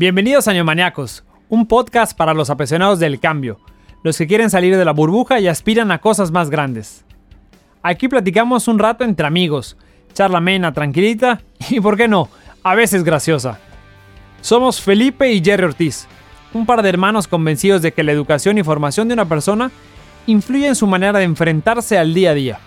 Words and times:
Bienvenidos 0.00 0.48
a 0.48 0.54
Neomaniacos, 0.54 1.24
un 1.50 1.66
podcast 1.66 2.16
para 2.16 2.32
los 2.32 2.48
apasionados 2.48 2.98
del 3.00 3.20
cambio, 3.20 3.60
los 4.02 4.16
que 4.16 4.26
quieren 4.26 4.48
salir 4.48 4.74
de 4.78 4.84
la 4.86 4.94
burbuja 4.94 5.40
y 5.40 5.46
aspiran 5.46 5.92
a 5.92 5.98
cosas 5.98 6.30
más 6.30 6.48
grandes. 6.48 7.04
Aquí 7.82 8.08
platicamos 8.08 8.66
un 8.66 8.78
rato 8.78 9.04
entre 9.04 9.26
amigos, 9.26 9.76
charla 10.14 10.40
mena, 10.40 10.72
tranquilita 10.72 11.42
y, 11.68 11.80
por 11.80 11.98
qué 11.98 12.08
no, 12.08 12.30
a 12.62 12.74
veces 12.74 13.04
graciosa. 13.04 13.58
Somos 14.40 14.80
Felipe 14.80 15.30
y 15.34 15.44
Jerry 15.44 15.64
Ortiz, 15.64 16.08
un 16.54 16.64
par 16.64 16.80
de 16.80 16.88
hermanos 16.88 17.28
convencidos 17.28 17.82
de 17.82 17.92
que 17.92 18.02
la 18.02 18.12
educación 18.12 18.56
y 18.56 18.62
formación 18.62 19.06
de 19.06 19.12
una 19.12 19.28
persona 19.28 19.70
influye 20.26 20.66
en 20.66 20.76
su 20.76 20.86
manera 20.86 21.18
de 21.18 21.26
enfrentarse 21.26 21.98
al 21.98 22.14
día 22.14 22.30
a 22.30 22.34
día. 22.34 22.58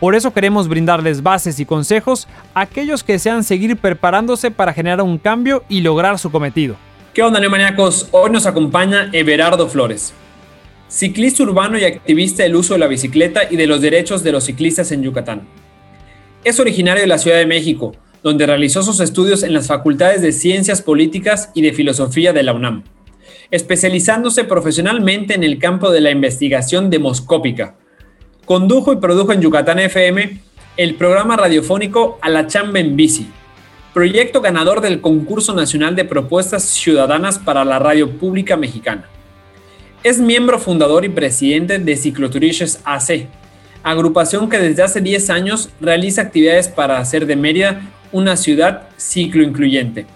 Por 0.00 0.14
eso 0.14 0.32
queremos 0.32 0.68
brindarles 0.68 1.24
bases 1.24 1.58
y 1.58 1.64
consejos 1.64 2.28
a 2.54 2.60
aquellos 2.60 3.02
que 3.02 3.14
desean 3.14 3.42
seguir 3.42 3.76
preparándose 3.76 4.52
para 4.52 4.72
generar 4.72 5.02
un 5.02 5.18
cambio 5.18 5.64
y 5.68 5.80
lograr 5.80 6.20
su 6.20 6.30
cometido. 6.30 6.76
¿Qué 7.12 7.22
onda, 7.24 7.40
neomaniacos? 7.40 8.08
Hoy 8.12 8.30
nos 8.30 8.46
acompaña 8.46 9.10
Everardo 9.12 9.68
Flores, 9.68 10.14
ciclista 10.88 11.42
urbano 11.42 11.78
y 11.78 11.84
activista 11.84 12.44
del 12.44 12.54
uso 12.54 12.74
de 12.74 12.80
la 12.80 12.86
bicicleta 12.86 13.50
y 13.50 13.56
de 13.56 13.66
los 13.66 13.80
derechos 13.80 14.22
de 14.22 14.30
los 14.30 14.44
ciclistas 14.44 14.92
en 14.92 15.02
Yucatán. 15.02 15.48
Es 16.44 16.60
originario 16.60 17.00
de 17.00 17.08
la 17.08 17.18
Ciudad 17.18 17.38
de 17.38 17.46
México, 17.46 17.96
donde 18.22 18.46
realizó 18.46 18.84
sus 18.84 19.00
estudios 19.00 19.42
en 19.42 19.52
las 19.52 19.66
facultades 19.66 20.22
de 20.22 20.30
Ciencias 20.30 20.80
Políticas 20.80 21.50
y 21.54 21.62
de 21.62 21.72
Filosofía 21.72 22.32
de 22.32 22.44
la 22.44 22.52
UNAM, 22.52 22.84
especializándose 23.50 24.44
profesionalmente 24.44 25.34
en 25.34 25.42
el 25.42 25.58
campo 25.58 25.90
de 25.90 26.02
la 26.02 26.12
investigación 26.12 26.88
demoscópica 26.88 27.74
condujo 28.48 28.94
y 28.94 28.96
produjo 28.96 29.34
en 29.34 29.42
Yucatán 29.42 29.78
FM 29.78 30.40
el 30.78 30.94
programa 30.94 31.36
radiofónico 31.36 32.18
A 32.22 32.30
la 32.30 32.46
Chamba 32.46 32.80
en 32.80 32.96
Bici, 32.96 33.28
proyecto 33.92 34.40
ganador 34.40 34.80
del 34.80 35.02
Concurso 35.02 35.54
Nacional 35.54 35.94
de 35.94 36.06
Propuestas 36.06 36.62
Ciudadanas 36.62 37.38
para 37.38 37.62
la 37.66 37.78
Radio 37.78 38.10
Pública 38.16 38.56
Mexicana. 38.56 39.04
Es 40.02 40.18
miembro 40.18 40.58
fundador 40.58 41.04
y 41.04 41.10
presidente 41.10 41.78
de 41.78 41.94
Cicloturiches 41.94 42.80
AC, 42.86 43.26
agrupación 43.82 44.48
que 44.48 44.58
desde 44.58 44.82
hace 44.82 45.02
10 45.02 45.28
años 45.28 45.68
realiza 45.78 46.22
actividades 46.22 46.68
para 46.68 47.00
hacer 47.00 47.26
de 47.26 47.36
Mérida 47.36 47.82
una 48.12 48.34
ciudad 48.38 48.88
cicloincluyente. 48.98 50.06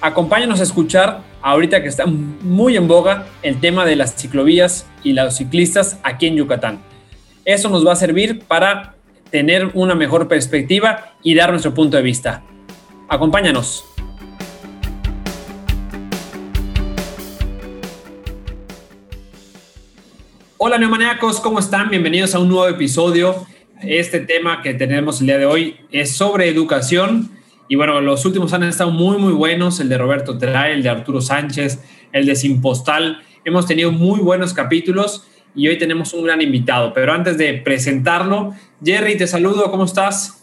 Acompáñanos 0.00 0.58
a 0.58 0.64
escuchar, 0.64 1.20
ahorita 1.40 1.84
que 1.84 1.88
está 1.88 2.04
muy 2.06 2.76
en 2.76 2.88
boga, 2.88 3.26
el 3.42 3.60
tema 3.60 3.86
de 3.86 3.94
las 3.94 4.16
ciclovías 4.16 4.86
y 5.04 5.12
los 5.12 5.36
ciclistas 5.36 6.00
aquí 6.02 6.26
en 6.26 6.34
Yucatán. 6.34 6.89
Eso 7.50 7.68
nos 7.68 7.84
va 7.84 7.94
a 7.94 7.96
servir 7.96 8.44
para 8.46 8.94
tener 9.28 9.72
una 9.74 9.96
mejor 9.96 10.28
perspectiva 10.28 11.14
y 11.20 11.34
dar 11.34 11.50
nuestro 11.50 11.74
punto 11.74 11.96
de 11.96 12.02
vista. 12.04 12.44
Acompáñanos. 13.08 13.84
Hola 20.58 20.78
neomaniacos, 20.78 21.40
¿cómo 21.40 21.58
están? 21.58 21.90
Bienvenidos 21.90 22.36
a 22.36 22.38
un 22.38 22.50
nuevo 22.50 22.68
episodio. 22.68 23.44
Este 23.82 24.20
tema 24.20 24.62
que 24.62 24.74
tenemos 24.74 25.20
el 25.20 25.26
día 25.26 25.38
de 25.38 25.46
hoy 25.46 25.76
es 25.90 26.12
sobre 26.12 26.48
educación. 26.48 27.32
Y 27.66 27.74
bueno, 27.74 28.00
los 28.00 28.24
últimos 28.24 28.52
han 28.52 28.62
estado 28.62 28.92
muy, 28.92 29.18
muy 29.18 29.32
buenos. 29.32 29.80
El 29.80 29.88
de 29.88 29.98
Roberto 29.98 30.38
Teray, 30.38 30.74
el 30.74 30.84
de 30.84 30.90
Arturo 30.90 31.20
Sánchez, 31.20 31.82
el 32.12 32.26
de 32.26 32.36
Simpostal. 32.36 33.24
Hemos 33.44 33.66
tenido 33.66 33.90
muy 33.90 34.20
buenos 34.20 34.54
capítulos 34.54 35.26
y 35.54 35.68
hoy 35.68 35.78
tenemos 35.78 36.12
un 36.14 36.24
gran 36.24 36.40
invitado. 36.40 36.92
Pero 36.92 37.12
antes 37.12 37.38
de 37.38 37.54
presentarlo, 37.54 38.54
Jerry, 38.84 39.16
te 39.16 39.26
saludo, 39.26 39.70
¿cómo 39.70 39.84
estás? 39.84 40.40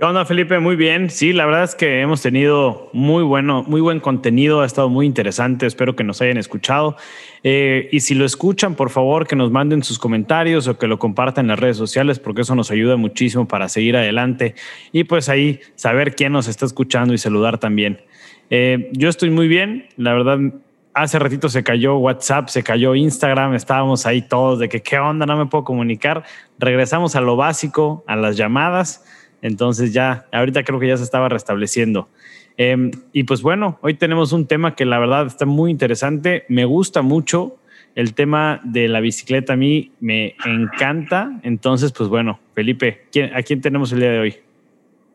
¿Qué 0.00 0.06
onda, 0.06 0.24
Felipe? 0.24 0.58
Muy 0.60 0.76
bien. 0.76 1.10
Sí, 1.10 1.34
la 1.34 1.44
verdad 1.44 1.64
es 1.64 1.74
que 1.74 2.00
hemos 2.00 2.22
tenido 2.22 2.88
muy 2.94 3.22
bueno, 3.22 3.64
muy 3.64 3.82
buen 3.82 4.00
contenido, 4.00 4.62
ha 4.62 4.64
estado 4.64 4.88
muy 4.88 5.04
interesante. 5.04 5.66
Espero 5.66 5.94
que 5.94 6.04
nos 6.04 6.22
hayan 6.22 6.38
escuchado. 6.38 6.96
Eh, 7.42 7.90
y 7.92 8.00
si 8.00 8.14
lo 8.14 8.24
escuchan, 8.24 8.76
por 8.76 8.88
favor, 8.88 9.26
que 9.26 9.36
nos 9.36 9.50
manden 9.50 9.82
sus 9.82 9.98
comentarios 9.98 10.68
o 10.68 10.78
que 10.78 10.86
lo 10.86 10.98
compartan 10.98 11.44
en 11.44 11.48
las 11.48 11.58
redes 11.58 11.76
sociales, 11.76 12.18
porque 12.18 12.40
eso 12.40 12.54
nos 12.54 12.70
ayuda 12.70 12.96
muchísimo 12.96 13.46
para 13.46 13.68
seguir 13.68 13.94
adelante 13.94 14.54
y 14.90 15.04
pues 15.04 15.28
ahí 15.28 15.60
saber 15.74 16.14
quién 16.14 16.32
nos 16.32 16.48
está 16.48 16.64
escuchando 16.64 17.12
y 17.12 17.18
saludar 17.18 17.58
también. 17.58 18.00
Eh, 18.48 18.88
yo 18.92 19.10
estoy 19.10 19.28
muy 19.28 19.48
bien, 19.48 19.86
la 19.98 20.14
verdad 20.14 20.38
hace 20.94 21.18
ratito 21.18 21.48
se 21.48 21.62
cayó 21.62 21.96
WhatsApp, 21.98 22.48
se 22.48 22.62
cayó 22.62 22.94
Instagram, 22.94 23.54
estábamos 23.54 24.06
ahí 24.06 24.22
todos 24.22 24.58
de 24.58 24.68
que 24.68 24.82
qué 24.82 24.98
onda, 24.98 25.26
no 25.26 25.36
me 25.36 25.46
puedo 25.46 25.64
comunicar. 25.64 26.24
Regresamos 26.58 27.16
a 27.16 27.20
lo 27.20 27.36
básico, 27.36 28.04
a 28.06 28.16
las 28.16 28.36
llamadas. 28.36 29.04
Entonces 29.42 29.92
ya, 29.92 30.26
ahorita 30.32 30.64
creo 30.64 30.78
que 30.78 30.88
ya 30.88 30.96
se 30.96 31.04
estaba 31.04 31.28
restableciendo. 31.28 32.08
Em, 32.56 32.90
y 33.12 33.24
pues 33.24 33.42
bueno, 33.42 33.78
hoy 33.80 33.94
tenemos 33.94 34.32
un 34.32 34.46
tema 34.46 34.74
que 34.74 34.84
la 34.84 34.98
verdad 34.98 35.26
está 35.26 35.46
muy 35.46 35.70
interesante. 35.70 36.44
Me 36.48 36.64
gusta 36.64 37.02
mucho 37.02 37.56
el 37.94 38.14
tema 38.14 38.60
de 38.64 38.88
la 38.88 39.00
bicicleta. 39.00 39.54
A 39.54 39.56
mí 39.56 39.92
me 40.00 40.34
encanta. 40.44 41.40
Entonces, 41.42 41.92
pues 41.92 42.08
bueno, 42.08 42.38
Felipe, 42.54 43.06
¿a 43.34 43.42
quién 43.42 43.60
tenemos 43.60 43.92
el 43.92 44.00
día 44.00 44.10
de 44.10 44.18
hoy? 44.18 44.49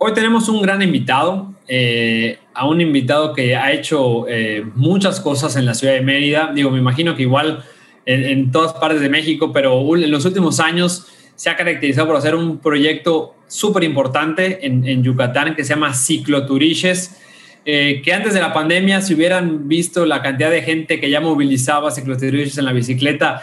Hoy 0.08 0.14
tenemos 0.14 0.50
un 0.50 0.62
gran 0.62 0.84
invitado, 0.84 1.56
eh, 1.68 2.38
a 2.54 2.68
un 2.68 2.80
invitado 2.80 3.34
que 3.34 3.56
ha 3.56 3.72
hecho 3.72 4.28
eh, 4.28 4.64
muchas 4.76 5.20
cosas 5.20 5.56
en 5.56 5.66
la 5.66 5.74
ciudad 5.74 5.96
de 5.96 6.02
Mérida. 6.02 6.52
Digo, 6.54 6.70
me 6.70 6.78
imagino 6.78 7.16
que 7.16 7.24
igual 7.24 7.64
en, 8.06 8.52
todas 8.52 8.74
partes 8.74 9.02
de 9.02 9.10
México, 9.10 9.52
pero 9.52 9.96
en 9.96 10.12
los 10.12 10.24
últimos 10.26 10.60
años 10.60 11.08
se 11.34 11.50
ha 11.50 11.56
caracterizado 11.56 12.06
por 12.06 12.18
hacer 12.18 12.36
un 12.36 12.60
proyecto 12.60 13.34
súper 13.48 13.84
importante 13.84 14.68
en, 14.68 15.04
Yucatán 15.04 15.56
que 15.56 15.64
se 15.64 15.74
llama 15.74 15.92
Cicloturiches. 15.96 17.20
Eh, 17.66 18.04
que 18.06 18.14
antes 18.14 18.36
de 18.36 18.42
la 18.42 18.54
pandemia, 18.54 19.02
si 19.02 19.16
hubieran 19.16 19.68
visto 19.68 20.06
la 20.06 20.22
cantidad 20.22 20.52
de 20.52 20.62
gente 20.62 21.00
que 21.00 21.10
ya 21.10 21.20
movilizaba 21.20 21.90
cicloturiches 21.90 22.60
en 22.60 22.66
la 22.66 22.74
bicicleta, 22.74 23.42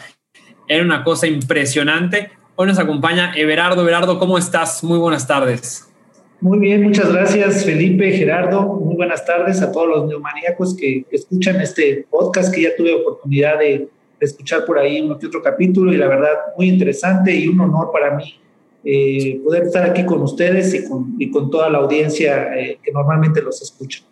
era 0.69 0.85
una 0.85 1.03
cosa 1.03 1.27
impresionante. 1.27 2.31
Hoy 2.55 2.69
nos 2.69 2.79
acompaña 2.79 3.33
Everardo. 3.35 3.83
Everardo, 3.83 4.21
¿cómo 4.21 4.39
estás? 4.39 4.85
Muy 4.85 5.01
buenas 5.01 5.27
tardes. 5.27 5.92
Muy 6.43 6.59
bien, 6.59 6.83
muchas 6.83 7.13
gracias 7.13 7.65
Felipe, 7.65 8.11
Gerardo. 8.11 8.63
Muy 8.63 8.97
buenas 8.97 9.25
tardes 9.25 9.63
a 9.63 9.71
todos 9.71 9.87
los 9.87 10.09
neumaníacos 10.09 10.77
que, 10.77 11.05
escuchan 11.13 11.61
este 11.61 12.05
podcast 12.11 12.53
que 12.53 12.63
ya 12.63 12.71
tuve 12.77 12.93
oportunidad 12.95 13.61
de, 13.61 13.89
escuchar 14.19 14.65
por 14.65 14.77
ahí 14.77 15.01
uno 15.01 15.17
que 15.19 15.27
otro 15.29 15.41
capítulo 15.41 15.93
y 15.93 15.97
la 15.97 16.09
verdad 16.09 16.33
muy 16.57 16.69
interesante 16.69 17.33
y 17.35 17.47
un 17.47 17.61
honor 17.61 17.91
para 17.93 18.17
mí 18.17 18.41
eh, 18.85 19.41
poder 19.45 19.65
estar 19.65 19.89
aquí 19.89 20.05
con 20.05 20.21
ustedes 20.23 20.75
y 20.75 20.89
con, 20.89 21.15
y 21.17 21.31
con 21.31 21.49
toda 21.49 21.71
la 21.71 21.79
audiencia 21.79 22.57
eh, 22.59 22.79
que 22.83 22.91
normalmente 22.91 23.41
los 23.41 23.63
escucha. 23.63 24.03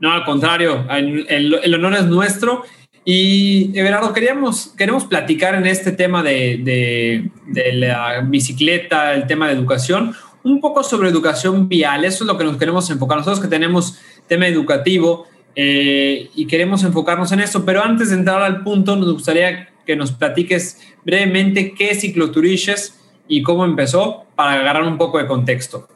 No, 0.00 0.12
al 0.12 0.22
contrario, 0.24 0.84
el, 0.90 1.74
honor 1.74 1.94
es 1.94 2.04
nuestro. 2.04 2.62
Y 3.08 3.70
Everardo, 3.78 4.12
queríamos, 4.12 4.74
queremos 4.76 5.04
platicar 5.04 5.54
en 5.54 5.64
este 5.66 5.92
tema 5.92 6.22
de, 6.22 7.30
de 7.46 7.72
la 7.74 8.20
bicicleta, 8.22 9.14
el 9.14 9.26
tema 9.26 9.46
de 9.46 9.54
educación, 9.54 10.12
un 10.46 10.60
poco 10.60 10.84
sobre 10.84 11.08
educación 11.08 11.68
vial. 11.68 12.04
Eso 12.04 12.22
es 12.22 12.28
lo 12.28 12.38
que 12.38 12.44
nos 12.44 12.56
queremos 12.56 12.88
enfocar. 12.88 13.18
Nosotros 13.18 13.40
que 13.40 13.48
tenemos 13.48 13.98
tema 14.28 14.46
educativo 14.46 15.26
eh, 15.56 16.30
y 16.36 16.46
queremos 16.46 16.84
enfocarnos 16.84 17.32
en 17.32 17.40
eso, 17.40 17.64
pero 17.64 17.82
antes 17.82 18.10
de 18.10 18.16
entrar 18.16 18.40
al 18.40 18.62
punto, 18.62 18.94
nos 18.94 19.12
gustaría 19.12 19.68
que 19.84 19.96
nos 19.96 20.12
platiques 20.12 20.80
brevemente 21.04 21.74
qué 21.74 21.90
es 21.90 22.00
Cicloturiches 22.00 22.96
y 23.26 23.42
cómo 23.42 23.64
empezó 23.64 24.24
para 24.36 24.52
agarrar 24.52 24.84
un 24.84 24.98
poco 24.98 25.18
de 25.18 25.26
contexto. 25.26 25.88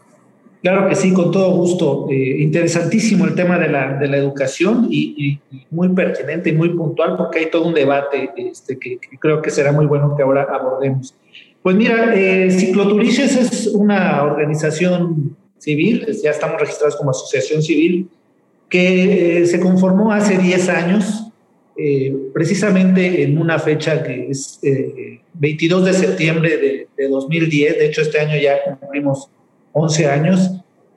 Claro 0.63 0.89
que 0.89 0.97
sí, 0.97 1.13
con 1.15 1.31
todo 1.31 1.53
gusto. 1.53 2.09
Eh, 2.11 2.39
interesantísimo 2.41 3.27
el 3.27 3.37
tema 3.37 3.57
de 3.57 3.69
la, 3.69 3.95
de 3.95 4.09
la 4.09 4.17
educación 4.17 4.89
y, 4.91 5.39
muy 5.71 5.89
pertinente 5.91 6.51
y 6.51 6.55
muy 6.55 6.71
puntual 6.71 7.17
porque 7.17 7.39
hay 7.39 7.51
todo 7.51 7.69
un 7.69 7.75
debate 7.75 8.33
este, 8.37 8.79
que, 8.79 8.99
que 8.99 9.17
creo 9.17 9.41
que 9.41 9.51
será 9.51 9.71
muy 9.71 9.87
bueno 9.87 10.17
que 10.17 10.25
ahora 10.25 10.49
abordemos. 10.53 11.15
Pues 11.63 11.77
mira, 11.77 12.15
eh, 12.15 12.51
Cicloturiches 12.51 13.37
es 13.37 13.67
una 13.67 14.23
organización 14.23 15.37
civil, 15.59 16.07
ya 16.23 16.31
estamos 16.31 16.59
registrados 16.59 16.97
como 16.97 17.11
asociación 17.11 17.63
civil, 17.63 18.09
que 18.71 19.43
eh, 19.43 19.47
se 19.47 19.61
conformó 19.61 20.11
hace 20.11 20.39
10 20.39 20.69
años, 20.71 21.27
eh, 21.77 22.17
precisamente 22.33 23.23
en 23.23 23.37
una 23.37 23.59
fecha 23.59 24.03
que 24.03 24.31
es 24.31 24.59
22 25.35 25.85
de 25.85 25.93
septiembre 25.93 26.57
de, 26.57 26.89
de, 26.97 27.09
2010, 27.09 27.79
de 27.79 27.87
hecho 27.87 28.01
este 28.01 28.21
año 28.21 28.41
ya 28.41 28.77
cumplimos 28.81 29.29
11 29.73 30.07
años. 30.07 30.51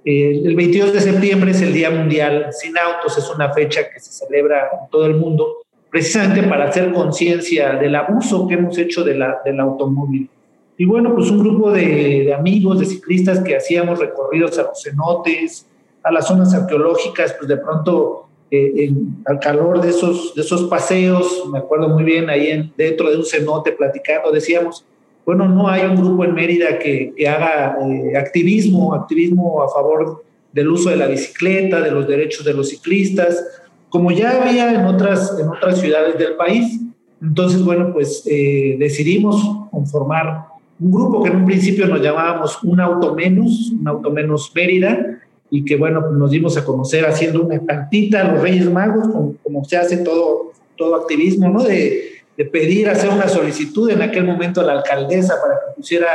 el 0.05 0.55
22 0.55 0.93
de 0.93 1.01
septiembre 1.01 1.51
es 1.51 1.61
el 1.61 1.73
Día 1.73 1.89
Mundial 1.89 2.47
Sin 2.51 2.77
Autos, 2.77 3.17
es 3.17 3.29
una 3.29 3.53
fecha 3.53 3.89
que 3.89 3.99
se 3.99 4.11
celebra 4.13 4.69
en 4.71 4.89
todo 4.89 5.07
el 5.07 5.15
mundo, 5.15 5.57
precisamente 5.89 6.43
para 6.43 6.69
hacer 6.69 6.93
conciencia 6.93 7.73
del 7.73 7.95
abuso 7.95 8.47
que 8.47 8.53
hemos 8.53 8.77
hecho 8.77 9.03
de 9.03 9.15
la, 9.15 9.41
del 9.43 9.59
automóvil. 9.59 10.29
Y 10.77 10.85
bueno, 10.85 11.13
pues 11.13 11.29
un 11.29 11.39
grupo 11.39 11.71
de, 11.71 12.33
amigos, 12.33 12.79
de 12.79 12.85
ciclistas 12.85 13.39
que 13.43 13.55
hacíamos 13.55 13.99
recorridos 13.99 14.57
a 14.57 14.63
los 14.63 14.81
cenotes, 14.81 15.67
a 16.01 16.11
las 16.11 16.27
zonas 16.27 16.53
arqueológicas, 16.53 17.33
pues 17.37 17.47
de 17.47 17.57
pronto 17.57 18.27
eh, 18.49 18.91
al 19.25 19.39
calor 19.39 19.81
de 19.81 19.89
esos, 19.89 20.33
de 20.35 20.41
esos 20.41 20.63
paseos, 20.63 21.43
me 21.51 21.59
acuerdo 21.59 21.89
muy 21.89 22.03
bien 22.03 22.29
ahí 22.29 22.47
en, 22.47 22.73
dentro 22.75 23.09
de 23.09 23.17
un 23.17 23.25
cenote 23.25 23.71
platicando, 23.71 24.31
decíamos, 24.31 24.85
bueno, 25.25 25.47
no 25.47 25.69
hay 25.69 25.85
un 25.85 25.95
grupo 25.95 26.25
en 26.25 26.33
Mérida 26.33 26.77
que, 26.79 27.13
que 27.15 27.27
haga 27.27 27.77
eh, 27.81 28.17
activismo, 28.17 28.93
activismo 28.93 29.63
a 29.63 29.69
favor 29.69 30.23
del 30.51 30.67
uso 30.69 30.89
de 30.89 30.97
la 30.97 31.07
bicicleta, 31.07 31.81
de 31.81 31.91
los 31.91 32.07
derechos 32.07 32.45
de 32.45 32.53
los 32.53 32.69
ciclistas, 32.69 33.43
como 33.89 34.11
ya 34.11 34.41
había 34.41 34.73
en 34.73 34.85
otras, 34.85 35.37
en 35.39 35.47
otras 35.47 35.79
ciudades 35.79 36.17
del 36.17 36.35
país. 36.35 36.79
Entonces, 37.21 37.63
bueno, 37.63 37.93
pues 37.93 38.23
eh, 38.25 38.75
decidimos 38.79 39.41
conformar 39.71 40.47
un 40.83 40.91
grupo 40.91 41.23
que 41.23 41.29
en 41.29 41.37
un 41.37 41.45
principio 41.45 41.87
nos 41.87 42.01
llamábamos 42.01 42.61
Un 42.63 42.81
Auto 42.81 43.15
Menos, 43.15 43.71
Un 43.79 43.87
Auto 43.87 44.11
Menos 44.11 44.51
Mérida, 44.53 45.19
y 45.49 45.63
que 45.63 45.77
bueno, 45.77 46.01
pues 46.01 46.13
nos 46.13 46.31
dimos 46.31 46.57
a 46.57 46.65
conocer 46.65 47.05
haciendo 47.05 47.43
una 47.43 47.57
cantita 47.65 48.21
a 48.21 48.33
los 48.33 48.41
Reyes 48.41 48.69
Magos, 48.69 49.07
como, 49.07 49.35
como 49.41 49.63
se 49.63 49.77
hace 49.77 49.97
todo, 49.97 50.51
todo 50.75 50.95
activismo, 50.95 51.47
¿no? 51.49 51.63
De, 51.63 52.11
de 52.35 52.45
pedir, 52.45 52.89
hacer 52.89 53.09
una 53.11 53.29
solicitud 53.29 53.89
en 53.89 54.01
aquel 54.01 54.25
momento 54.25 54.59
a 54.59 54.65
la 54.65 54.73
alcaldesa 54.73 55.35
para 55.41 55.55
que 55.55 55.75
pusiera 55.77 56.07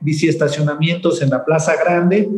biciestacionamientos 0.00 1.22
en 1.22 1.30
la 1.30 1.42
Plaza 1.42 1.76
Grande. 1.82 2.28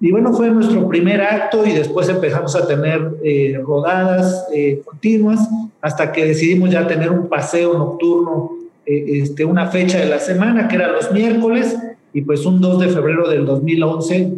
Y 0.00 0.12
bueno, 0.12 0.32
fue 0.32 0.48
nuestro 0.50 0.86
primer 0.88 1.22
acto 1.22 1.66
y 1.66 1.72
después 1.72 2.08
empezamos 2.08 2.54
a 2.54 2.66
tener 2.68 3.14
eh, 3.24 3.58
rodadas 3.64 4.46
eh, 4.54 4.80
continuas 4.84 5.48
hasta 5.80 6.12
que 6.12 6.24
decidimos 6.24 6.70
ya 6.70 6.86
tener 6.86 7.10
un 7.10 7.28
paseo 7.28 7.76
nocturno, 7.76 8.61
este, 8.86 9.44
una 9.44 9.68
fecha 9.68 9.98
de 9.98 10.06
la 10.06 10.18
semana, 10.18 10.68
que 10.68 10.76
era 10.76 10.90
los 10.90 11.12
miércoles, 11.12 11.76
y 12.12 12.22
pues 12.22 12.44
un 12.44 12.60
2 12.60 12.80
de 12.80 12.88
febrero 12.88 13.28
del 13.28 13.46
2011, 13.46 14.32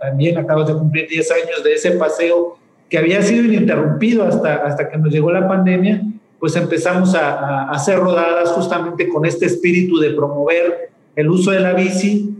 también 0.00 0.38
acabamos 0.38 0.68
de 0.68 0.74
cumplir 0.74 1.08
10 1.08 1.30
años 1.32 1.64
de 1.64 1.74
ese 1.74 1.92
paseo 1.92 2.56
que 2.88 2.98
había 2.98 3.20
sido 3.22 3.44
ininterrumpido 3.44 4.24
hasta, 4.24 4.54
hasta 4.56 4.88
que 4.88 4.96
nos 4.96 5.12
llegó 5.12 5.32
la 5.32 5.48
pandemia, 5.48 6.02
pues 6.38 6.54
empezamos 6.54 7.14
a, 7.14 7.30
a 7.30 7.70
hacer 7.70 7.98
rodadas 7.98 8.50
justamente 8.50 9.08
con 9.08 9.26
este 9.26 9.46
espíritu 9.46 9.98
de 9.98 10.10
promover 10.10 10.90
el 11.16 11.30
uso 11.30 11.50
de 11.50 11.60
la 11.60 11.72
bici, 11.72 12.36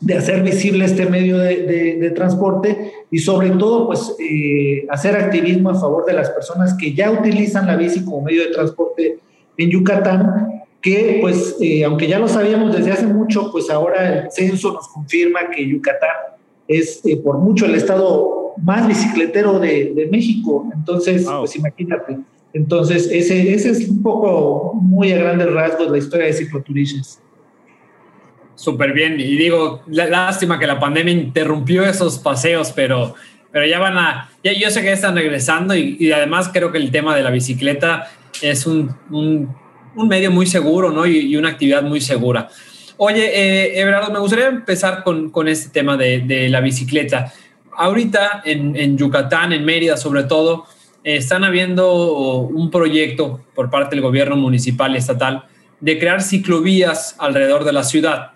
de 0.00 0.16
hacer 0.16 0.42
visible 0.42 0.84
este 0.86 1.06
medio 1.06 1.38
de, 1.38 2.10
transporte 2.14 2.92
y 3.10 3.18
sobre 3.18 3.50
todo 3.50 3.86
pues 3.86 4.14
eh, 4.18 4.86
hacer 4.90 5.14
activismo 5.16 5.70
a 5.70 5.74
favor 5.74 6.04
de 6.04 6.14
las 6.14 6.30
personas 6.30 6.74
que 6.74 6.92
ya 6.92 7.10
utilizan 7.10 7.66
la 7.66 7.76
bici 7.76 8.04
como 8.04 8.22
medio 8.22 8.42
de 8.42 8.50
transporte 8.50 9.18
en 9.56 9.70
Yucatán, 9.70 10.59
que 10.80 11.18
pues 11.20 11.56
eh, 11.60 11.84
aunque 11.84 12.06
ya 12.06 12.18
lo 12.18 12.28
sabíamos 12.28 12.74
desde 12.74 12.92
hace 12.92 13.06
mucho, 13.06 13.50
pues 13.52 13.68
ahora 13.70 14.24
el 14.24 14.32
censo 14.32 14.72
nos 14.72 14.88
confirma 14.88 15.50
que 15.50 15.66
Yucatán 15.66 16.08
es 16.66 17.04
eh, 17.04 17.16
por 17.16 17.38
mucho 17.38 17.66
el 17.66 17.74
estado 17.74 18.54
más 18.62 18.86
bicicletero 18.86 19.58
de, 19.58 20.08
México, 20.10 20.68
entonces 20.74 21.26
pues 21.26 21.56
imagínate. 21.56 22.18
Entonces, 22.52 23.08
ese, 23.12 23.54
ese 23.54 23.70
es 23.70 23.88
un 23.88 24.02
poco 24.02 24.74
muy 24.74 25.12
a 25.12 25.18
grandes 25.18 25.52
rasgos 25.52 25.88
la 25.90 25.98
historia 25.98 26.26
de 26.26 26.32
cicloturistas. 26.32 27.22
Súper 28.60 28.92
bien. 28.92 29.18
Y 29.18 29.36
digo, 29.36 29.82
lástima 29.86 30.58
que 30.58 30.66
la 30.66 30.78
pandemia 30.78 31.14
interrumpió 31.14 31.82
esos 31.84 32.18
paseos, 32.18 32.72
pero, 32.72 33.14
pero 33.50 33.66
ya 33.66 33.78
van 33.78 33.96
a, 33.96 34.30
ya 34.44 34.52
yo 34.52 34.68
sé 34.70 34.82
que 34.82 34.92
están 34.92 35.14
regresando 35.14 35.74
y, 35.74 36.12
además 36.12 36.50
creo 36.52 36.70
que 36.70 36.78
el 36.78 36.90
tema 36.90 37.16
de 37.16 37.22
la 37.22 37.30
bicicleta 37.30 38.10
es 38.42 38.66
un, 38.66 38.94
un, 39.10 39.56
medio 39.94 40.30
muy 40.30 40.46
seguro, 40.46 40.90
¿no? 40.90 41.06
Y, 41.06 41.36
una 41.36 41.50
actividad 41.50 41.82
muy 41.82 42.00
segura. 42.00 42.48
Oye, 42.96 43.24
eh, 43.24 43.80
Everardo, 43.80 44.12
me 44.12 44.18
gustaría 44.18 44.48
empezar 44.48 45.02
con, 45.02 45.30
con 45.30 45.48
este 45.48 45.70
tema 45.70 45.96
de, 45.96 46.20
de, 46.20 46.48
la 46.48 46.60
bicicleta. 46.60 47.32
Ahorita 47.76 48.42
en, 48.44 48.76
en 48.76 48.98
Yucatán, 48.98 49.52
en 49.52 49.64
Mérida 49.64 49.96
sobre 49.96 50.24
todo, 50.24 50.66
están 51.02 51.44
habiendo 51.44 52.34
un 52.40 52.70
proyecto 52.70 53.40
por 53.54 53.70
parte 53.70 53.96
del 53.96 54.02
gobierno 54.02 54.36
municipal 54.36 54.94
y 54.94 54.98
estatal 54.98 55.44
de 55.80 55.98
crear 55.98 56.22
ciclovías 56.22 57.16
alrededor 57.18 57.64
de 57.64 57.72
la 57.72 57.84
ciudad. 57.84 58.32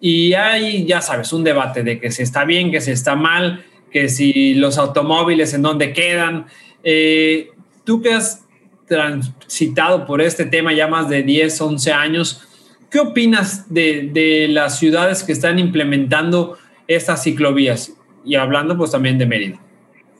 Y 0.00 0.34
hay, 0.34 0.84
ya 0.84 1.00
sabes, 1.00 1.32
un 1.32 1.44
debate 1.44 1.82
de 1.82 2.00
que 2.00 2.10
si 2.10 2.22
está 2.22 2.44
bien, 2.44 2.70
que 2.70 2.80
si 2.80 2.90
está 2.90 3.14
mal, 3.14 3.64
que 3.90 4.08
si 4.08 4.54
los 4.54 4.78
automóviles 4.78 5.54
en 5.54 5.62
dónde 5.62 5.92
quedan. 5.92 6.46
Eh, 6.82 7.50
tú 7.84 8.02
que 8.02 8.12
has 8.12 8.44
transitado 8.92 10.06
por 10.06 10.20
este 10.20 10.44
tema 10.44 10.72
ya 10.72 10.86
más 10.86 11.08
de 11.08 11.22
10, 11.22 11.60
11 11.60 11.92
años, 11.92 12.48
¿qué 12.90 13.00
opinas 13.00 13.72
de, 13.72 14.10
de 14.12 14.48
las 14.48 14.78
ciudades 14.78 15.22
que 15.22 15.32
están 15.32 15.58
implementando 15.58 16.58
estas 16.86 17.22
ciclovías? 17.22 17.92
Y 18.24 18.36
hablando 18.36 18.76
pues 18.76 18.90
también 18.90 19.18
de 19.18 19.26
Mérida. 19.26 19.58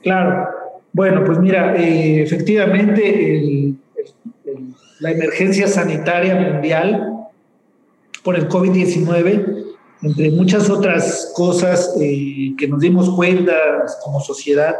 Claro, 0.02 0.48
bueno, 0.92 1.22
pues 1.24 1.38
mira, 1.38 1.76
eh, 1.76 2.22
efectivamente 2.22 3.74
la 5.00 5.10
emergencia 5.10 5.66
sanitaria 5.68 6.34
mundial 6.34 7.28
por 8.22 8.36
el 8.36 8.48
COVID-19 8.48 9.62
entre 10.02 10.30
muchas 10.32 10.68
otras 10.68 11.32
cosas 11.34 11.94
eh, 12.00 12.54
que 12.58 12.66
nos 12.66 12.80
dimos 12.80 13.08
cuenta 13.10 13.54
como 14.02 14.20
sociedad, 14.20 14.74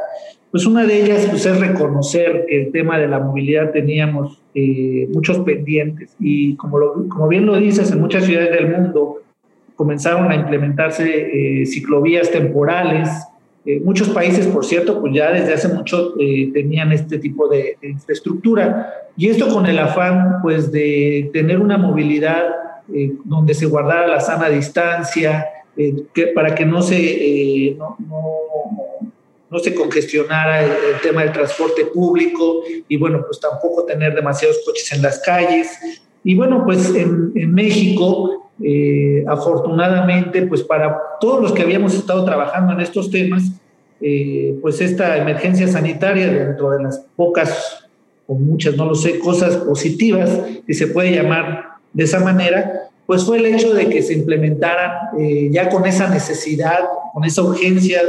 pues 0.52 0.66
una 0.66 0.87
de 0.87 1.02
ellas 1.02 1.26
pues, 1.28 1.44
es 1.44 1.58
reconocer 1.58 2.46
que 2.49 2.62
el 2.62 2.72
tema 2.72 2.99
de 2.99 3.08
la 3.08 3.19
movilidad 3.19 3.72
teníamos 3.72 4.38
eh, 4.54 5.08
muchos 5.12 5.38
pendientes 5.40 6.14
y 6.20 6.54
como, 6.54 6.78
lo, 6.78 7.08
como 7.08 7.26
bien 7.26 7.46
lo 7.46 7.56
dices, 7.56 7.90
en 7.90 8.00
muchas 8.00 8.25
ciudades 8.25 8.52
del 8.52 8.70
mundo 8.70 9.22
comenzaron 9.75 10.31
a 10.31 10.37
implementarse 10.37 11.62
eh, 11.62 11.66
ciclovías 11.66 12.31
temporales. 12.31 13.08
muchos 13.84 14.10
países, 14.10 14.46
por 14.46 14.64
cierto, 14.64 15.00
pues 15.00 15.14
ya 15.14 15.32
desde 15.32 15.54
hace 15.54 15.69
mucho 15.69 16.14
tenían 16.52 16.93
este 16.93 17.19
tipo 17.19 17.49
de, 17.49 17.76
de 17.81 17.88
infraestructura 17.90 18.93
y 19.16 19.28
esto 19.28 19.49
con 19.49 19.66
el 19.66 19.78
afán 19.78 20.43
pues 20.43 20.70
de 20.70 21.31
tener 21.32 21.60
una 21.60 21.78
movilidad 21.78 22.62
eh, 22.93 23.12
donde 23.25 23.54
se 23.54 23.66
guardara 23.66 24.06
la 24.06 24.20
sana 24.20 24.49
distancia, 24.49 25.46
eh, 25.76 25.94
que, 26.12 26.26
para 26.28 26.54
que 26.54 26.66
no 26.66 26.82
se, 26.82 26.99
eh, 26.99 27.76
no, 27.78 27.96
no, 29.52 29.58
se 29.58 29.75
congestionara 29.75 30.64
el, 30.64 30.72
tema 31.02 31.22
del 31.22 31.32
transporte 31.32 31.87
público 31.87 32.62
y 32.88 32.96
bueno, 32.96 33.22
pues 33.26 33.38
tampoco 33.38 33.84
tener 33.84 34.14
demasiados 34.14 34.60
coches 34.64 34.90
en 34.93 35.02
las 35.02 35.19
calles. 35.20 35.69
Y 36.25 36.34
bueno, 36.34 36.62
pues 36.64 36.94
en, 36.94 37.32
en 37.34 37.52
México, 37.52 38.50
afortunadamente, 39.26 40.43
pues 40.43 40.62
para 40.62 40.96
todos 41.20 41.43
los 41.43 41.52
que 41.52 41.62
habíamos 41.62 41.94
estado 41.94 42.25
trabajando 42.25 42.72
en 42.72 42.81
estos 42.81 43.10
temas, 43.10 43.43
pues 44.60 44.81
esta 44.81 45.16
emergencia 45.19 45.69
sanitaria 45.69 46.26
dentro 46.26 46.70
de 46.70 46.82
las 46.82 47.04
pocas 47.16 47.82
o 48.26 48.34
muchas, 48.34 48.76
no 48.76 48.87
lo 48.87 48.94
sé, 48.94 49.19
cosas 49.19 49.56
positivas 49.56 50.30
que 50.66 50.75
se 50.75 50.88
puede 50.88 51.12
llamar 51.12 51.73
de 51.92 52.04
esa 52.04 52.21
manera, 52.21 52.90
pues 53.12 53.26
fue 53.26 53.37
el 53.37 53.45
hecho 53.45 53.75
de 53.75 53.90
que 53.90 54.00
se 54.00 54.14
implementara 54.14 55.11
eh, 55.19 55.50
ya 55.52 55.69
con 55.69 55.85
esa 55.85 56.09
necesidad, 56.09 56.78
con 57.12 57.23
esa 57.25 57.42
urgencia 57.42 58.00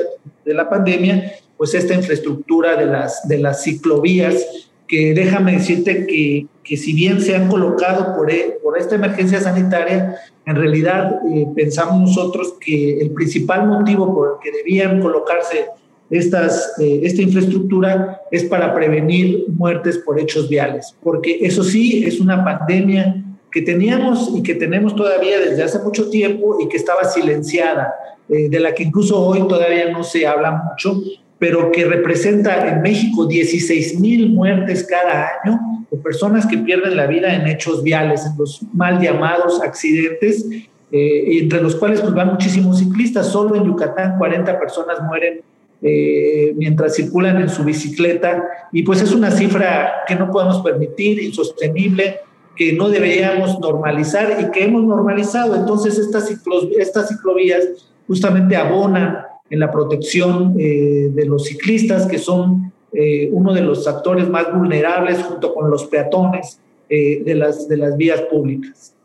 de 0.45 0.53
la 0.53 0.69
pandemia, 0.69 1.33
pues 1.57 1.73
esta 1.73 1.93
infraestructura 1.93 2.77
de 2.77 2.85
las, 2.85 3.27
de 3.27 3.37
las 3.37 3.65
ciclovías, 3.65 4.47
que 4.87 5.13
déjame 5.13 5.57
decirte 5.57 6.07
que, 6.07 6.47
que 6.63 6.77
si 6.77 6.93
bien 6.93 7.19
se 7.19 7.35
han 7.35 7.49
colocado 7.49 8.15
por, 8.15 8.31
e, 8.31 8.57
por 8.63 8.77
esta 8.77 8.95
emergencia 8.95 9.41
sanitaria, 9.41 10.15
en 10.45 10.55
realidad 10.55 11.19
eh, 11.35 11.47
pensamos 11.53 11.99
nosotros 11.99 12.53
que 12.61 13.01
el 13.01 13.11
principal 13.11 13.67
motivo 13.67 14.15
por 14.15 14.29
el 14.29 14.33
que 14.41 14.57
debían 14.57 15.01
colocarse 15.01 15.65
estas, 16.11 16.79
eh, 16.79 17.01
esta 17.03 17.23
infraestructura 17.23 18.21
es 18.31 18.45
para 18.45 18.73
prevenir 18.73 19.47
muertes 19.49 19.97
por 19.97 20.17
hechos 20.17 20.47
viales, 20.47 20.95
porque 21.03 21.39
eso 21.41 21.61
sí 21.61 22.05
es 22.05 22.21
una 22.21 22.41
pandemia 22.41 23.22
que 23.53 23.61
teníamos 23.61 24.31
y 24.35 24.41
que 24.41 24.55
tenemos 24.55 24.95
todavía 24.95 25.39
desde 25.39 25.61
hace 25.61 25.77
mucho 25.79 26.09
tiempo 26.09 26.57
y 26.59 26.67
que 26.67 26.77
estaba 26.77 27.03
silenciada, 27.03 27.93
eh, 28.27 28.49
de 28.49 28.59
la 28.59 28.73
que 28.73 28.83
incluso 28.83 29.19
hoy 29.19 29.47
todavía 29.47 29.91
no 29.91 30.03
se 30.03 30.25
habla 30.25 30.51
mucho, 30.51 30.99
pero 31.37 31.71
que 31.71 31.85
representa 31.85 32.67
en 32.67 32.81
México 32.81 33.27
16 33.27 33.99
mil 33.99 34.29
muertes 34.31 34.83
cada 34.89 35.29
año 35.43 35.59
de 35.91 35.97
personas 35.97 36.47
que 36.47 36.57
pierden 36.57 36.97
la 36.97 37.05
vida 37.05 37.35
en 37.35 37.45
hechos 37.45 37.83
viales, 37.83 38.25
en 38.25 38.35
los 38.39 38.61
mal 38.73 38.99
llamados 38.99 39.61
accidentes, 39.61 40.47
eh, 40.91 41.39
entre 41.39 41.61
los 41.61 41.75
cuales 41.75 42.01
pues, 42.01 42.13
van 42.13 42.29
muchísimos 42.29 42.79
ciclistas. 42.79 43.27
Solo 43.27 43.55
en 43.55 43.65
Yucatán 43.65 44.17
40 44.17 44.59
personas 44.59 44.99
mueren 45.03 45.41
eh, 45.83 46.53
mientras 46.55 46.95
circulan 46.95 47.39
en 47.39 47.49
su 47.49 47.63
bicicleta 47.63 48.43
y 48.71 48.81
pues 48.83 49.01
es 49.01 49.11
una 49.11 49.29
cifra 49.29 50.05
que 50.07 50.15
no 50.15 50.31
podemos 50.31 50.61
permitir, 50.61 51.21
insostenible 51.21 52.21
que 52.55 52.73
no 52.73 52.89
deberíamos 52.89 53.59
normalizar 53.59 54.37
y 54.39 54.51
que 54.51 54.65
hemos 54.65 54.83
normalizado. 54.83 55.55
Entonces, 55.55 55.97
estas, 55.97 56.29
estas 56.77 57.09
ciclovías 57.09 57.63
justamente 58.07 58.55
abonan 58.55 59.17
en 59.49 59.59
la 59.59 59.71
protección 59.71 60.55
eh, 60.59 61.09
de 61.11 61.25
los 61.25 61.45
ciclistas, 61.45 62.05
que 62.05 62.19
son 62.19 62.71
eh, 62.91 63.29
uno 63.31 63.53
de 63.53 63.61
los 63.61 63.87
actores 63.87 64.29
más 64.29 64.53
vulnerables 64.53 65.21
junto 65.23 65.53
con 65.53 65.69
los 65.69 65.85
peatones 65.85 66.59
eh, 66.89 67.23
de, 67.23 67.35
las, 67.35 67.67
de 67.67 67.77
las 67.77 67.97
vías 67.97 68.21
públicas. 68.21 68.95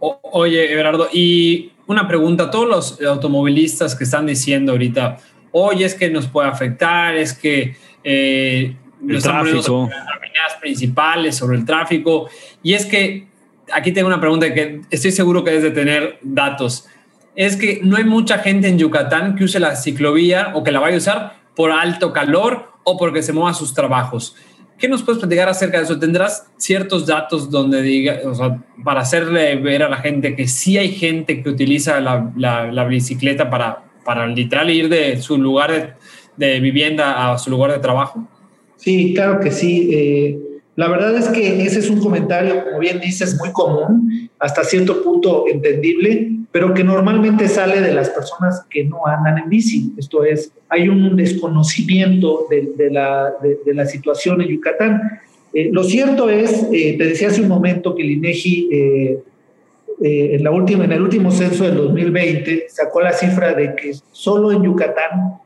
oye, 0.00 0.72
Everardo, 0.72 1.08
y 1.12 1.72
una 1.86 2.08
pregunta, 2.08 2.50
todos 2.50 2.68
los 2.68 3.02
automovilistas 3.02 3.94
que 3.94 4.04
están 4.04 4.26
diciendo 4.26 4.72
ahorita, 4.72 5.18
oye, 5.52 5.84
es 5.84 5.94
que 5.94 6.10
nos 6.10 6.26
puede 6.26 6.48
afectar, 6.48 7.16
es 7.16 7.34
que 7.34 7.76
el 9.06 9.22
tráfico. 9.22 9.88
principales, 10.60 11.36
sobre 11.36 11.58
el 11.58 11.64
tráfico. 11.64 12.28
Y 12.62 12.74
es 12.74 12.86
que 12.86 13.28
aquí 13.72 13.92
tengo 13.92 14.08
una 14.08 14.20
pregunta 14.20 14.52
que 14.52 14.80
estoy 14.90 15.12
seguro 15.12 15.44
que 15.44 15.50
debes 15.50 15.64
de 15.64 15.70
tener 15.70 16.18
datos. 16.22 16.86
Es 17.36 17.56
que 17.56 17.80
no 17.82 17.96
hay 17.96 18.04
mucha 18.04 18.38
gente 18.38 18.68
en 18.68 18.78
Yucatán 18.78 19.36
que 19.36 19.44
use 19.44 19.60
la 19.60 19.76
ciclovía 19.76 20.52
o 20.54 20.64
que 20.64 20.72
la 20.72 20.80
vaya 20.80 20.96
a 20.96 20.98
usar 20.98 21.36
por 21.54 21.70
alto 21.70 22.12
calor 22.12 22.72
o 22.84 22.96
porque 22.96 23.22
se 23.22 23.32
mueva 23.32 23.50
a 23.50 23.54
sus 23.54 23.74
trabajos. 23.74 24.34
¿Qué 24.78 24.88
nos 24.88 25.02
puedes 25.02 25.18
platicar 25.18 25.48
acerca 25.48 25.78
de 25.78 25.84
eso? 25.84 25.98
¿Tendrás 25.98 26.46
ciertos 26.56 27.04
datos 27.04 27.50
donde 27.50 27.82
diga, 27.82 28.20
o 28.24 28.34
sea, 28.34 28.58
para 28.84 29.00
hacerle 29.00 29.56
ver 29.56 29.82
a 29.82 29.88
la 29.88 29.96
gente 29.96 30.36
que 30.36 30.46
sí 30.46 30.78
hay 30.78 30.92
gente 30.92 31.42
que 31.42 31.50
utiliza 31.50 32.00
la, 32.00 32.30
la, 32.36 32.84
bicicleta 32.84 33.50
para, 33.50 33.82
para 34.04 34.28
literal 34.28 34.70
ir 34.70 34.88
de 34.88 35.20
su 35.20 35.36
lugar 35.36 35.72
de, 35.72 35.94
de, 36.36 36.60
vivienda 36.60 37.32
a 37.32 37.38
su 37.38 37.50
lugar 37.50 37.72
de 37.72 37.80
trabajo? 37.80 38.28
Sí, 38.78 39.12
claro 39.14 39.40
que 39.40 39.50
sí. 39.50 39.90
Eh, 39.92 40.38
la 40.76 40.88
verdad 40.88 41.16
es 41.16 41.28
que 41.28 41.62
ese 41.62 41.80
es 41.80 41.90
un 41.90 42.00
comentario, 42.00 42.64
como 42.64 42.78
bien 42.78 43.00
dices, 43.00 43.36
muy 43.38 43.50
común, 43.52 44.30
hasta 44.38 44.62
cierto 44.62 45.02
punto 45.02 45.46
entendible, 45.48 46.30
pero 46.52 46.72
que 46.72 46.84
normalmente 46.84 47.48
sale 47.48 47.80
de 47.80 47.92
las 47.92 48.08
personas 48.10 48.64
que 48.70 48.84
no 48.84 49.04
andan 49.04 49.38
en 49.38 49.48
bici. 49.48 49.92
Esto 49.98 50.24
es, 50.24 50.52
hay 50.68 50.88
un 50.88 51.16
desconocimiento 51.16 52.46
de, 52.48 52.90
la, 52.90 53.34
de, 53.42 53.74
la, 53.74 53.84
situación 53.84 54.40
en 54.40 54.48
Yucatán. 54.48 55.20
Eh, 55.52 55.70
lo 55.72 55.82
cierto 55.82 56.30
es, 56.30 56.68
eh, 56.72 56.94
te 56.96 57.04
decía 57.04 57.28
hace 57.28 57.42
un 57.42 57.48
momento 57.48 57.96
que 57.96 58.02
el 58.02 58.12
INEGI 58.12 58.68
en, 60.00 60.44
la 60.44 60.52
última, 60.52 60.84
en 60.84 60.92
el 60.92 61.02
último 61.02 61.32
censo 61.32 61.64
del 61.64 61.74
2020 61.74 62.66
sacó 62.68 63.00
la 63.00 63.12
cifra 63.12 63.52
de 63.52 63.74
que 63.74 63.94
solo 64.12 64.52
en 64.52 64.62
Yucatán 64.62 65.40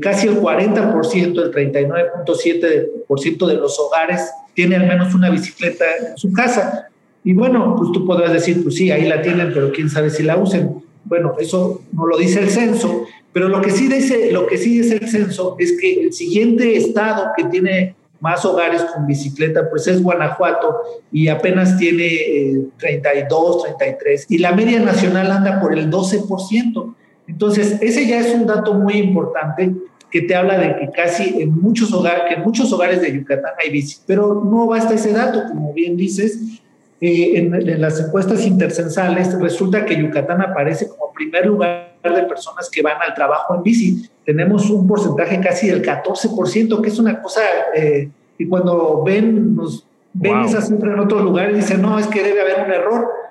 casi 0.00 0.28
el 0.28 0.40
40%, 0.40 1.42
el 1.42 1.50
39.7% 1.50 3.46
de 3.46 3.54
los 3.54 3.78
hogares 3.78 4.30
tiene 4.54 4.76
al 4.76 4.86
menos 4.86 5.14
una 5.14 5.30
bicicleta 5.30 5.84
en 5.98 6.18
su 6.18 6.32
casa. 6.32 6.88
Y 7.24 7.32
bueno, 7.32 7.74
pues 7.76 7.90
tú 7.92 8.04
podrás 8.04 8.32
decir, 8.32 8.62
pues 8.62 8.74
sí, 8.74 8.90
ahí 8.90 9.06
la 9.06 9.22
tienen, 9.22 9.52
pero 9.54 9.72
quién 9.72 9.88
sabe 9.88 10.10
si 10.10 10.22
la 10.22 10.36
usen. 10.36 10.82
Bueno, 11.04 11.34
eso 11.38 11.82
no 11.92 12.06
lo 12.06 12.16
dice 12.16 12.40
el 12.40 12.50
censo, 12.50 13.06
pero 13.32 13.48
lo 13.48 13.60
que 13.62 13.70
sí 13.70 13.88
dice, 13.88 14.30
lo 14.30 14.46
que 14.46 14.58
sí 14.58 14.78
dice 14.78 14.96
el 14.96 15.08
censo 15.08 15.56
es 15.58 15.72
que 15.80 16.04
el 16.04 16.12
siguiente 16.12 16.76
estado 16.76 17.30
que 17.36 17.44
tiene 17.44 17.94
más 18.20 18.44
hogares 18.44 18.82
con 18.82 19.06
bicicleta, 19.06 19.68
pues 19.68 19.86
es 19.88 20.00
Guanajuato 20.00 20.76
y 21.10 21.28
apenas 21.28 21.76
tiene 21.76 22.68
32, 22.78 23.66
eh, 23.66 23.74
33 23.78 24.26
y 24.28 24.38
la 24.38 24.52
media 24.52 24.78
nacional 24.80 25.30
anda 25.30 25.60
por 25.60 25.76
el 25.76 25.90
12%. 25.90 26.94
Entonces, 27.32 27.78
ese 27.80 28.06
ya 28.06 28.20
es 28.20 28.34
un 28.34 28.46
dato 28.46 28.74
muy 28.74 28.94
importante 28.94 29.72
que 30.10 30.20
te 30.20 30.34
habla 30.34 30.58
de 30.58 30.76
que 30.76 30.90
casi 30.90 31.40
en 31.40 31.58
muchos 31.58 31.92
hogares, 31.94 32.24
que 32.28 32.34
en 32.34 32.42
muchos 32.42 32.70
hogares 32.72 33.00
de 33.00 33.12
Yucatán 33.14 33.52
hay 33.58 33.70
bici, 33.70 33.96
pero 34.06 34.44
no 34.44 34.66
basta 34.66 34.92
ese 34.92 35.12
dato, 35.12 35.44
como 35.48 35.72
bien 35.72 35.96
dices, 35.96 36.60
eh, 37.00 37.38
en, 37.38 37.80
las 37.80 37.98
encuestas 37.98 38.46
intercensales 38.46 39.32
resulta 39.40 39.86
que 39.86 39.96
Yucatán 39.96 40.42
aparece 40.42 40.88
como 40.88 41.10
primer 41.12 41.46
lugar 41.46 41.96
de 42.02 42.22
personas 42.24 42.68
que 42.70 42.82
van 42.82 43.00
al 43.00 43.14
trabajo 43.14 43.54
en 43.54 43.62
bici. 43.62 44.08
Tenemos 44.24 44.68
un 44.68 44.86
porcentaje 44.86 45.40
casi 45.40 45.68
del 45.68 45.82
14%, 45.82 46.80
que 46.82 46.88
es 46.88 46.98
una 46.98 47.22
cosa, 47.22 47.40
eh, 47.74 48.10
y 48.36 48.46
cuando 48.46 49.02
ven, 49.02 49.56
nos, 49.56 49.86
ven 50.12 50.42
esa 50.42 50.60
cifra 50.60 50.92
en 50.92 51.00
otros 51.00 51.22
lugares, 51.22 51.56
dicen, 51.56 51.80
no, 51.80 51.98
es 51.98 52.06
que 52.06 52.22
debe 52.22 52.42
haber 52.42 52.66
un 52.66 52.72
error. 52.72 53.21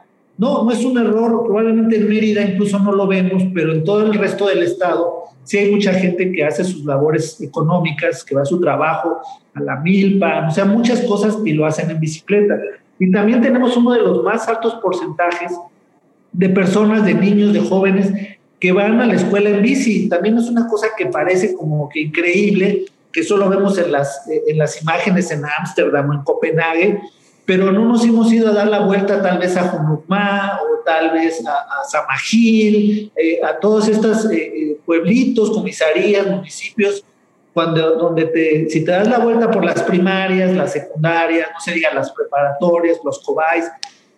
No, 0.41 0.63
no 0.63 0.71
es 0.71 0.83
un 0.83 0.97
error, 0.97 1.43
probablemente 1.45 1.97
en 1.97 2.09
Mérida 2.09 2.41
incluso 2.41 2.79
no 2.79 2.93
lo 2.93 3.05
vemos, 3.05 3.43
pero 3.53 3.73
en 3.73 3.83
todo 3.83 4.01
el 4.01 4.15
resto 4.15 4.47
del 4.47 4.63
estado 4.63 5.25
sí 5.43 5.59
hay 5.59 5.69
mucha 5.71 5.93
gente 5.93 6.31
que 6.31 6.43
hace 6.43 6.63
sus 6.63 6.83
labores 6.83 7.39
económicas, 7.41 8.23
que 8.23 8.33
va 8.33 8.41
a 8.41 8.45
su 8.45 8.59
trabajo, 8.59 9.21
a 9.53 9.59
la 9.61 9.75
milpa, 9.75 10.47
o 10.47 10.49
sea, 10.49 10.65
muchas 10.65 11.01
cosas 11.01 11.37
y 11.45 11.53
lo 11.53 11.67
hacen 11.67 11.91
en 11.91 11.99
bicicleta. 11.99 12.59
Y 12.97 13.11
también 13.11 13.39
tenemos 13.39 13.77
uno 13.77 13.91
de 13.91 13.99
los 13.99 14.23
más 14.23 14.47
altos 14.47 14.73
porcentajes 14.81 15.51
de 16.31 16.49
personas, 16.49 17.05
de 17.05 17.13
niños, 17.13 17.53
de 17.53 17.59
jóvenes 17.59 18.11
que 18.59 18.71
van 18.71 18.99
a 18.99 19.05
la 19.05 19.13
escuela 19.13 19.51
en 19.51 19.61
bici. 19.61 20.09
También 20.09 20.39
es 20.39 20.49
una 20.49 20.67
cosa 20.67 20.87
que 20.97 21.05
parece 21.05 21.53
como 21.53 21.87
que 21.87 22.01
increíble, 22.01 22.85
que 23.11 23.21
solo 23.21 23.47
vemos 23.47 23.77
en 23.77 23.91
las, 23.91 24.23
en 24.47 24.57
las 24.57 24.81
imágenes 24.81 25.29
en 25.29 25.43
Ámsterdam 25.59 26.09
o 26.09 26.13
en 26.15 26.23
Copenhague, 26.23 26.99
pero 27.51 27.69
no 27.69 27.83
nos 27.83 28.05
hemos 28.05 28.31
ido 28.31 28.47
a 28.47 28.53
dar 28.53 28.69
la 28.69 28.79
vuelta 28.79 29.21
tal 29.21 29.37
vez 29.37 29.57
a 29.57 29.63
Junukma 29.63 30.57
o 30.63 30.85
tal 30.85 31.11
vez 31.11 31.45
a, 31.45 31.51
a 31.51 31.83
Samajil, 31.83 33.11
eh, 33.13 33.41
a 33.43 33.59
todos 33.59 33.89
estos 33.89 34.31
eh, 34.31 34.37
eh, 34.37 34.77
pueblitos, 34.85 35.51
comisarías, 35.51 36.25
municipios 36.27 37.03
cuando, 37.53 37.97
donde 37.97 38.27
te, 38.27 38.69
si 38.69 38.85
te 38.85 38.91
das 38.91 39.09
la 39.09 39.19
vuelta 39.19 39.51
por 39.51 39.65
las 39.65 39.83
primarias, 39.83 40.55
las 40.55 40.71
secundarias, 40.71 41.49
no 41.53 41.59
se 41.59 41.73
digan 41.73 41.93
las 41.93 42.13
preparatorias, 42.13 42.99
los 43.03 43.19
cobais, 43.19 43.69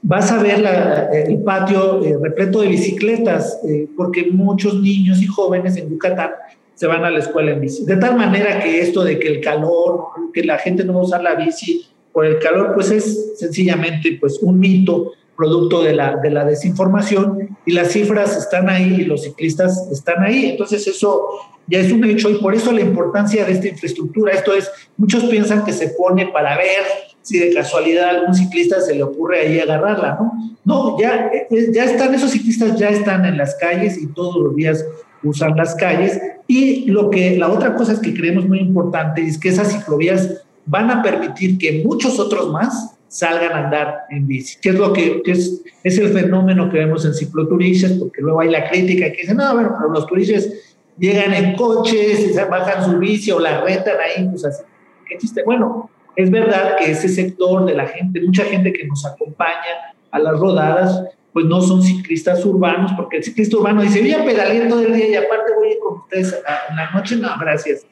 vas 0.03 0.31
a 0.31 0.37
ver 0.37 0.63
el 1.11 1.41
patio 1.41 2.05
eh, 2.05 2.15
repleto 2.21 2.61
de 2.61 2.67
bicicletas, 2.67 3.59
eh, 3.67 3.87
porque 3.97 4.29
muchos 4.31 4.79
niños 4.79 5.19
y 5.23 5.25
jóvenes 5.25 5.75
en 5.77 5.89
Yucatán 5.89 6.33
se 6.75 6.85
van 6.85 7.03
a 7.03 7.09
la 7.09 7.17
escuela 7.17 7.49
en 7.49 7.61
bici. 7.61 7.83
De 7.83 7.97
tal 7.97 8.15
manera 8.15 8.59
que 8.59 8.79
esto 8.79 9.03
de 9.03 9.17
que 9.17 9.27
el 9.27 9.41
calor, 9.41 10.09
que 10.31 10.43
la 10.43 10.59
gente 10.59 10.83
no 10.83 10.93
va 10.93 10.99
a 10.99 11.03
usar 11.03 11.23
la 11.23 11.33
bici 11.33 11.87
por 12.13 12.25
el 12.25 12.39
calor, 12.39 12.73
pues 12.73 12.91
es 12.91 13.37
sencillamente 13.37 14.17
pues, 14.19 14.39
un 14.41 14.59
mito 14.59 15.13
producto 15.35 15.83
de 15.83 15.93
la, 15.93 16.17
de 16.17 16.29
la 16.29 16.45
desinformación 16.45 17.57
y 17.65 17.73
las 17.73 17.91
cifras 17.91 18.37
están 18.37 18.69
ahí 18.69 19.01
y 19.01 19.05
los 19.05 19.23
ciclistas 19.23 19.89
están 19.91 20.23
ahí. 20.23 20.51
Entonces 20.51 20.87
eso 20.87 21.25
ya 21.67 21.79
es 21.79 21.91
un 21.91 22.03
hecho 22.05 22.29
y 22.29 22.35
por 22.35 22.53
eso 22.53 22.71
la 22.71 22.81
importancia 22.81 23.43
de 23.45 23.53
esta 23.53 23.67
infraestructura. 23.67 24.33
Esto 24.33 24.53
es, 24.53 24.71
muchos 24.95 25.25
piensan 25.25 25.65
que 25.65 25.73
se 25.73 25.89
pone 25.89 26.27
para 26.27 26.57
ver 26.57 26.83
si 27.21 27.39
de 27.39 27.53
casualidad 27.53 28.05
a 28.05 28.09
algún 28.11 28.35
ciclista 28.35 28.79
se 28.81 28.95
le 28.95 29.03
ocurre 29.03 29.39
ahí 29.39 29.59
agarrarla, 29.59 30.17
¿no? 30.19 30.31
No, 30.65 30.99
ya, 30.99 31.29
eh, 31.33 31.71
ya 31.73 31.85
están, 31.85 32.13
esos 32.13 32.31
ciclistas 32.31 32.77
ya 32.77 32.89
están 32.89 33.25
en 33.25 33.37
las 33.37 33.55
calles 33.55 33.97
y 33.97 34.07
todos 34.07 34.41
los 34.41 34.55
días 34.55 34.85
usan 35.23 35.55
las 35.55 35.75
calles. 35.75 36.21
Y 36.47 36.85
lo 36.85 37.09
que, 37.09 37.37
la 37.37 37.49
otra 37.49 37.75
cosa 37.75 37.93
es 37.93 37.99
que 37.99 38.13
creemos 38.13 38.47
muy 38.47 38.59
importante 38.59 39.21
es 39.21 39.37
que 39.37 39.49
esas 39.49 39.71
ciclovías 39.71 40.42
van 40.65 40.89
a 40.91 41.01
permitir 41.01 41.57
que 41.57 41.83
muchos 41.85 42.19
otros 42.19 42.51
más 42.51 42.95
salgan 43.07 43.51
a 43.51 43.65
andar 43.65 43.99
en 44.09 44.25
bici, 44.25 44.57
que 44.59 44.69
es 44.69 44.75
lo 44.75 44.91
que, 44.91 45.21
es, 45.25 45.61
es 45.83 45.97
el 45.99 46.09
fenómeno 46.09 46.69
que 46.71 46.79
vemos 46.79 47.05
en 47.05 47.13
cicloturistas, 47.13 47.91
porque 47.93 48.21
luego 48.21 48.39
hay 48.39 48.49
la 48.49 48.67
crítica 48.67 49.11
que 49.11 49.21
dice, 49.21 49.35
no, 49.35 49.53
bueno, 49.53 49.75
pero 49.77 49.91
los 49.91 50.07
turistas 50.07 50.49
llegan 50.97 51.33
en 51.33 51.55
coches, 51.55 52.33
se 52.33 52.45
bajan 52.45 52.83
su 52.83 52.97
bici 52.97 53.31
o 53.31 53.39
la 53.39 53.61
rentan 53.61 53.97
ahí, 53.99 54.27
pues 54.29 54.45
así, 54.45 54.63
qué 55.07 55.17
chiste. 55.17 55.43
Bueno, 55.43 55.89
es 56.15 56.31
verdad 56.31 56.75
que 56.77 56.91
ese 56.91 57.07
sector 57.07 57.65
de 57.65 57.75
la 57.75 57.85
gente, 57.85 58.21
mucha 58.21 58.45
gente 58.45 58.73
que 58.73 58.87
nos 58.87 59.05
acompaña 59.05 59.93
a 60.09 60.19
las 60.19 60.39
rodadas, 60.39 61.03
pues 61.33 61.45
no 61.45 61.61
son 61.61 61.81
ciclistas 61.81 62.45
urbanos, 62.45 62.93
porque 62.95 63.17
el 63.17 63.23
ciclista 63.23 63.57
urbano 63.57 63.81
dice, 63.81 64.01
voy 64.01 64.13
a 64.13 64.23
pedalear 64.23 64.67
todo 64.69 64.81
el 64.81 64.93
día 64.93 65.07
y 65.07 65.15
aparte 65.15 65.53
voy 65.55 65.77
con 65.79 65.99
ustedes 65.99 66.41
en 66.69 66.75
la 66.75 66.91
noche, 66.91 67.15
no, 67.15 67.29
gracias. 67.39 67.85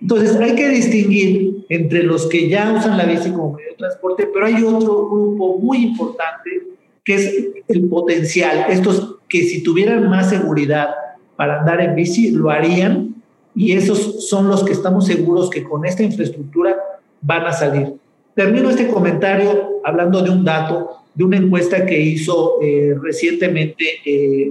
Entonces 0.00 0.36
hay 0.36 0.54
que 0.54 0.68
distinguir 0.68 1.64
entre 1.68 2.02
los 2.02 2.26
que 2.26 2.48
ya 2.48 2.72
usan 2.76 2.98
la 2.98 3.04
bici 3.04 3.30
como 3.30 3.52
medio 3.52 3.70
de 3.70 3.76
transporte, 3.76 4.28
pero 4.32 4.46
hay 4.46 4.62
otro 4.62 5.08
grupo 5.08 5.58
muy 5.58 5.78
importante 5.78 6.62
que 7.04 7.14
es 7.14 7.46
el 7.68 7.88
potencial, 7.88 8.66
estos 8.68 9.16
que 9.28 9.42
si 9.42 9.62
tuvieran 9.62 10.08
más 10.10 10.28
seguridad, 10.28 10.88
para 11.36 11.60
andar 11.60 11.80
en 11.80 11.94
bici, 11.94 12.30
lo 12.30 12.50
harían 12.50 13.14
y 13.54 13.72
esos 13.72 14.28
son 14.28 14.48
los 14.48 14.64
que 14.64 14.72
estamos 14.72 15.06
seguros 15.06 15.50
que 15.50 15.62
con 15.62 15.86
esta 15.86 16.02
infraestructura 16.02 16.76
van 17.20 17.46
a 17.46 17.52
salir. 17.52 17.94
Termino 18.34 18.70
este 18.70 18.88
comentario 18.88 19.80
hablando 19.84 20.22
de 20.22 20.30
un 20.30 20.44
dato, 20.44 20.90
de 21.14 21.24
una 21.24 21.36
encuesta 21.36 21.86
que 21.86 21.98
hizo 21.98 22.60
eh, 22.60 22.94
recientemente 23.00 23.84
eh, 24.04 24.50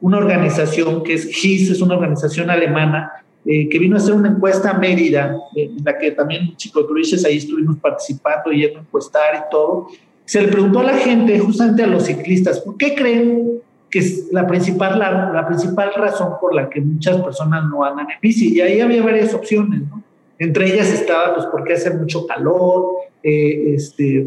una 0.00 0.18
organización 0.18 1.02
que 1.02 1.14
es 1.14 1.26
GIS, 1.26 1.70
es 1.70 1.80
una 1.80 1.94
organización 1.94 2.50
alemana, 2.50 3.24
eh, 3.50 3.66
que 3.66 3.78
vino 3.78 3.96
a 3.96 3.98
hacer 3.98 4.12
una 4.12 4.28
encuesta 4.28 4.72
a 4.72 4.78
Mérida, 4.78 5.34
en 5.56 5.82
la 5.82 5.96
que 5.96 6.10
también 6.10 6.52
cicloturistas 6.58 7.24
ahí 7.24 7.38
estuvimos 7.38 7.78
participando 7.78 8.52
y 8.52 8.66
a 8.66 8.68
encuestar 8.68 9.36
y 9.36 9.50
todo. 9.50 9.88
Se 10.26 10.42
le 10.42 10.48
preguntó 10.48 10.80
a 10.80 10.82
la 10.82 10.98
gente, 10.98 11.38
justamente 11.38 11.82
a 11.82 11.86
los 11.86 12.02
ciclistas, 12.02 12.60
¿por 12.60 12.76
qué 12.76 12.94
creen 12.94 13.62
que 13.88 14.00
es 14.00 14.28
la 14.32 14.46
principal, 14.46 14.98
la, 14.98 15.46
principal 15.46 15.94
razón 15.96 16.34
por 16.38 16.54
la 16.54 16.68
que 16.68 16.82
muchas 16.82 17.22
personas 17.22 17.64
no 17.70 17.82
andan 17.82 18.10
en 18.10 18.20
bici. 18.20 18.54
Y 18.54 18.60
ahí 18.60 18.82
había 18.82 19.02
varias 19.02 19.32
opciones, 19.32 19.80
¿no? 19.88 20.02
Entre 20.38 20.66
ellas 20.66 20.92
estaba, 20.92 21.34
pues, 21.34 21.46
porque 21.50 21.72
hace 21.72 21.90
mucho 21.90 22.26
calor, 22.26 22.96
eh, 23.22 23.72
este, 23.76 24.26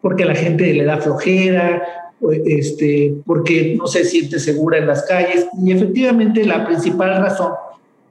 porque 0.00 0.24
la 0.24 0.34
gente 0.34 0.72
le 0.72 0.84
da 0.84 0.96
flojera, 0.96 1.82
este, 2.46 3.14
porque 3.26 3.76
no 3.78 3.86
se 3.86 4.04
siente 4.04 4.38
segura 4.38 4.78
en 4.78 4.86
las 4.86 5.02
calles. 5.02 5.46
Y 5.62 5.70
efectivamente 5.70 6.46
la 6.46 6.66
principal 6.66 7.20
razón 7.20 7.52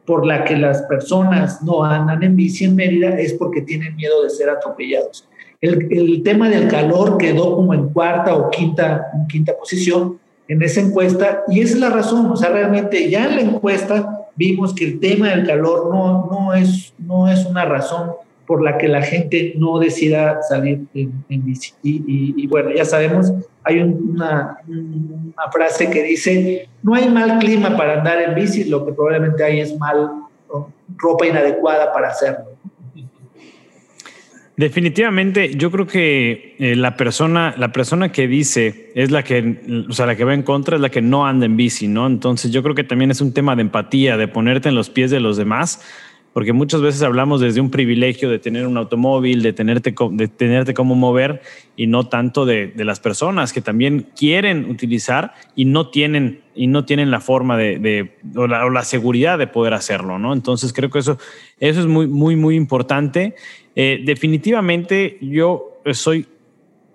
por 0.08 0.26
la 0.26 0.46
que 0.46 0.56
las 0.56 0.84
personas 0.84 1.62
no 1.62 1.84
andan 1.84 2.24
en 2.24 2.38
bici 2.38 2.64
en 2.64 2.76
Mérida 2.76 3.20
es 3.20 3.34
porque 3.34 3.62
tienen 3.62 3.96
miedo 3.98 4.24
de 4.24 4.30
ser 4.30 4.50
atropellados. 4.50 5.28
El, 5.60 5.92
el 5.92 6.24
tema 6.24 6.50
del 6.50 6.70
calor 6.70 7.18
quedó 7.18 7.58
como 7.58 7.74
en 7.74 7.90
cuarta 7.90 8.34
o 8.34 8.50
quinta, 8.50 9.08
en 9.14 9.28
quinta 9.28 9.56
posición, 9.58 10.18
en 10.48 10.62
esa 10.62 10.80
encuesta 10.80 11.44
y 11.50 11.60
esa 11.60 11.74
es 11.74 11.80
la 11.82 11.90
razón, 11.90 12.26
o 12.28 12.38
sea, 12.38 12.50
realmente 12.50 13.10
ya 13.10 13.26
en 13.26 13.36
la 13.36 13.42
encuesta 13.42 14.30
vimos 14.38 14.74
que 14.74 14.86
el 14.86 15.00
tema 15.02 15.28
del 15.30 15.46
calor 15.46 15.90
no, 15.94 16.26
no, 16.32 16.54
es, 16.54 16.94
no 16.98 17.28
es 17.28 17.46
una 17.46 17.66
razón 17.66 18.12
por 18.48 18.64
la 18.64 18.78
que 18.78 18.88
la 18.88 19.02
gente 19.02 19.54
no 19.58 19.78
decida 19.78 20.42
salir 20.42 20.86
en, 20.94 21.46
bici. 21.46 21.74
Y, 21.84 22.48
bueno, 22.48 22.72
ya 22.74 22.86
sabemos, 22.86 23.32
hay 23.64 23.82
una, 23.82 24.58
una, 24.68 25.52
frase 25.52 25.90
que 25.90 26.02
dice, 26.02 26.70
no 26.82 26.96
hay 26.96 27.10
mal 27.10 27.40
clima 27.40 27.76
para 27.76 28.00
andar 28.00 28.22
en 28.22 28.36
bici, 28.36 28.64
lo 28.64 28.86
que 28.86 28.94
probablemente 28.94 29.44
hay 29.44 29.60
es 29.60 29.78
mal 29.78 30.12
ropa 30.96 31.28
inadecuada 31.28 31.92
para 31.92 32.08
hacerlo. 32.08 32.58
Definitivamente, 34.58 35.56
yo 35.56 35.70
creo 35.70 35.86
que 35.86 36.56
eh, 36.58 36.76
la 36.76 36.98
persona, 36.98 37.54
la 37.60 37.72
persona 37.72 38.12
que 38.12 38.28
dice 38.28 38.92
es 38.96 39.12
la 39.12 39.24
que, 39.24 39.86
o 39.88 39.94
sea, 39.94 40.08
la 40.08 40.16
que 40.16 40.24
va 40.24 40.34
en 40.34 40.42
contra 40.42 40.78
es 40.78 40.82
la 40.82 40.90
que 40.90 41.02
no 41.02 41.28
anda 41.28 41.46
en 41.46 41.56
bici, 41.58 41.88
¿no? 41.88 42.08
Entonces, 42.08 42.52
yo 42.52 42.64
creo 42.64 42.74
que 42.74 42.84
también 42.84 43.12
es 43.12 43.22
un 43.22 43.36
tema 43.36 43.56
de 43.56 43.62
empatía, 43.62 44.18
de 44.18 44.28
ponerte 44.28 44.70
en 44.70 44.74
los 44.74 44.90
pies 44.90 45.12
de 45.12 45.20
los 45.20 45.38
demás, 45.38 45.82
porque 46.38 46.54
muchas 46.54 46.82
veces 46.82 47.02
hablamos 47.02 47.42
desde 47.42 47.60
un 47.62 47.72
privilegio 47.72 48.30
de 48.30 48.38
tener 48.38 48.68
un 48.68 48.78
automóvil, 48.78 49.42
de 49.42 49.54
tenerte, 49.54 49.96
de 50.12 50.28
tenerte 50.28 50.76
cómo 50.76 50.94
mover 50.94 51.42
y 51.76 51.88
no 51.88 52.10
tanto 52.10 52.46
de, 52.46 52.68
de 52.68 52.86
las 52.86 53.00
personas 53.00 53.52
que 53.52 53.60
también 53.60 54.06
quieren 54.16 54.70
utilizar 54.70 55.34
y 55.56 55.66
no 55.66 55.90
tienen 55.90 56.42
y 56.54 56.68
no 56.68 56.86
tienen 56.86 57.10
la 57.10 57.22
forma 57.22 57.58
de, 57.58 57.80
de 57.80 58.12
o, 58.36 58.46
la, 58.46 58.68
o, 58.68 58.70
la, 58.70 58.84
seguridad 58.84 59.40
de 59.40 59.48
poder 59.48 59.74
hacerlo, 59.74 60.20
¿no? 60.20 60.32
Entonces 60.32 60.74
creo 60.74 60.92
que 60.92 61.00
eso, 61.00 61.18
eso 61.60 61.80
es 61.80 61.88
muy, 61.88 62.06
muy, 62.06 62.36
muy 62.36 62.56
importante. 62.56 63.34
Eh, 63.76 64.04
definitivamente 64.06 65.18
yo 65.22 65.82
soy 65.92 66.28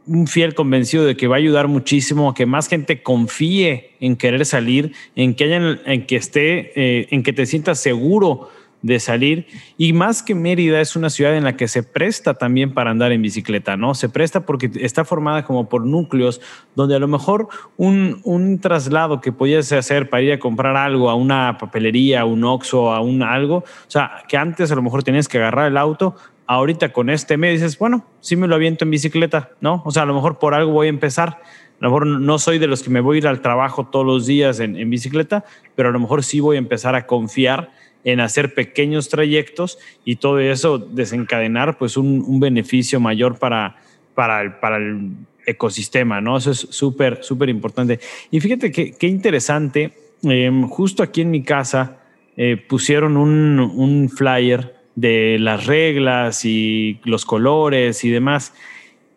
un 0.07 0.29
fiel 0.29 0.55
convencido 0.55 1.05
de 1.05 1.17
que 1.17 1.27
va 1.27 1.35
a 1.35 1.39
ayudar 1.39 1.67
muchísimo 1.67 2.31
a 2.31 2.35
que 2.35 2.47
más 2.47 2.69
gente 2.69 3.03
confíe 3.03 3.91
en 3.99 4.15
querer 4.15 4.47
salir, 4.47 4.93
en 5.17 5.35
que 5.35 5.45
hayan, 5.45 5.81
en 5.85 6.07
que 6.07 6.15
esté, 6.15 6.73
eh, 6.77 7.09
en 7.11 7.25
que 7.25 7.33
te 7.33 7.45
sientas 7.45 7.81
seguro 7.81 8.49
de 8.83 9.01
salir. 9.01 9.47
Y 9.79 9.93
más 9.93 10.23
que 10.23 10.35
Mérida 10.35 10.81
es 10.81 10.97
una 10.97 11.09
ciudad 11.09 11.37
en 11.37 11.45
la 11.45 11.57
que 11.57 11.69
se 11.69 11.83
presta 11.83 12.35
también 12.35 12.75
para 12.75 12.91
andar 12.91 13.13
en 13.13 13.23
bicicleta, 13.23 13.77
¿no? 13.77 13.95
Se 13.95 14.09
presta 14.09 14.45
porque 14.45 14.71
está 14.81 15.05
formada 15.05 15.45
como 15.45 15.69
por 15.69 15.87
núcleos 15.87 16.41
donde 16.75 16.97
a 16.97 16.99
lo 16.99 17.09
mejor 17.09 17.49
un, 17.77 18.21
un 18.25 18.61
traslado 18.61 19.21
que 19.21 19.33
podías 19.33 19.73
hacer 19.73 20.11
para 20.11 20.23
ir 20.23 20.33
a 20.33 20.39
comprar 20.39 20.77
algo 20.77 21.09
a 21.11 21.15
una 21.15 21.57
papelería, 21.59 22.23
a 22.23 22.25
un 22.25 22.45
Oxxo, 22.45 22.93
a 22.93 23.01
un 23.01 23.23
algo, 23.23 23.59
o 23.59 23.65
sea, 23.91 24.25
que 24.29 24.37
antes 24.37 24.71
a 24.73 24.75
lo 24.75 24.83
mejor 24.83 25.03
tenías 25.03 25.29
que 25.29 25.39
agarrar 25.39 25.69
el 25.69 25.77
auto, 25.77 26.17
ahorita 26.47 26.93
con 26.93 27.09
este 27.09 27.37
medio 27.37 27.55
dices, 27.55 27.79
bueno, 27.79 28.05
sí 28.21 28.37
me 28.37 28.47
lo 28.47 28.55
aviento 28.55 28.85
en 28.85 28.91
bicicleta, 28.91 29.51
¿no? 29.61 29.83
O 29.85 29.91
sea, 29.91 30.03
a 30.03 30.07
lo 30.07 30.15
mejor 30.15 30.39
por 30.39 30.55
algo 30.55 30.73
voy 30.73 30.89
a 30.89 30.91
empezar. 30.91 31.29
A 31.29 31.85
lo 31.87 31.89
mejor 31.89 32.07
no 32.07 32.39
soy 32.39 32.59
de 32.59 32.67
los 32.67 32.83
que 32.83 32.91
me 32.91 33.01
voy 33.01 33.17
a 33.17 33.19
ir 33.19 33.27
al 33.27 33.41
trabajo 33.41 33.87
todos 33.87 34.07
los 34.07 34.27
días 34.27 34.61
en, 34.61 34.77
en 34.77 34.89
bicicleta, 34.89 35.45
pero 35.75 35.89
a 35.89 35.93
lo 35.93 35.99
mejor 35.99 36.23
sí 36.23 36.41
voy 36.41 36.57
a 36.57 36.59
empezar 36.59 36.95
a 36.95 37.07
confiar 37.07 37.71
en 38.05 38.21
hacer 38.21 38.55
pequeños 38.55 39.09
trayectos 39.09 39.79
y 40.05 40.17
todo 40.17 40.41
eso 40.41 40.79
desencadenar 40.79 41.79
pues 41.79 41.97
un, 41.97 42.25
un 42.27 42.41
beneficio 42.41 43.01
mayor 43.01 43.39
para, 43.39 43.77
para, 44.15 44.43
el, 44.43 44.55
para 44.55 44.77
el 44.77 45.11
ecosistema, 45.47 46.21
¿no? 46.21 46.37
Eso 46.37 46.51
es 46.51 46.59
súper, 46.59 47.23
súper 47.23 47.49
importante. 47.49 48.01
Y 48.31 48.41
fíjate 48.41 48.71
qué 48.71 48.93
que 48.93 49.07
interesante, 49.07 49.93
eh, 50.25 50.51
justo 50.69 51.03
aquí 51.03 51.21
en 51.21 51.31
mi 51.31 51.43
casa 51.43 51.99
eh, 52.37 52.57
pusieron 52.57 53.17
un, 53.17 53.61
un 53.61 54.09
flyer 54.09 54.75
de 54.95 55.39
las 55.39 55.67
reglas 55.67 56.45
y 56.45 57.01
los 57.05 57.25
colores 57.25 58.05
y 58.05 58.11
demás. 58.11 58.55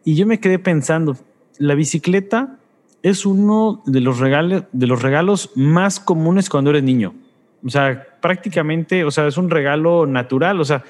Y 0.03 0.15
yo 0.15 0.25
me 0.25 0.39
quedé 0.39 0.59
pensando, 0.59 1.17
la 1.57 1.75
bicicleta 1.75 2.59
es 3.03 3.25
uno 3.25 3.83
de 3.85 4.01
los 4.01 4.19
regalos, 4.19 4.63
de 4.71 4.87
los 4.87 5.01
regalos 5.01 5.51
más 5.55 5.99
comunes 5.99 6.49
cuando 6.49 6.71
eres 6.71 6.83
niño. 6.83 7.13
O 7.63 7.69
sea, 7.69 8.14
prácticamente, 8.25 9.03
o 9.03 9.11
sea, 9.11 9.27
es 9.27 9.37
un 9.37 9.51
regalo 9.51 10.07
natural, 10.07 10.59
o 10.59 10.65
sea, 10.65 10.83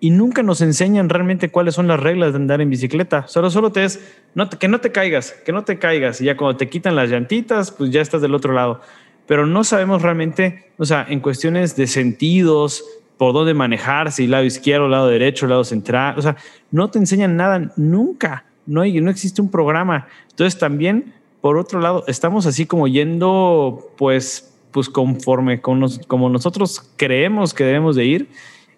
y 0.00 0.08
nunca 0.08 0.42
nos 0.42 0.62
enseñan 0.62 1.10
realmente 1.10 1.50
cuáles 1.50 1.74
son 1.74 1.86
las 1.86 2.00
reglas 2.00 2.32
de 2.32 2.36
andar 2.36 2.62
en 2.62 2.70
bicicleta. 2.70 3.28
Solo, 3.28 3.50
solo 3.50 3.72
te 3.72 3.84
es, 3.84 4.00
no, 4.34 4.48
que 4.48 4.68
no 4.68 4.80
te 4.80 4.90
caigas, 4.90 5.32
que 5.44 5.52
no 5.52 5.64
te 5.64 5.78
caigas. 5.78 6.22
Y 6.22 6.24
ya 6.24 6.38
cuando 6.38 6.56
te 6.56 6.70
quitan 6.70 6.96
las 6.96 7.10
llantitas, 7.10 7.72
pues 7.72 7.90
ya 7.90 8.00
estás 8.00 8.22
del 8.22 8.34
otro 8.34 8.54
lado. 8.54 8.80
Pero 9.26 9.44
no 9.44 9.64
sabemos 9.64 10.00
realmente, 10.00 10.72
o 10.78 10.86
sea, 10.86 11.04
en 11.06 11.20
cuestiones 11.20 11.76
de 11.76 11.86
sentidos, 11.86 12.82
por 13.18 13.34
dónde 13.34 13.52
manejar, 13.52 14.10
si 14.10 14.26
lado 14.26 14.44
izquierdo, 14.44 14.88
lado 14.88 15.08
derecho, 15.08 15.46
lado 15.46 15.64
central. 15.64 16.14
O 16.16 16.22
sea, 16.22 16.36
no 16.70 16.88
te 16.90 16.98
enseñan 16.98 17.36
nada 17.36 17.70
nunca. 17.76 18.46
No, 18.64 18.80
hay, 18.80 18.98
no 19.02 19.10
existe 19.10 19.42
un 19.42 19.50
programa. 19.50 20.08
Entonces 20.30 20.58
también, 20.58 21.12
por 21.42 21.58
otro 21.58 21.80
lado, 21.80 22.04
estamos 22.06 22.46
así 22.46 22.64
como 22.64 22.88
yendo, 22.88 23.92
pues, 23.98 24.47
pues 24.70 24.88
conforme 24.88 25.60
con 25.60 25.80
nos, 25.80 25.98
como 26.06 26.28
nosotros 26.28 26.90
creemos 26.96 27.54
que 27.54 27.64
debemos 27.64 27.96
de 27.96 28.04
ir. 28.04 28.28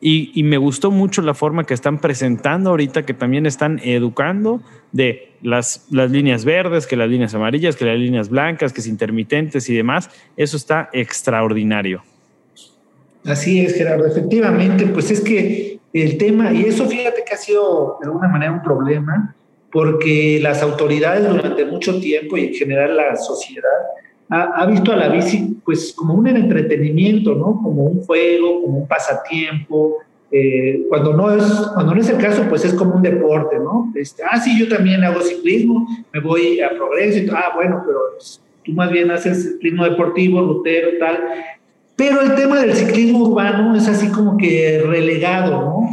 Y, 0.02 0.32
y, 0.34 0.44
me 0.44 0.56
gustó 0.56 0.90
mucho 0.90 1.20
la 1.20 1.34
forma 1.34 1.64
que 1.64 1.74
están 1.74 1.98
presentando 1.98 2.70
ahorita, 2.70 3.04
que 3.04 3.12
también 3.12 3.44
están 3.44 3.80
educando 3.84 4.62
de 4.92 5.34
las, 5.42 5.86
las 5.90 6.10
líneas 6.10 6.46
verdes, 6.46 6.86
que 6.86 6.96
las 6.96 7.10
líneas 7.10 7.34
amarillas, 7.34 7.76
que 7.76 7.84
las 7.84 7.98
líneas 7.98 8.30
blancas, 8.30 8.72
que 8.72 8.80
es 8.80 8.86
intermitentes 8.86 9.68
y 9.68 9.74
demás. 9.74 10.10
Eso 10.38 10.56
está 10.56 10.88
extraordinario. 10.94 12.02
Así 13.26 13.60
es, 13.60 13.74
Gerardo. 13.74 14.06
Efectivamente, 14.06 14.86
pues 14.86 15.10
es 15.10 15.20
que 15.20 15.78
el 15.92 16.16
tema, 16.16 16.52
y 16.52 16.64
eso 16.64 16.86
fíjate 16.88 17.22
que 17.26 17.34
ha 17.34 17.36
sido 17.36 17.98
de 18.00 18.06
alguna 18.06 18.28
manera 18.28 18.52
un 18.52 18.62
problema, 18.62 19.34
porque 19.70 20.40
las 20.42 20.62
autoridades 20.62 21.28
durante 21.28 21.64
mucho 21.64 22.00
tiempo 22.00 22.36
y 22.36 22.46
en 22.46 22.54
general 22.54 22.96
la 22.96 23.16
sociedad 23.16 23.68
ha, 24.30 24.42
ha 24.62 24.66
visto 24.66 24.92
a 24.92 24.96
la 24.96 25.08
bici 25.08 25.56
pues 25.64 25.92
como 25.94 26.14
un 26.14 26.26
entretenimiento, 26.28 27.34
¿no? 27.34 27.60
Como 27.62 27.84
un 27.84 28.02
juego, 28.04 28.62
como 28.62 28.78
un 28.78 28.88
pasatiempo. 28.88 29.98
Eh, 30.32 30.86
cuando, 30.88 31.12
no 31.12 31.34
es, 31.34 31.42
cuando 31.74 31.92
no 31.92 32.00
es 32.00 32.08
el 32.08 32.18
caso, 32.18 32.44
pues 32.48 32.64
es 32.64 32.74
como 32.74 32.94
un 32.94 33.02
deporte, 33.02 33.58
¿no? 33.58 33.92
Este, 33.96 34.22
ah, 34.22 34.40
sí, 34.40 34.58
yo 34.58 34.68
también 34.68 35.02
hago 35.02 35.20
ciclismo, 35.20 35.88
me 36.12 36.20
voy 36.20 36.60
a 36.60 36.70
progreso 36.70 37.18
y 37.18 37.28
ah, 37.34 37.50
bueno, 37.56 37.82
pero 37.84 37.98
tú 38.64 38.72
más 38.72 38.92
bien 38.92 39.10
haces 39.10 39.42
ciclismo 39.42 39.84
deportivo, 39.84 40.40
rutero, 40.40 40.90
tal. 41.00 41.18
Pero 41.96 42.20
el 42.20 42.36
tema 42.36 42.60
del 42.60 42.74
ciclismo 42.74 43.24
urbano 43.24 43.74
es 43.74 43.88
así 43.88 44.08
como 44.08 44.36
que 44.36 44.80
relegado, 44.86 45.50
¿no? 45.50 45.90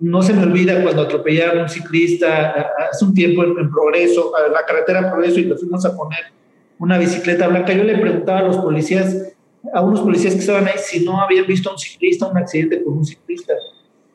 No 0.00 0.20
se 0.20 0.32
me 0.32 0.42
olvida 0.42 0.82
cuando 0.82 1.02
atropellaron 1.02 1.60
a 1.60 1.62
un 1.62 1.68
ciclista 1.68 2.72
hace 2.90 3.04
un 3.04 3.14
tiempo 3.14 3.44
en, 3.44 3.56
en 3.56 3.70
Progreso, 3.70 4.32
a 4.36 4.50
la 4.50 4.64
carretera 4.66 5.12
Progreso, 5.12 5.38
y 5.38 5.44
le 5.44 5.56
fuimos 5.56 5.86
a 5.86 5.96
poner 5.96 6.36
una 6.78 6.98
bicicleta 6.98 7.48
blanca. 7.48 7.72
Yo 7.72 7.84
le 7.84 7.98
preguntaba 7.98 8.40
a 8.40 8.44
los 8.44 8.56
policías, 8.58 9.34
a 9.72 9.80
unos 9.80 10.00
policías 10.00 10.34
que 10.34 10.40
estaban 10.40 10.66
ahí, 10.66 10.74
si 10.78 11.04
no 11.04 11.20
habían 11.20 11.46
visto 11.46 11.70
a 11.70 11.72
un 11.72 11.78
ciclista, 11.78 12.28
un 12.28 12.38
accidente 12.38 12.82
con 12.82 12.98
un 12.98 13.04
ciclista. 13.04 13.54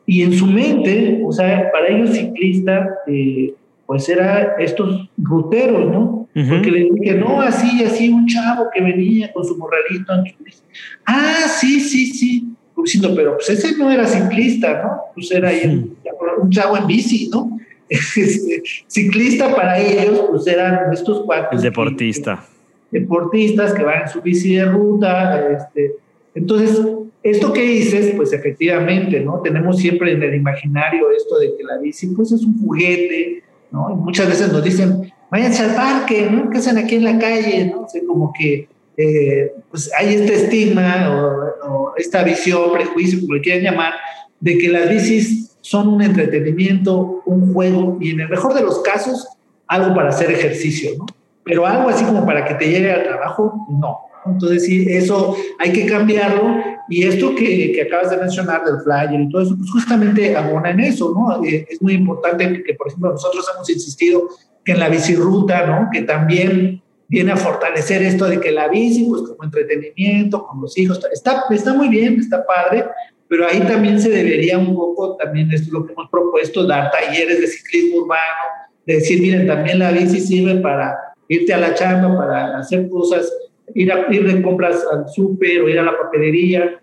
Y 0.06 0.22
en 0.22 0.32
su 0.32 0.46
mente, 0.46 1.22
o 1.24 1.32
sea, 1.32 1.70
para 1.72 1.88
ellos 1.88 2.10
ciclista, 2.10 2.88
eh, 3.06 3.54
pues 3.86 4.08
era 4.08 4.56
estos 4.58 5.08
ruteros, 5.16 5.90
¿no? 5.90 6.28
Uh 6.34 6.40
-huh. 6.40 6.48
Porque 6.48 6.70
le 6.70 6.88
dije, 6.94 7.14
no, 7.14 7.40
así, 7.40 7.84
así, 7.84 8.08
un 8.08 8.26
chavo 8.26 8.66
que 8.72 8.80
venía 8.80 9.32
con 9.32 9.44
su 9.44 9.56
morralito. 9.56 10.12
Ah, 11.04 11.46
sí, 11.48 11.80
sí, 11.80 12.06
sí. 12.06 12.48
Diciendo, 12.76 13.12
pero 13.14 13.34
pues 13.36 13.48
ese 13.50 13.76
no 13.76 13.90
era 13.92 14.06
ciclista, 14.06 14.82
¿no? 14.82 14.90
Pues 15.14 15.30
era 15.30 15.50
uh 15.50 15.52
-huh. 15.52 16.42
un 16.42 16.50
chavo 16.50 16.76
en 16.76 16.86
bici, 16.86 17.28
¿no? 17.30 17.58
Este, 18.16 18.62
ciclista 18.86 19.54
para 19.54 19.78
ellos, 19.78 20.24
pues 20.30 20.46
eran 20.46 20.92
estos 20.92 21.22
cuatro. 21.26 21.58
El 21.58 21.62
deportista. 21.62 22.42
Que, 22.42 22.51
deportistas 22.92 23.72
que 23.72 23.82
van 23.82 24.02
en 24.02 24.08
su 24.08 24.20
bici 24.20 24.54
de 24.54 24.66
ruta. 24.66 25.50
Este, 25.50 25.96
entonces, 26.34 26.80
esto 27.22 27.52
que 27.52 27.62
dices, 27.62 28.14
pues 28.14 28.32
efectivamente, 28.32 29.20
¿no? 29.20 29.40
Tenemos 29.40 29.78
siempre 29.78 30.12
en 30.12 30.22
el 30.22 30.34
imaginario 30.34 31.10
esto 31.10 31.38
de 31.38 31.56
que 31.56 31.64
la 31.64 31.78
bici, 31.78 32.08
pues 32.08 32.30
es 32.30 32.42
un 32.42 32.60
juguete, 32.60 33.42
¿no? 33.70 33.90
Y 33.90 33.94
muchas 33.94 34.28
veces 34.28 34.52
nos 34.52 34.62
dicen, 34.62 35.12
váyanse 35.30 35.64
al 35.64 35.74
parque, 35.74 36.28
¿no? 36.30 36.50
¿Qué 36.50 36.58
hacen 36.58 36.78
aquí 36.78 36.96
en 36.96 37.04
la 37.04 37.18
calle? 37.18 37.66
¿no? 37.66 37.82
O 37.82 38.06
como 38.06 38.32
que 38.32 38.68
eh, 38.96 39.52
pues 39.70 39.90
hay 39.98 40.14
este 40.14 40.34
estigma 40.34 41.10
o, 41.10 41.68
o, 41.68 41.92
esta 41.96 42.22
visión, 42.22 42.72
prejuicio, 42.72 43.20
como 43.20 43.34
le 43.34 43.40
quieran 43.40 43.62
llamar, 43.62 43.94
de 44.38 44.58
que 44.58 44.68
las 44.68 44.88
bicis 44.88 45.56
son 45.62 45.88
un 45.88 46.02
entretenimiento, 46.02 47.22
un 47.24 47.54
juego 47.54 47.96
y 48.00 48.10
en 48.10 48.20
el 48.20 48.28
mejor 48.28 48.52
de 48.52 48.62
los 48.62 48.80
casos, 48.80 49.26
algo 49.66 49.94
para 49.94 50.10
hacer 50.10 50.30
ejercicio, 50.30 50.90
¿no? 50.98 51.06
Pero 51.44 51.66
algo 51.66 51.88
así 51.88 52.04
como 52.04 52.24
para 52.24 52.44
que 52.44 52.54
te 52.54 52.68
llegue 52.68 52.92
al 52.92 53.02
trabajo, 53.02 53.66
no. 53.68 53.98
Entonces, 54.24 54.64
sí, 54.64 54.86
eso 54.88 55.36
hay 55.58 55.72
que 55.72 55.86
cambiarlo. 55.86 56.56
Y 56.88 57.04
esto 57.04 57.34
que, 57.34 57.72
que 57.72 57.82
acabas 57.82 58.10
de 58.10 58.18
mencionar 58.18 58.64
del 58.64 58.80
flyer 58.82 59.20
y 59.20 59.28
todo 59.30 59.42
eso, 59.42 59.56
pues 59.56 59.70
justamente 59.70 60.36
abona 60.36 60.70
en 60.70 60.80
eso, 60.80 61.12
¿no? 61.16 61.44
Eh, 61.44 61.66
es 61.68 61.80
muy 61.80 61.94
importante 61.94 62.62
que, 62.62 62.74
por 62.74 62.88
ejemplo, 62.88 63.10
nosotros 63.10 63.44
hemos 63.54 63.68
insistido 63.70 64.28
que 64.64 64.72
en 64.72 64.80
la 64.80 64.88
bicirruta, 64.88 65.66
¿no? 65.66 65.88
Que 65.92 66.02
también 66.02 66.82
viene 67.08 67.32
a 67.32 67.36
fortalecer 67.36 68.02
esto 68.02 68.26
de 68.26 68.40
que 68.40 68.50
la 68.50 68.68
bici, 68.68 69.04
pues 69.04 69.22
como 69.22 69.44
entretenimiento, 69.44 70.46
con 70.46 70.62
los 70.62 70.76
hijos, 70.78 70.98
está, 71.12 71.44
está 71.50 71.74
muy 71.74 71.88
bien, 71.88 72.18
está 72.18 72.44
padre, 72.46 72.86
pero 73.28 73.46
ahí 73.46 73.60
también 73.60 74.00
se 74.00 74.08
debería 74.08 74.58
un 74.58 74.74
poco, 74.74 75.16
también 75.16 75.50
esto 75.52 75.66
es 75.66 75.72
lo 75.72 75.84
que 75.84 75.92
hemos 75.92 76.08
propuesto, 76.10 76.66
dar 76.66 76.90
talleres 76.90 77.40
de 77.40 77.46
ciclismo 77.46 77.98
urbano, 77.98 78.22
de 78.86 78.94
decir, 78.94 79.20
miren, 79.20 79.46
también 79.46 79.78
la 79.78 79.90
bici 79.90 80.20
sirve 80.20 80.56
para 80.56 80.96
irte 81.34 81.54
a 81.54 81.58
la 81.58 81.74
chamba, 81.74 82.16
para 82.16 82.58
hacer 82.58 82.88
cosas, 82.88 83.32
ir, 83.74 83.92
a, 83.92 84.12
ir 84.12 84.26
de 84.26 84.42
compras 84.42 84.84
al 84.90 85.08
súper 85.08 85.62
o 85.62 85.68
ir 85.68 85.78
a 85.78 85.82
la 85.82 85.96
papelería, 85.96 86.80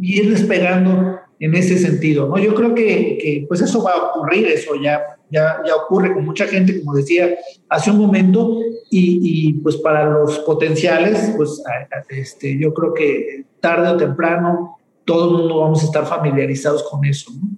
y 0.00 0.20
ir 0.20 0.30
despegando 0.30 1.18
en 1.38 1.54
ese 1.54 1.76
sentido, 1.76 2.28
¿no? 2.28 2.38
Yo 2.38 2.54
creo 2.54 2.74
que, 2.74 3.18
que 3.18 3.44
pues 3.48 3.60
eso 3.60 3.82
va 3.82 3.92
a 3.92 4.02
ocurrir, 4.06 4.46
eso 4.46 4.74
ya, 4.76 5.02
ya, 5.28 5.60
ya 5.66 5.74
ocurre 5.74 6.14
con 6.14 6.24
mucha 6.24 6.46
gente, 6.46 6.80
como 6.80 6.94
decía 6.94 7.34
hace 7.68 7.90
un 7.90 7.98
momento, 7.98 8.60
y, 8.90 9.48
y 9.48 9.52
pues 9.54 9.76
para 9.76 10.08
los 10.08 10.38
potenciales, 10.40 11.34
pues 11.36 11.62
este, 12.10 12.58
yo 12.58 12.72
creo 12.72 12.94
que 12.94 13.44
tarde 13.60 13.88
o 13.88 13.96
temprano 13.96 14.78
todo 15.04 15.30
el 15.30 15.38
mundo 15.38 15.60
vamos 15.60 15.82
a 15.82 15.86
estar 15.86 16.06
familiarizados 16.06 16.84
con 16.84 17.04
eso. 17.04 17.32
¿no? 17.32 17.48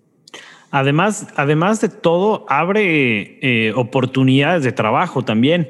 Además, 0.70 1.28
además 1.36 1.80
de 1.80 1.88
todo, 1.88 2.46
abre 2.48 3.38
eh, 3.42 3.72
oportunidades 3.76 4.64
de 4.64 4.72
trabajo 4.72 5.22
también, 5.22 5.68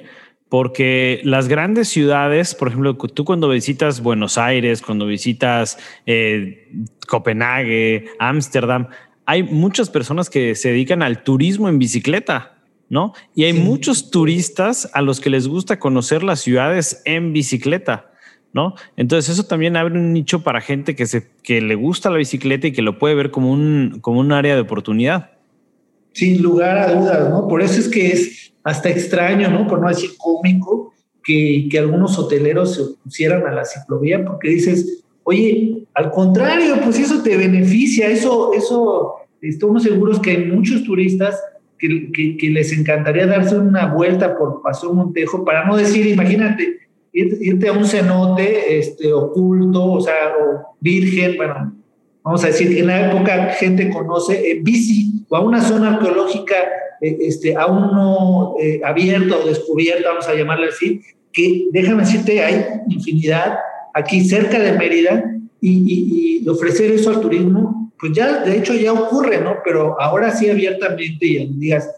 porque 0.55 1.21
las 1.25 1.49
grandes 1.49 1.88
ciudades, 1.88 2.55
por 2.55 2.69
ejemplo, 2.69 2.95
tú 2.97 3.25
cuando 3.25 3.49
visitas 3.49 4.01
Buenos 4.01 4.38
Aires, 4.38 4.83
cuando 4.83 5.05
visitas 5.05 5.79
eh, 6.07 6.71
Copenhague, 7.09 8.05
Ámsterdam, 8.21 8.87
hay 9.27 9.43
muchas 9.43 9.90
personas 9.90 10.31
que 10.31 10.55
se 10.55 10.69
dedican 10.69 11.03
al 11.03 11.25
turismo 11.25 11.69
en 11.69 11.81
bicicleta, 11.81 12.55
¿no? 12.88 13.14
Y 13.35 13.43
hay 13.43 13.53
muchos 13.53 14.12
turistas 14.12 14.88
a 14.95 15.03
los 15.03 15.21
que 15.21 15.29
les 15.29 15.49
gusta 15.49 15.81
conocer 15.81 16.23
las 16.23 16.38
ciudades 16.38 17.03
en 17.05 17.33
bicicleta. 17.33 18.12
¿no? 18.53 18.77
Entonces 18.97 19.35
eso 19.35 19.49
también 19.49 19.77
abre 19.77 19.95
un 19.95 20.12
nicho 20.12 20.45
para 20.45 20.61
gente 20.61 20.95
que, 20.95 21.07
se, 21.07 21.33
que 21.43 21.62
le 21.62 21.75
gusta 21.75 22.11
la 22.11 22.19
bicicleta 22.19 22.69
y 22.69 22.73
que 22.73 22.83
lo 22.83 23.01
puede 23.01 23.17
ver 23.17 23.33
como 23.33 23.51
un, 23.51 23.99
como 24.01 24.21
un 24.21 24.31
área 24.31 24.55
de 24.55 24.61
oportunidad. 24.61 25.33
Sin 26.12 26.40
lugar 26.40 26.79
a 26.79 26.95
dudas, 26.95 27.29
¿no? 27.29 27.49
Por 27.49 27.61
eso 27.61 27.81
es 27.81 27.88
que 27.88 28.12
es 28.12 28.54
hasta 28.64 28.88
extraño, 28.88 29.50
¿no? 29.50 29.66
Por 29.68 29.81
no 29.81 29.88
decir 29.88 30.11
cómico, 30.18 30.92
que, 31.22 31.68
que 31.70 31.79
algunos 31.79 32.18
hoteleros 32.18 32.74
se 32.74 32.83
pusieran 33.03 33.46
a 33.46 33.53
la 33.53 33.64
ciclovía 33.64 34.24
porque 34.24 34.50
dices, 34.50 35.05
oye, 35.22 35.87
al 35.94 36.11
contrario, 36.11 36.77
pues 36.83 36.98
eso 36.98 37.22
te 37.22 37.37
beneficia, 37.37 38.09
eso, 38.09 38.53
eso, 38.53 39.14
estamos 39.40 39.83
seguros 39.83 40.20
que 40.20 40.31
hay 40.31 40.44
muchos 40.46 40.85
turistas 40.85 41.40
que, 41.79 42.11
que, 42.12 42.37
que 42.37 42.50
les 42.50 42.72
encantaría 42.72 43.27
darse 43.27 43.57
una 43.57 43.87
vuelta 43.87 44.37
por 44.37 44.62
Paso 44.62 44.92
Montejo, 44.92 45.44
para 45.44 45.64
no 45.64 45.77
decir, 45.77 46.07
imagínate, 46.07 46.79
irte 47.12 47.68
a 47.68 47.72
un 47.72 47.85
cenote 47.85 48.79
este, 48.79 49.12
oculto, 49.12 49.92
o 49.92 50.00
sea, 50.00 50.35
o 50.40 50.77
virgen, 50.81 51.37
bueno, 51.37 51.72
vamos 52.22 52.44
a 52.44 52.48
decir, 52.48 52.77
en 52.77 52.88
la 52.88 53.09
época 53.11 53.50
gente 53.53 53.90
conoce 53.90 54.50
en 54.50 54.64
bici 54.64 55.24
o 55.29 55.37
a 55.37 55.40
una 55.40 55.62
zona 55.62 55.94
arqueológica 55.94 56.55
eh, 56.55 56.84
este, 57.21 57.57
aún 57.57 57.93
no 57.93 58.55
eh, 58.61 58.81
abierta 58.85 59.37
o 59.37 59.47
descubierta, 59.47 60.11
vamos 60.11 60.29
a 60.29 60.35
llamarla 60.35 60.69
así, 60.69 61.01
que 61.33 61.67
déjame 61.73 62.03
decirte, 62.03 62.43
hay 62.43 62.64
infinidad 62.88 63.59
aquí 63.93 64.25
cerca 64.25 64.59
de 64.59 64.73
Mérida 64.73 65.25
y, 65.61 66.43
y, 66.43 66.49
ofrecer 66.49 66.90
eso 66.90 67.11
al 67.11 67.21
turismo, 67.21 67.93
pues 67.99 68.12
ya 68.12 68.45
de 68.45 68.59
hecho 68.59 68.75
ya 68.75 68.93
ocurre, 68.93 69.40
¿no? 69.40 69.57
Pero 69.64 70.01
ahora 70.01 70.31
sí 70.31 70.51
abiertamente 70.51 71.27
y 71.27 71.47
días, 71.59 71.90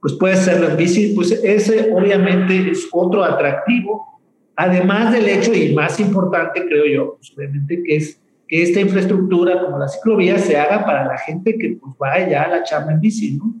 pues 0.00 0.14
puede 0.14 0.36
ser 0.36 0.62
en 0.62 0.76
bici, 0.76 1.12
pues 1.14 1.30
ese 1.30 1.92
obviamente 1.92 2.70
es 2.70 2.88
otro 2.90 3.22
atractivo 3.22 4.12
Además 4.56 5.12
del 5.12 5.28
hecho, 5.28 5.54
y 5.54 5.74
más 5.74 5.98
importante 5.98 6.64
creo 6.66 6.86
yo, 6.86 7.16
pues, 7.16 7.32
obviamente, 7.36 7.82
que 7.82 7.96
es 7.96 8.20
que 8.46 8.62
esta 8.62 8.80
infraestructura 8.80 9.60
como 9.62 9.78
la 9.78 9.88
ciclovía 9.88 10.38
se 10.38 10.56
haga 10.58 10.84
para 10.84 11.06
la 11.06 11.16
gente 11.18 11.56
que 11.56 11.78
pues 11.80 11.96
vaya 11.98 12.42
a 12.42 12.48
la 12.48 12.62
chamba 12.62 12.92
en 12.92 13.00
bici, 13.00 13.32
¿no? 13.32 13.54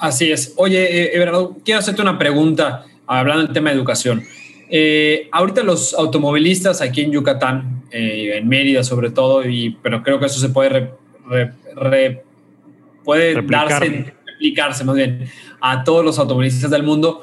Así 0.00 0.30
es. 0.30 0.54
Oye, 0.56 1.04
eh, 1.04 1.10
Everardo, 1.14 1.56
quiero 1.64 1.80
hacerte 1.80 2.02
una 2.02 2.18
pregunta 2.18 2.86
hablando 3.06 3.44
del 3.44 3.52
tema 3.52 3.70
de 3.70 3.76
educación. 3.76 4.24
Eh, 4.68 5.28
ahorita 5.32 5.62
los 5.62 5.94
automovilistas 5.94 6.80
aquí 6.80 7.02
en 7.02 7.12
Yucatán, 7.12 7.84
eh, 7.90 8.32
en 8.36 8.48
Mérida 8.48 8.82
sobre 8.82 9.10
todo, 9.10 9.48
y, 9.48 9.76
pero 9.82 10.02
creo 10.02 10.18
que 10.18 10.26
eso 10.26 10.40
se 10.40 10.48
puede, 10.48 10.90
puede 13.04 13.42
darse, 13.42 14.12
replicarse 14.26 14.84
más 14.84 14.96
bien 14.96 15.28
a 15.60 15.84
todos 15.84 16.04
los 16.04 16.18
automovilistas 16.18 16.70
del 16.70 16.82
mundo. 16.82 17.20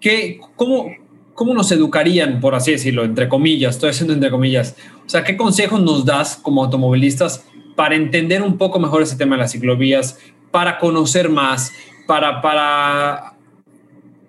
¿Qué, 0.00 0.38
cómo, 0.56 0.94
¿Cómo 1.34 1.54
nos 1.54 1.72
educarían, 1.72 2.40
por 2.40 2.54
así 2.54 2.72
decirlo, 2.72 3.04
entre 3.04 3.28
comillas, 3.28 3.74
estoy 3.74 3.90
haciendo 3.90 4.12
entre 4.12 4.30
comillas? 4.30 4.76
O 5.04 5.08
sea, 5.08 5.24
¿qué 5.24 5.36
consejos 5.36 5.80
nos 5.80 6.04
das 6.04 6.36
como 6.36 6.62
automovilistas 6.62 7.44
para 7.74 7.96
entender 7.96 8.42
un 8.42 8.56
poco 8.56 8.78
mejor 8.78 9.02
ese 9.02 9.16
tema 9.16 9.36
de 9.36 9.42
las 9.42 9.52
ciclovías, 9.52 10.18
para 10.50 10.78
conocer 10.78 11.28
más, 11.28 11.72
para, 12.06 12.40
para 12.40 13.34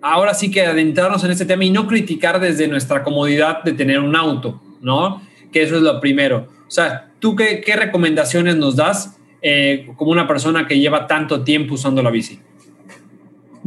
ahora 0.00 0.34
sí 0.34 0.50
que 0.50 0.62
adentrarnos 0.62 1.22
en 1.24 1.30
este 1.30 1.44
tema 1.44 1.64
y 1.64 1.70
no 1.70 1.86
criticar 1.86 2.40
desde 2.40 2.68
nuestra 2.68 3.02
comodidad 3.02 3.62
de 3.62 3.72
tener 3.72 4.00
un 4.00 4.14
auto, 4.14 4.60
¿no? 4.80 5.22
Que 5.52 5.62
eso 5.62 5.76
es 5.76 5.82
lo 5.82 6.00
primero. 6.00 6.48
O 6.66 6.70
sea, 6.70 7.10
¿tú 7.18 7.36
qué, 7.36 7.60
qué 7.60 7.76
recomendaciones 7.76 8.56
nos 8.56 8.76
das 8.76 9.16
eh, 9.42 9.88
como 9.96 10.10
una 10.10 10.26
persona 10.26 10.66
que 10.66 10.78
lleva 10.78 11.06
tanto 11.06 11.44
tiempo 11.44 11.74
usando 11.74 12.02
la 12.02 12.10
bici? 12.10 12.40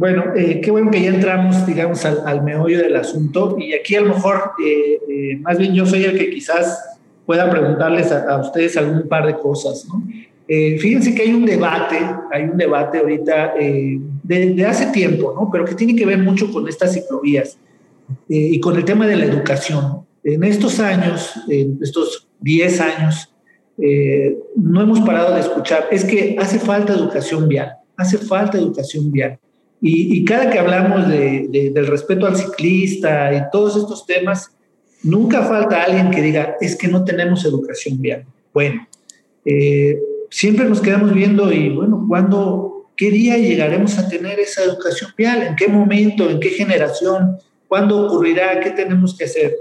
Bueno, 0.00 0.32
eh, 0.34 0.62
qué 0.62 0.70
bueno 0.70 0.90
que 0.90 1.02
ya 1.02 1.10
entramos, 1.10 1.66
digamos, 1.66 2.06
al, 2.06 2.42
meollo 2.42 2.78
del 2.78 2.96
asunto 2.96 3.56
y 3.58 3.74
aquí 3.74 3.96
a 3.96 4.00
lo 4.00 4.14
mejor, 4.14 4.52
eh, 4.64 4.98
eh, 5.06 5.36
más 5.42 5.58
bien 5.58 5.74
yo 5.74 5.84
soy 5.84 6.04
el 6.04 6.16
que 6.16 6.30
quizás 6.30 6.98
pueda 7.26 7.50
preguntarles 7.50 8.10
a, 8.10 8.38
ustedes 8.38 8.78
algún 8.78 9.08
par 9.08 9.26
de 9.26 9.34
cosas, 9.34 9.86
¿no? 9.90 10.02
Fíjense 10.78 11.14
que 11.14 11.22
hay 11.22 11.32
un 11.32 11.46
debate, 11.46 11.98
hay 12.32 12.42
un 12.44 12.56
debate 12.56 12.98
ahorita 12.98 13.54
de, 13.54 14.00
de, 14.54 14.66
hace 14.66 14.86
tiempo, 14.86 15.32
¿no? 15.34 15.48
Pero 15.50 15.64
que 15.64 15.76
tiene 15.76 15.94
que 15.94 16.04
ver 16.04 16.18
mucho 16.18 16.50
con 16.50 16.68
estas 16.68 16.92
ciclovías 16.92 17.56
y 18.28 18.58
con 18.58 18.76
el 18.76 18.84
tema 18.84 19.06
de 19.06 19.16
la 19.16 19.26
educación. 19.26 20.04
En 20.24 20.42
estos 20.42 20.80
años, 20.80 21.34
en 21.48 21.78
estos 21.80 22.28
10 22.40 22.80
años, 22.80 23.32
no 24.56 24.82
hemos 24.82 25.00
parado 25.00 25.34
de 25.34 25.40
escuchar, 25.40 25.86
es 25.90 26.04
que 26.04 26.36
hace 26.38 26.58
falta 26.58 26.94
educación 26.94 27.46
vial, 27.46 27.74
hace 27.96 28.18
falta 28.18 28.58
educación 28.58 29.12
vial. 29.12 29.38
Y, 29.82 30.24
cada 30.24 30.50
que 30.50 30.58
hablamos 30.58 31.08
de, 31.08 31.70
del 31.72 31.86
respeto 31.86 32.26
al 32.26 32.36
ciclista 32.36 33.32
y 33.32 33.50
todos 33.50 33.76
estos 33.76 34.04
temas, 34.04 34.50
nunca 35.02 35.42
falta 35.42 35.84
alguien 35.84 36.10
que 36.10 36.20
diga, 36.20 36.56
es 36.60 36.76
que 36.76 36.88
no 36.88 37.02
tenemos 37.02 37.44
educación 37.46 37.98
vial. 37.98 38.26
Bueno, 38.52 38.86
eh, 39.44 39.98
siempre 40.30 40.64
nos 40.64 40.80
quedamos 40.80 41.12
viendo 41.12 41.52
y 41.52 41.68
bueno, 41.70 42.06
¿cuándo, 42.08 42.90
qué 42.96 43.10
día 43.10 43.36
llegaremos 43.36 43.98
a 43.98 44.08
tener 44.08 44.38
esa 44.38 44.62
educación 44.64 45.10
vial? 45.16 45.42
¿En 45.42 45.56
qué 45.56 45.68
momento? 45.68 46.30
¿En 46.30 46.40
qué 46.40 46.50
generación? 46.50 47.36
¿Cuándo 47.68 48.06
ocurrirá? 48.06 48.60
¿Qué 48.60 48.70
tenemos 48.70 49.16
que 49.16 49.24
hacer? 49.24 49.54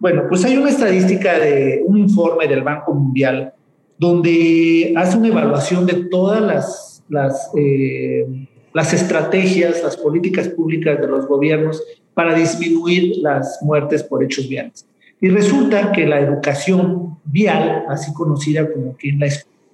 Bueno, 0.00 0.24
pues 0.28 0.44
hay 0.44 0.56
una 0.56 0.70
estadística 0.70 1.38
de 1.38 1.82
un 1.84 1.98
informe 1.98 2.46
del 2.48 2.62
Banco 2.62 2.94
Mundial 2.94 3.52
donde 3.98 4.94
hace 4.96 5.18
una 5.18 5.28
evaluación 5.28 5.84
de 5.84 6.04
todas 6.04 6.40
las, 6.40 7.04
las 7.08 7.50
eh, 7.56 8.26
estrategias, 8.74 9.82
las 9.82 9.96
políticas 9.96 10.48
públicas 10.48 11.00
de 11.00 11.08
los 11.08 11.26
gobiernos 11.26 11.82
para 12.14 12.34
disminuir 12.34 13.16
las 13.18 13.58
muertes 13.62 14.04
por 14.04 14.22
hechos 14.22 14.48
viales. 14.48 14.86
Y 15.20 15.30
resulta 15.30 15.90
que 15.90 16.06
la 16.06 16.20
educación 16.20 17.18
vial, 17.24 17.84
así 17.88 18.12
conocida 18.12 18.72
como 18.72 18.96
que 18.96 19.08
en 19.08 19.18
la 19.18 19.26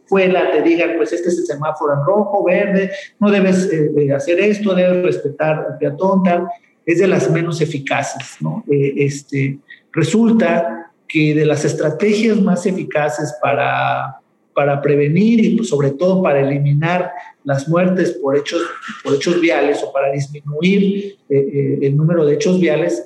escuela 0.05 0.51
te 0.51 0.63
digan, 0.63 0.93
pues 0.97 1.13
este 1.13 1.29
es 1.29 1.39
el 1.39 1.47
semáforo 1.47 1.95
en 1.95 2.05
rojo, 2.05 2.45
verde, 2.45 2.91
no 3.19 3.31
debes 3.31 3.71
eh, 3.73 4.13
hacer 4.13 4.39
esto, 4.41 4.75
debes 4.75 5.03
respetar 5.03 5.67
al 5.71 5.79
peatón, 5.79 6.23
tal, 6.23 6.47
es 6.85 6.99
de 6.99 7.09
las 7.09 7.31
menos 7.31 7.61
eficaces. 7.61 8.37
¿no? 8.41 8.65
Eh, 8.71 8.95
este, 8.99 9.59
resulta 9.93 10.93
que 11.09 11.35
de 11.35 11.47
las 11.47 11.65
estrategias 11.65 12.41
más 12.41 12.67
eficaces 12.67 13.35
para 13.41 14.21
para 14.55 14.81
prevenir 14.81 15.45
y 15.45 15.57
pues, 15.57 15.69
sobre 15.69 15.91
todo 15.91 16.23
para 16.23 16.41
eliminar 16.41 17.11
las 17.43 17.69
muertes 17.69 18.13
por 18.13 18.37
hechos, 18.37 18.63
por 19.03 19.15
hechos 19.17 19.41
viales 19.41 19.83
o 19.83 19.93
para 19.93 20.13
disminuir 20.13 21.17
eh, 21.29 21.79
el 21.83 21.97
número 21.97 22.25
de 22.25 22.35
hechos 22.35 22.61
viales 22.61 23.05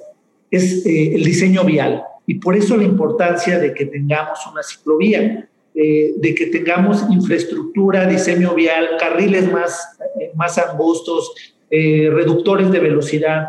es 0.50 0.84
el 0.84 1.24
diseño 1.24 1.64
vial. 1.64 2.02
Y 2.26 2.34
por 2.34 2.54
eso 2.54 2.76
la 2.76 2.84
importancia 2.84 3.58
de 3.58 3.72
que 3.72 3.86
tengamos 3.86 4.38
una 4.52 4.62
ciclovía, 4.62 5.48
de 5.78 6.34
que 6.36 6.46
tengamos 6.46 7.04
infraestructura, 7.08 8.06
diseño 8.06 8.54
vial, 8.54 8.96
carriles 8.98 9.50
más, 9.52 9.96
más 10.34 10.58
angostos, 10.58 11.32
reductores 11.70 12.72
de 12.72 12.80
velocidad. 12.80 13.46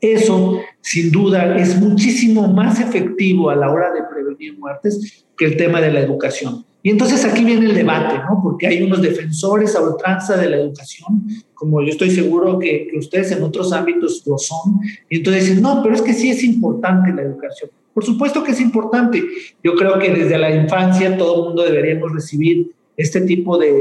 Eso, 0.00 0.60
sin 0.80 1.10
duda, 1.10 1.56
es 1.56 1.80
muchísimo 1.80 2.46
más 2.46 2.78
efectivo 2.78 3.50
a 3.50 3.56
la 3.56 3.70
hora 3.70 3.92
de 3.92 4.02
prevenir 4.02 4.56
muertes 4.58 5.24
que 5.36 5.46
el 5.46 5.56
tema 5.56 5.80
de 5.80 5.90
la 5.90 6.00
educación. 6.00 6.64
Y 6.86 6.90
entonces 6.90 7.24
aquí 7.24 7.42
viene 7.46 7.64
el 7.64 7.74
debate, 7.74 8.16
¿no? 8.28 8.42
Porque 8.42 8.66
hay 8.66 8.82
unos 8.82 9.00
defensores 9.00 9.74
a 9.74 9.80
ultranza 9.80 10.36
de 10.36 10.50
la 10.50 10.56
educación, 10.58 11.26
como 11.54 11.80
yo 11.80 11.88
estoy 11.88 12.10
seguro 12.10 12.58
que, 12.58 12.90
ustedes 12.98 13.32
en 13.32 13.42
otros 13.42 13.72
ámbitos 13.72 14.22
lo 14.26 14.36
son. 14.36 14.80
Y 15.08 15.16
entonces 15.16 15.46
dicen, 15.46 15.62
no, 15.62 15.82
pero 15.82 15.94
es 15.94 16.02
que 16.02 16.12
sí 16.12 16.28
es 16.28 16.44
importante 16.44 17.10
la 17.14 17.22
educación. 17.22 17.70
Por 17.94 18.04
supuesto 18.04 18.44
que 18.44 18.52
es 18.52 18.60
importante. 18.60 19.24
Yo 19.62 19.74
creo 19.76 19.98
que 19.98 20.10
desde 20.10 20.36
la 20.36 20.54
infancia 20.54 21.16
todo 21.16 21.36
el 21.36 21.44
mundo 21.46 21.62
deberíamos 21.62 22.12
recibir 22.12 22.70
este 22.98 23.22
tipo 23.22 23.56
de, 23.56 23.72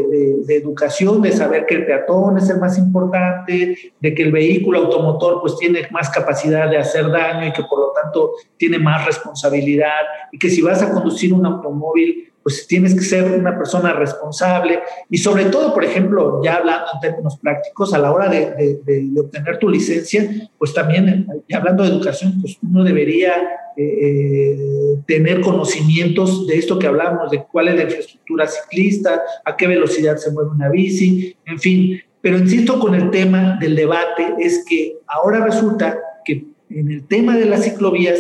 de, 0.48 0.56
educación, 0.56 1.22
de 1.22 1.34
saber 1.34 1.66
que 1.66 1.76
el 1.76 1.86
peatón 1.86 2.38
es 2.38 2.50
el 2.50 2.60
más 2.60 2.78
importante, 2.78 3.78
de 4.00 4.16
que 4.16 4.24
el 4.24 4.32
vehículo 4.32 4.80
automotor 4.80 5.42
pues 5.42 5.58
tiene 5.58 5.88
más 5.92 6.10
capacidad 6.10 6.70
de 6.70 6.78
hacer 6.78 7.12
daño 7.12 7.50
y 7.50 7.52
que 7.52 7.64
por 7.64 7.80
lo 7.80 7.92
tanto 7.92 8.32
tiene 8.56 8.80
más 8.80 9.06
responsabilidad 9.06 9.92
y 10.32 10.40
que 10.40 10.50
si 10.50 10.62
vas 10.62 10.82
a 10.82 10.90
conducir 10.90 11.34
un 11.34 11.46
automóvil 11.46 12.33
pues 12.44 12.68
tienes 12.68 12.94
que 12.94 13.02
ser 13.02 13.24
una 13.40 13.58
persona 13.58 13.94
responsable 13.94 14.82
y 15.10 15.18
sobre 15.18 15.46
todo, 15.46 15.74
por 15.74 15.84
ejemplo, 15.86 16.42
ya 16.44 16.56
hablando 16.56 16.86
en 16.94 17.00
términos 17.00 17.38
prácticos, 17.38 17.94
a 17.94 17.98
la 17.98 18.12
hora 18.12 18.28
de, 18.30 19.10
obtener 19.18 19.58
tu 19.60 19.70
licencia, 19.70 20.30
pues 20.58 20.74
también, 20.74 21.28
ya 21.48 21.58
hablando 21.58 21.84
de 21.84 21.90
educación, 21.90 22.40
pues 22.42 22.58
uno 22.62 22.84
debería 22.84 23.34
eh, 23.78 24.98
tener 25.08 25.42
conocimientos 25.42 26.46
de 26.46 26.58
esto 26.58 26.78
que 26.78 26.88
hablamos, 26.88 27.32
de 27.32 27.44
cuál 27.52 27.70
es 27.70 27.76
la 27.76 27.84
infraestructura 27.84 28.48
ciclista, 28.48 29.22
a 29.46 29.56
qué 29.56 29.68
velocidad 29.68 30.18
se 30.18 30.32
mueve 30.32 30.52
una 30.52 30.70
bici, 30.70 31.36
en 31.46 31.60
fin. 31.60 32.02
Pero 32.22 32.38
insisto 32.38 32.80
con 32.80 32.94
el 32.96 33.10
tema 33.10 33.58
del 33.60 33.76
debate, 33.76 34.36
es 34.40 34.64
que 34.68 34.98
ahora 35.08 35.46
resulta 35.46 36.00
que 36.24 36.46
en 36.70 36.92
el 36.92 37.08
tema 37.08 37.38
de 37.38 37.46
las 37.46 37.64
ciclovías, 37.64 38.20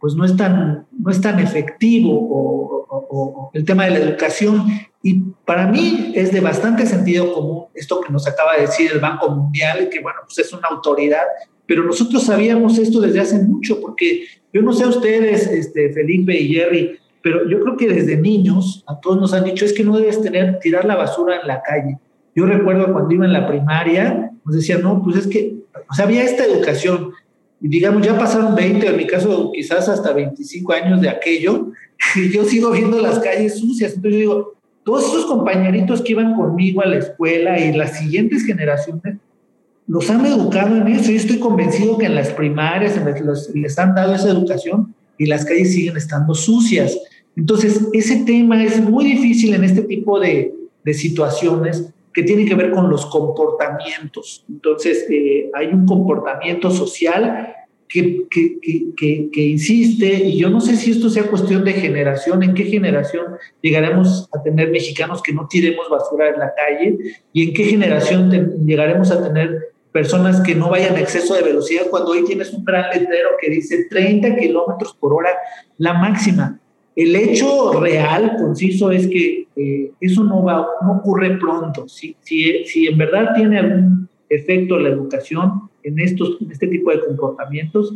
pues 0.00 0.14
no 0.14 0.24
es 0.24 0.36
tan, 0.36 0.86
no 0.98 1.10
es 1.10 1.20
tan 1.20 1.38
efectivo 1.40 2.12
o, 2.12 3.50
el 3.52 3.64
tema 3.64 3.84
de 3.84 3.90
la 3.90 3.98
educación. 3.98 4.66
Y 5.02 5.20
para 5.44 5.66
mí 5.66 6.12
es 6.14 6.32
de 6.32 6.40
bastante 6.40 6.86
sentido 6.86 7.32
común 7.32 7.64
esto 7.74 8.00
que 8.00 8.12
nos 8.12 8.26
acaba 8.26 8.54
de 8.54 8.62
decir 8.62 8.90
el 8.92 9.00
Banco 9.00 9.30
Mundial, 9.30 9.88
que 9.90 10.00
bueno, 10.00 10.18
pues 10.24 10.38
es 10.38 10.52
una 10.52 10.68
autoridad, 10.68 11.22
pero 11.66 11.84
nosotros 11.84 12.22
sabíamos 12.22 12.78
esto 12.78 13.00
desde 13.00 13.20
hace 13.20 13.42
mucho, 13.42 13.80
porque 13.80 14.24
yo 14.52 14.62
no 14.62 14.72
sé 14.72 14.84
a 14.84 14.88
ustedes, 14.88 15.46
este, 15.46 15.92
Felipe 15.92 16.34
y 16.38 16.54
Jerry, 16.54 16.98
pero 17.22 17.48
yo 17.48 17.60
creo 17.60 17.76
que 17.76 17.88
desde 17.88 18.16
niños 18.16 18.84
a 18.86 18.98
todos 19.00 19.20
nos 19.20 19.34
han 19.34 19.44
dicho 19.44 19.64
es 19.64 19.72
que 19.72 19.84
no 19.84 19.96
debes 19.96 20.22
tener, 20.22 20.58
tirar 20.60 20.84
la 20.84 20.96
basura 20.96 21.40
en 21.40 21.46
la 21.46 21.62
calle. 21.62 21.98
Yo 22.34 22.46
recuerdo 22.46 22.92
cuando 22.92 23.12
iba 23.12 23.26
en 23.26 23.32
la 23.32 23.46
primaria, 23.46 24.32
nos 24.44 24.54
decían, 24.54 24.82
no, 24.82 25.02
pues 25.02 25.16
es 25.16 25.26
que, 25.26 25.56
o 25.90 25.94
sea, 25.94 26.04
había 26.04 26.22
esta 26.22 26.44
educación, 26.44 27.12
digamos, 27.60 28.06
ya 28.06 28.18
pasaron 28.18 28.54
20, 28.54 28.86
en 28.86 28.96
mi 28.96 29.06
caso 29.06 29.50
quizás 29.52 29.88
hasta 29.88 30.12
25 30.12 30.72
años 30.72 31.00
de 31.00 31.08
aquello, 31.08 31.72
y 32.14 32.30
yo 32.30 32.44
sigo 32.44 32.70
viendo 32.70 33.00
las 33.00 33.18
calles 33.18 33.58
sucias. 33.58 33.94
Entonces 33.94 34.12
yo 34.12 34.18
digo, 34.18 34.54
todos 34.84 35.04
esos 35.04 35.26
compañeritos 35.26 36.02
que 36.02 36.12
iban 36.12 36.34
conmigo 36.34 36.80
a 36.82 36.86
la 36.86 36.98
escuela 36.98 37.58
y 37.58 37.72
las 37.72 37.98
siguientes 37.98 38.44
generaciones, 38.44 39.18
los 39.86 40.08
han 40.10 40.24
educado 40.24 40.76
en 40.76 40.86
eso. 40.88 41.10
Yo 41.10 41.16
estoy 41.16 41.38
convencido 41.38 41.98
que 41.98 42.06
en 42.06 42.14
las 42.14 42.30
primarias 42.30 42.94
les 43.54 43.78
han 43.78 43.94
dado 43.94 44.14
esa 44.14 44.30
educación 44.30 44.94
y 45.16 45.26
las 45.26 45.44
calles 45.44 45.72
siguen 45.72 45.96
estando 45.96 46.34
sucias. 46.34 46.96
Entonces, 47.36 47.80
ese 47.92 48.24
tema 48.24 48.62
es 48.62 48.80
muy 48.80 49.04
difícil 49.04 49.54
en 49.54 49.64
este 49.64 49.82
tipo 49.82 50.20
de, 50.20 50.54
de 50.84 50.94
situaciones 50.94 51.90
que 52.18 52.24
tiene 52.24 52.44
que 52.46 52.56
ver 52.56 52.72
con 52.72 52.90
los 52.90 53.06
comportamientos. 53.06 54.44
Entonces, 54.48 55.06
eh, 55.08 55.52
hay 55.54 55.68
un 55.68 55.86
comportamiento 55.86 56.68
social 56.68 57.54
que, 57.88 58.26
que, 58.28 58.58
que, 58.96 59.30
que, 59.30 59.40
insiste, 59.40 60.06
y 60.24 60.36
yo 60.36 60.50
no 60.50 60.60
sé 60.60 60.74
si 60.74 60.90
esto 60.90 61.10
sea 61.10 61.30
cuestión 61.30 61.62
de 61.64 61.74
generación, 61.74 62.42
en 62.42 62.54
qué 62.54 62.64
generación 62.64 63.36
llegaremos 63.62 64.28
a 64.32 64.42
tener 64.42 64.72
mexicanos 64.72 65.22
que 65.22 65.32
no 65.32 65.46
tiremos 65.46 65.88
basura 65.88 66.30
en 66.30 66.40
la 66.40 66.52
calle, 66.56 66.98
y 67.32 67.46
en 67.46 67.54
qué 67.54 67.62
generación 67.62 68.66
llegaremos 68.66 69.12
a 69.12 69.22
tener 69.22 69.68
personas 69.92 70.40
que 70.40 70.56
no 70.56 70.70
vayan 70.70 70.96
a 70.96 71.00
exceso 71.00 71.36
de 71.36 71.42
velocidad 71.42 71.84
cuando 71.88 72.10
hoy 72.10 72.24
tienes 72.24 72.52
un 72.52 72.64
gran 72.64 72.90
letrero 72.90 73.28
que 73.40 73.48
dice 73.48 73.86
30 73.88 74.34
kilómetros 74.34 74.92
por 74.94 75.14
hora 75.14 75.30
la 75.76 75.94
máxima. 75.94 76.58
El 76.98 77.14
hecho 77.14 77.80
real, 77.80 78.34
conciso, 78.36 78.90
es 78.90 79.06
que 79.06 79.46
eh, 79.54 79.92
eso 80.00 80.24
no, 80.24 80.42
va, 80.42 80.66
no 80.82 80.94
ocurre 80.94 81.38
pronto. 81.38 81.88
Si, 81.88 82.16
si, 82.22 82.64
si, 82.64 82.88
en 82.88 82.98
verdad 82.98 83.36
tiene 83.36 83.60
algún 83.60 84.08
efecto 84.28 84.76
la 84.80 84.88
educación 84.88 85.70
en, 85.84 86.00
estos, 86.00 86.38
en 86.40 86.50
este 86.50 86.66
tipo 86.66 86.90
de 86.90 86.98
comportamientos, 86.98 87.94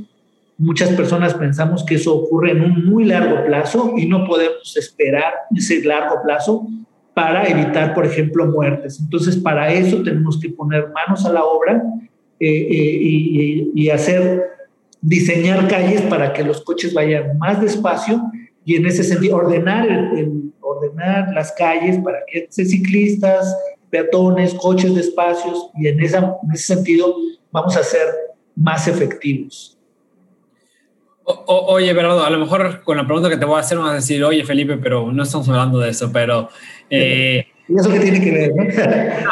muchas 0.56 0.90
personas 0.90 1.34
pensamos 1.34 1.84
que 1.84 1.96
eso 1.96 2.14
ocurre 2.14 2.52
en 2.52 2.60
un 2.60 2.86
muy 2.86 3.04
largo 3.04 3.44
plazo 3.44 3.94
y 3.96 4.06
no 4.06 4.24
podemos 4.24 4.76
esperar 4.76 5.32
ese 5.52 5.82
largo 5.82 6.22
plazo 6.22 6.68
para 7.12 7.48
evitar, 7.48 7.94
por 7.94 8.06
ejemplo, 8.06 8.46
muertes. 8.46 9.00
Entonces, 9.00 9.36
para 9.36 9.72
eso 9.72 10.00
tenemos 10.04 10.38
que 10.38 10.50
poner 10.50 10.90
manos 10.92 11.26
a 11.26 11.32
la 11.32 11.42
obra 11.42 11.82
eh, 12.38 12.48
eh, 12.48 12.98
y, 13.02 13.72
y 13.74 13.90
hacer, 13.90 14.44
diseñar 15.00 15.66
calles 15.66 16.02
para 16.02 16.32
que 16.32 16.44
los 16.44 16.60
coches 16.60 16.94
vayan 16.94 17.36
más 17.36 17.60
despacio 17.60 18.30
y 18.64 18.76
en 18.76 18.86
ese 18.86 19.02
sentido 19.02 19.36
ordenar, 19.36 19.88
el, 19.88 20.52
ordenar 20.60 21.32
las 21.34 21.52
calles 21.52 21.98
para 21.98 22.18
que 22.30 22.46
sean 22.50 22.68
ciclistas, 22.68 23.56
peatones, 23.90 24.54
coches 24.54 24.94
de 24.94 25.00
espacios 25.00 25.68
y 25.74 25.88
en, 25.88 26.00
esa, 26.00 26.18
en 26.42 26.52
ese 26.52 26.74
sentido 26.74 27.14
vamos 27.50 27.76
a 27.76 27.82
ser 27.82 28.06
más 28.56 28.86
efectivos. 28.88 29.76
oye, 31.24 31.92
Bernardo, 31.92 32.24
a 32.24 32.30
lo 32.30 32.38
mejor 32.38 32.82
con 32.84 32.96
la 32.96 33.04
pregunta 33.04 33.28
que 33.28 33.36
te 33.36 33.44
voy 33.44 33.56
a 33.56 33.60
hacer 33.60 33.78
vas 33.78 33.90
a 33.90 33.94
decir, 33.94 34.22
oye, 34.24 34.44
Felipe, 34.44 34.76
pero 34.76 35.12
no 35.12 35.22
estamos 35.22 35.48
hablando 35.48 35.78
de 35.78 35.90
eso, 35.90 36.10
pero... 36.12 36.48
Eh, 36.88 37.46
¿Y 37.68 37.76
eso 37.76 37.90
qué 37.90 38.00
tiene 38.00 38.20
que 38.20 38.30
ver? 38.30 38.52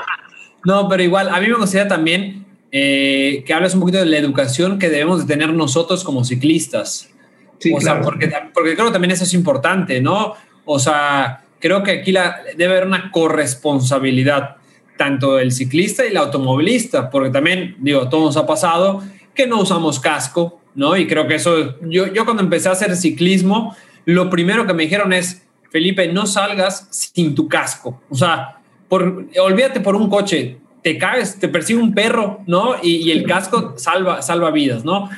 ¿no? 0.64 0.88
pero 0.88 1.02
igual, 1.02 1.28
a 1.28 1.40
mí 1.40 1.46
me 1.48 1.54
gustaría 1.54 1.88
también 1.88 2.46
eh, 2.72 3.42
que 3.46 3.54
hables 3.54 3.74
un 3.74 3.80
poquito 3.80 3.98
de 3.98 4.06
la 4.06 4.18
educación 4.18 4.78
que 4.78 4.88
debemos 4.88 5.26
de 5.26 5.32
tener 5.32 5.52
nosotros 5.52 6.04
como 6.04 6.24
ciclistas 6.24 7.10
o 7.75 7.81
sea, 7.81 8.01
porque, 8.01 8.33
porque 8.55 8.75
creo 8.75 8.87
que 8.87 8.92
también 8.92 9.12
eso 9.12 9.25
es 9.25 9.35
importante, 9.35 10.01
¿no? 10.01 10.35
O 10.64 10.79
sea, 10.79 11.44
creo 11.59 11.83
que 11.83 11.92
aquí 11.92 12.12
la, 12.12 12.40
debe 12.57 12.73
haber 12.73 12.87
una 12.87 13.11
corresponsabilidad 13.11 14.57
tanto 14.96 15.37
del 15.37 15.53
ciclista 15.53 16.05
y 16.05 16.09
el 16.09 16.16
automovilista, 16.16 17.11
porque 17.11 17.31
también, 17.31 17.77
digo, 17.79 18.09
todo 18.09 18.27
nos 18.27 18.37
ha 18.37 18.46
pasado 18.46 19.03
que 19.35 19.46
no 19.46 19.61
usamos 19.61 19.99
casco, 19.99 20.61
¿no? 20.75 20.96
Y 20.96 21.07
creo 21.07 21.27
que 21.27 21.37
eso, 21.37 21.81
yo, 21.83 22.12
yo 22.12 22.25
cuando 22.25 22.42
empecé 22.42 22.68
a 22.68 22.73
hacer 22.73 22.94
ciclismo, 22.96 23.75
lo 24.05 24.29
primero 24.29 24.66
que 24.66 24.75
me 24.75 24.83
dijeron 24.83 25.12
es, 25.12 25.46
Felipe, 25.70 26.12
no 26.12 26.27
salgas 26.27 26.88
sin 26.90 27.35
tu 27.35 27.49
casco. 27.49 28.03
O 28.11 28.14
sea, 28.14 28.59
por, 28.88 29.27
olvídate 29.40 29.81
por 29.81 29.96
un 29.96 30.11
coche, 30.11 30.59
te 30.83 30.99
caes, 30.99 31.38
te 31.38 31.49
persigue 31.49 31.81
un 31.81 31.94
perro, 31.94 32.40
¿no? 32.46 32.75
Y, 32.83 32.96
y 32.96 33.11
el 33.11 33.25
casco 33.25 33.75
salva, 33.77 34.20
salva 34.20 34.51
vidas, 34.51 34.85
¿no? 34.85 35.09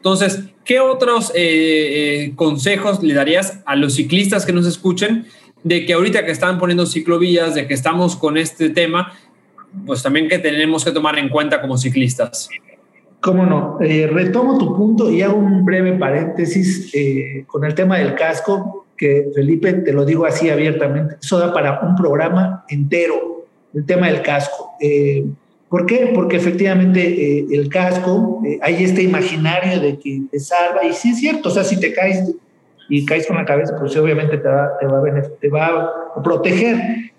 Entonces, 0.00 0.44
¿qué 0.64 0.80
otros 0.80 1.30
eh, 1.34 2.24
eh, 2.24 2.32
consejos 2.34 3.02
le 3.02 3.12
darías 3.12 3.60
a 3.66 3.76
los 3.76 3.96
ciclistas 3.96 4.46
que 4.46 4.52
nos 4.52 4.66
escuchen 4.66 5.26
de 5.62 5.84
que 5.84 5.92
ahorita 5.92 6.24
que 6.24 6.30
están 6.30 6.58
poniendo 6.58 6.86
ciclovías, 6.86 7.54
de 7.54 7.66
que 7.66 7.74
estamos 7.74 8.16
con 8.16 8.38
este 8.38 8.70
tema, 8.70 9.12
pues 9.84 10.02
también 10.02 10.26
que 10.26 10.38
tenemos 10.38 10.86
que 10.86 10.92
tomar 10.92 11.18
en 11.18 11.28
cuenta 11.28 11.60
como 11.60 11.76
ciclistas? 11.76 12.48
Cómo 13.20 13.44
no. 13.44 13.76
Eh, 13.82 14.06
retomo 14.06 14.56
tu 14.56 14.74
punto 14.74 15.10
y 15.10 15.20
hago 15.20 15.36
un 15.36 15.66
breve 15.66 15.92
paréntesis 15.92 16.90
con 17.46 17.66
el 17.66 17.74
tema 17.74 17.98
del 17.98 18.14
casco, 18.14 18.86
que 18.96 19.26
Felipe, 19.34 19.74
te 19.74 19.92
lo 19.92 20.06
digo 20.06 20.24
así 20.24 20.48
abiertamente, 20.48 21.16
eso 21.20 21.38
da 21.38 21.52
para 21.52 21.80
un 21.80 21.94
programa 21.94 22.64
entero, 22.70 23.44
el 23.74 23.84
tema 23.84 24.06
del 24.06 24.22
casco. 24.22 24.70
¿Por 25.70 25.86
qué? 25.86 26.10
Porque 26.12 26.36
efectivamente 26.36 27.00
eh, 27.38 27.46
el 27.52 27.68
casco, 27.68 28.42
eh, 28.44 28.58
hay 28.60 28.82
este 28.82 29.04
imaginario 29.04 29.80
de 29.80 30.00
que 30.00 30.22
te 30.28 30.40
salva, 30.40 30.84
y 30.84 30.92
sí 30.92 31.10
es 31.10 31.20
cierto, 31.20 31.48
o 31.48 31.52
sea, 31.52 31.62
si 31.62 31.78
te 31.78 31.92
caes 31.92 32.34
y 32.88 33.06
caes 33.06 33.28
con 33.28 33.36
la 33.36 33.44
cabeza, 33.44 33.76
pues 33.78 33.96
obviamente 33.96 34.36
te 34.38 34.48
va, 34.48 34.76
te 34.80 34.86
va, 34.86 34.98
a, 34.98 35.22
te 35.40 35.48
va 35.48 35.90
a 36.16 36.22
proteger, 36.24 36.76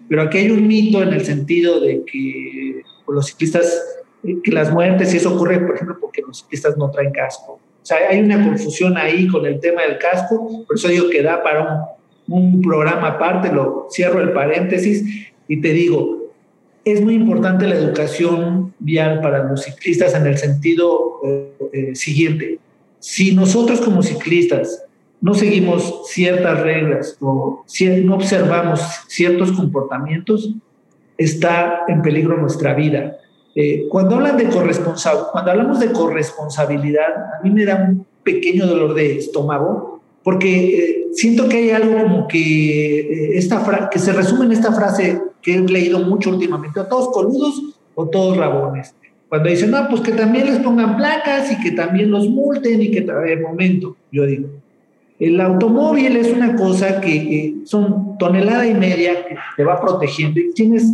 pero 0.10 0.24
aquí 0.24 0.40
hay 0.40 0.52
un 0.52 0.68
mito 0.68 1.02
en 1.02 1.14
el 1.14 1.24
sentido 1.24 1.80
de 1.80 2.04
que 2.04 2.82
pues, 3.06 3.16
los 3.16 3.28
ciclistas, 3.28 4.04
eh, 4.26 4.36
que 4.44 4.52
las 4.52 4.70
muertes, 4.70 5.14
y 5.14 5.18
eso 5.18 5.34
ocurre, 5.34 5.62
por 5.62 5.76
ejemplo, 5.76 5.98
porque 6.02 6.22
los 6.22 6.40
ciclistas 6.40 6.78
no 6.78 6.92
traen 6.92 7.14
casco. 7.14 7.54
O 7.54 7.86
sea, 7.86 8.00
hay 8.10 8.20
una 8.20 8.44
confusión 8.44 8.98
ahí 8.98 9.30
con 9.30 9.46
el 9.46 9.62
tema 9.62 9.84
del 9.84 9.98
casco, 9.98 10.66
por 10.68 10.76
eso 10.76 10.90
digo 10.90 11.10
que 11.10 11.24
da 11.24 11.42
para 11.42 11.96
un, 12.28 12.38
un 12.38 12.62
programa 12.62 13.08
aparte, 13.08 13.50
lo 13.50 13.88
cierro 13.90 14.20
el 14.20 14.34
paréntesis 14.34 15.32
y 15.48 15.62
te 15.62 15.70
digo, 15.70 16.21
es 16.84 17.02
muy 17.02 17.16
importante 17.16 17.68
la 17.68 17.76
educación 17.76 18.74
vial 18.80 19.22
para 19.22 19.44
los 19.44 19.64
ciclistas 19.64 20.16
en 20.16 20.26
el 20.26 20.38
sentido 20.38 21.20
eh, 21.24 21.54
eh, 21.74 21.96
siguiente. 21.96 22.60
Si 23.00 23.36
nosotros 23.36 23.82
como 23.82 24.02
ciclistas 24.02 24.84
no 25.20 25.36
seguimos 25.36 26.08
ciertas 26.10 26.60
reglas 26.62 27.18
o 27.20 27.64
no 28.04 28.16
observamos 28.16 28.82
ciertos 29.08 29.52
comportamientos, 29.52 30.56
está 31.18 31.82
en 31.88 32.02
peligro 32.02 32.38
nuestra 32.38 32.74
vida. 32.74 33.18
Eh, 33.54 33.86
cuando, 33.90 34.16
hablan 34.16 34.38
de 34.38 34.46
cuando 34.46 35.52
hablamos 35.52 35.80
de 35.80 35.92
corresponsabilidad, 35.92 37.10
a 37.40 37.44
mí 37.44 37.52
me 37.52 37.66
da 37.66 37.76
un 37.76 38.06
pequeño 38.24 38.66
dolor 38.66 38.96
de 38.96 39.18
estómago 39.18 39.91
porque 40.24 41.08
siento 41.14 41.50
que 41.50 41.58
hay 41.58 41.70
algo 41.72 42.02
como 42.02 42.28
que, 42.28 43.38
esta 43.38 43.90
que 43.90 44.00
se 44.00 44.14
resume 44.14 44.46
en 44.46 44.52
esta 44.52 44.72
frase 44.72 45.22
que 45.42 45.56
he 45.56 45.60
leído 45.60 46.00
mucho 46.00 46.30
últimamente, 46.30 46.80
a 46.80 46.88
todos 46.88 47.10
coludos 47.10 47.62
o 47.96 48.08
todos 48.08 48.38
rabones. 48.38 48.94
Cuando 49.28 49.50
dicen, 49.50 49.72
no, 49.72 49.88
pues 49.90 50.02
que 50.02 50.12
también 50.12 50.46
les 50.46 50.60
pongan 50.60 50.98
placas 50.98 51.52
y 51.52 51.60
que 51.62 51.72
también 51.72 52.12
los 52.12 52.28
multen 52.28 52.82
y 52.82 52.92
que 52.92 53.00
el 53.00 53.42
momento, 53.42 53.96
yo 54.12 54.26
digo, 54.26 54.50
el 55.20 55.40
automóvil 55.40 56.18
es 56.18 56.32
una 56.34 56.56
cosa 56.56 57.00
que 57.00 57.56
son 57.66 58.18
tonelada 58.18 58.66
y 58.66 58.74
media 58.74 59.26
que 59.26 59.36
te 59.56 59.64
va 59.64 59.80
protegiendo 59.80 60.40
y 60.40 60.52
tienes 60.52 60.92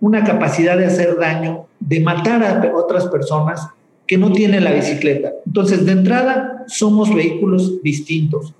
una 0.00 0.22
capacidad 0.22 0.76
de 0.76 0.86
hacer 0.86 1.16
daño, 1.18 1.66
de 1.80 2.00
matar 2.00 2.44
a 2.44 2.76
otras 2.76 3.06
personas 3.08 3.68
que 4.06 4.18
no 4.18 4.32
tienen 4.32 4.64
la 4.64 4.72
bicicleta. 4.72 5.32
Entonces, 5.46 5.86
de 5.86 5.92
entrada, 5.92 6.64
somos 6.66 7.14
vehículos 7.14 7.82
distintos. 7.82 8.54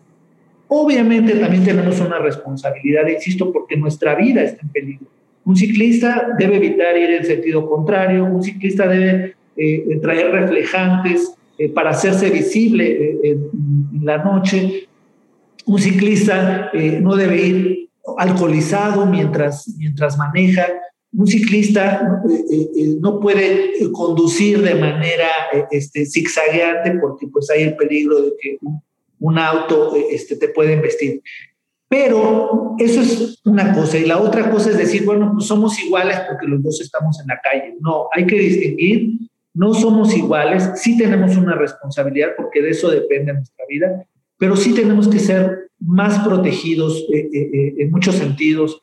Obviamente 0.73 1.35
también 1.35 1.65
tenemos 1.65 1.99
una 2.01 2.21
responsabilidad, 2.21 3.05
insisto, 3.09 3.53
porque 3.53 3.77
nuestra 3.77 4.15
vida 4.15 4.45
está 4.45 4.63
en 4.63 4.69
peligro. 4.69 5.07
Un 5.45 5.57
ciclista 5.57 6.29
debe 6.39 6.59
evitar 6.59 6.97
ir 6.97 7.11
en 7.11 7.25
sentido 7.25 7.69
contrario, 7.69 8.25
un 8.25 8.41
ciclista 8.41 8.87
debe 8.87 9.35
eh, 9.57 9.99
traer 10.01 10.31
reflejantes 10.31 11.35
eh, 11.59 11.71
para 11.71 11.91
hacerse 11.91 12.31
visible 12.31 12.87
eh, 12.89 13.21
en 13.25 14.05
la 14.05 14.19
noche. 14.19 14.87
Un 15.67 15.81
ciclista 15.81 16.71
no 17.01 17.17
debe 17.17 17.47
ir 17.49 17.89
alcoholizado 18.17 19.07
mientras, 19.07 19.75
mientras 19.77 20.17
maneja. 20.17 20.69
Un 21.13 21.27
ciclista 21.27 22.23
no 23.01 23.19
puede 23.19 23.73
conducir 23.91 24.63
de 24.63 24.77
manera 24.77 25.27
este, 25.73 26.07
zigzagueante 26.07 26.93
porque 27.01 27.27
pues 27.27 27.51
hay 27.51 27.65
el 27.65 27.75
peligro 27.75 28.23
de 28.23 28.33
que 28.41 28.59
auto 29.39 29.95
este, 30.11 30.37
te 30.37 30.49
puede 30.49 30.75
investir. 30.75 31.23
Pero 31.91 32.77
eso 32.79 33.01
es 33.01 33.41
una 33.45 33.75
cosa. 33.75 33.99
Y 33.99 34.07
la 34.07 34.21
otra 34.21 34.49
cosa 34.51 34.71
es 34.71 34.79
decir, 34.79 35.05
bueno, 35.05 35.33
pues 35.35 35.47
somos 35.47 35.83
iguales 35.83 36.21
porque 36.29 36.47
los 36.47 36.63
dos 36.63 36.81
estamos 36.81 37.21
en 37.21 37.27
la 37.27 37.41
calle. 37.43 37.75
No, 37.81 38.07
hay 38.13 38.27
que 38.27 38.39
distinguir. 38.39 39.19
No 39.55 39.75
somos 39.75 40.17
iguales. 40.17 40.71
Sí 40.77 40.97
tenemos 40.97 41.37
una 41.37 41.57
responsabilidad 41.57 42.29
porque 42.37 42.63
de 42.63 42.71
eso 42.71 42.91
depende 42.91 43.35
nuestra 43.35 43.65
vida. 43.69 44.07
Pero 44.39 44.55
sí 44.57 44.73
tenemos 44.73 45.09
que 45.09 45.19
ser 45.19 45.71
más 45.81 46.21
protegidos 46.21 47.05
eh, 47.13 47.29
eh, 47.33 47.51
eh, 47.53 47.75
en 47.79 47.91
muchos 47.91 48.15
sentidos 48.15 48.81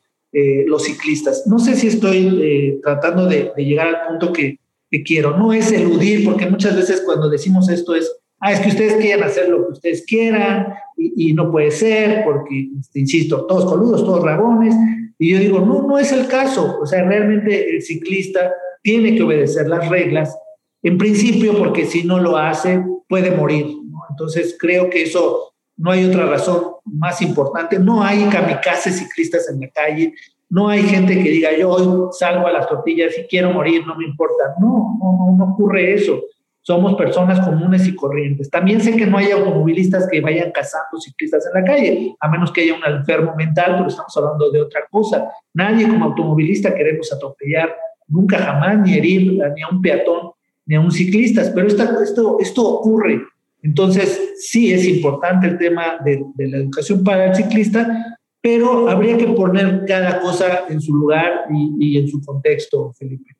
los 0.66 0.84
ciclistas. 0.84 1.46
No 1.46 1.58
sé 1.58 1.74
si 1.74 1.88
estoy 1.88 2.78
tratando 2.82 3.26
de, 3.26 3.50
llegar 3.56 3.88
al 3.88 4.06
punto 4.06 4.32
que, 4.32 4.60
que 4.90 5.02
quiero. 5.02 5.36
No 5.36 5.52
es 5.52 5.72
eludir, 5.72 6.24
porque 6.24 6.46
muchas 6.46 6.76
veces 6.76 7.02
cuando 7.04 7.28
decimos 7.28 7.68
esto 7.70 7.94
es 7.94 8.14
ah, 8.40 8.52
es 8.52 8.60
que 8.60 8.68
ustedes 8.68 8.94
quieren 8.96 9.24
hacer 9.24 9.48
lo 9.48 9.66
que 9.66 9.72
ustedes 9.72 10.04
quieran 10.06 10.74
y, 10.96 11.32
no 11.32 11.50
puede 11.50 11.70
ser 11.70 12.24
porque, 12.24 12.70
este, 12.78 13.00
insisto, 13.00 13.46
todos 13.46 13.66
coludos, 13.66 14.04
todos 14.04 14.24
rabones. 14.24 14.74
Y 15.18 15.32
yo 15.32 15.38
digo, 15.38 15.60
no, 15.60 15.82
no 15.82 15.98
es 15.98 16.12
el 16.12 16.26
caso. 16.26 16.78
O 16.80 16.86
sea, 16.86 17.04
realmente 17.04 17.70
el 17.70 17.82
ciclista 17.82 18.52
tiene 18.82 19.14
que 19.14 19.22
obedecer 19.22 19.68
las 19.68 19.88
reglas, 19.88 20.36
en 20.82 20.98
principio 20.98 21.56
porque 21.58 21.86
si 21.86 22.04
no 22.04 22.18
lo 22.18 22.36
hace, 22.36 22.82
puede 23.08 23.30
morir. 23.30 23.66
Entonces, 24.10 24.56
creo 24.58 24.90
que 24.90 25.02
eso 25.02 25.52
no 25.76 25.92
hay 25.92 26.04
otra 26.04 26.26
razón 26.26 26.62
más 26.84 27.22
importante. 27.22 27.78
No 27.78 28.02
hay 28.02 28.24
kamikazes 28.24 28.98
ciclistas 28.98 29.48
en 29.50 29.60
la 29.60 29.68
calle. 29.68 30.14
No 30.50 30.68
hay 30.68 30.82
gente 30.82 31.22
que 31.22 31.30
diga, 31.30 31.56
yo 31.56 32.10
salgo 32.12 32.46
a 32.46 32.52
las 32.52 32.68
tortillas 32.68 33.16
y 33.18 33.22
quiero 33.28 33.52
morir, 33.52 33.86
no 33.86 33.94
me 33.96 34.04
importa. 34.04 34.54
No, 34.60 34.98
no, 34.98 35.36
no 35.36 35.52
ocurre 35.52 35.94
eso 35.94 36.20
somos 36.62 36.96
personas 36.96 37.40
comunes 37.40 37.86
y 37.86 37.94
corrientes. 37.94 38.50
También 38.50 38.80
sé 38.80 38.94
que 38.94 39.06
no 39.06 39.18
hay 39.18 39.30
automovilistas 39.30 40.06
que 40.10 40.20
vayan 40.20 40.52
cazando 40.52 41.00
ciclistas 41.00 41.46
en 41.46 41.62
la 41.62 41.66
calle, 41.66 42.16
a 42.20 42.28
menos 42.28 42.52
que 42.52 42.60
haya 42.62 42.74
un 42.74 42.84
enfermo 42.84 43.34
mental, 43.36 43.76
pero 43.76 43.88
estamos 43.88 44.14
hablando 44.16 44.50
de 44.50 44.60
otra 44.60 44.82
cosa. 44.90 45.30
Nadie 45.54 45.88
como 45.88 46.04
automovilista 46.04 46.74
queremos 46.74 47.12
atropellar 47.12 47.74
nunca 48.08 48.38
jamás, 48.38 48.78
ni 48.80 48.94
herir 48.94 49.32
ni 49.54 49.62
a 49.62 49.68
un 49.70 49.80
peatón, 49.80 50.32
ni 50.66 50.74
a 50.74 50.80
un 50.80 50.90
ciclista, 50.90 51.42
pero 51.54 51.68
esto, 51.68 52.38
esto 52.40 52.68
ocurre. 52.68 53.22
Entonces, 53.62 54.34
sí 54.38 54.72
es 54.72 54.86
importante 54.86 55.46
el 55.46 55.58
tema 55.58 55.98
de, 56.04 56.24
la 56.36 56.58
educación 56.58 57.02
para 57.02 57.30
el 57.30 57.34
ciclista, 57.34 58.18
pero 58.40 58.88
habría 58.88 59.16
que 59.16 59.26
poner 59.28 59.84
cada 59.86 60.20
cosa 60.20 60.64
en 60.68 60.80
su 60.80 60.94
lugar 60.94 61.46
y, 61.50 61.76
y 61.78 61.98
en 61.98 62.08
su 62.08 62.20
contexto, 62.20 62.92
Felipe. 62.92 63.37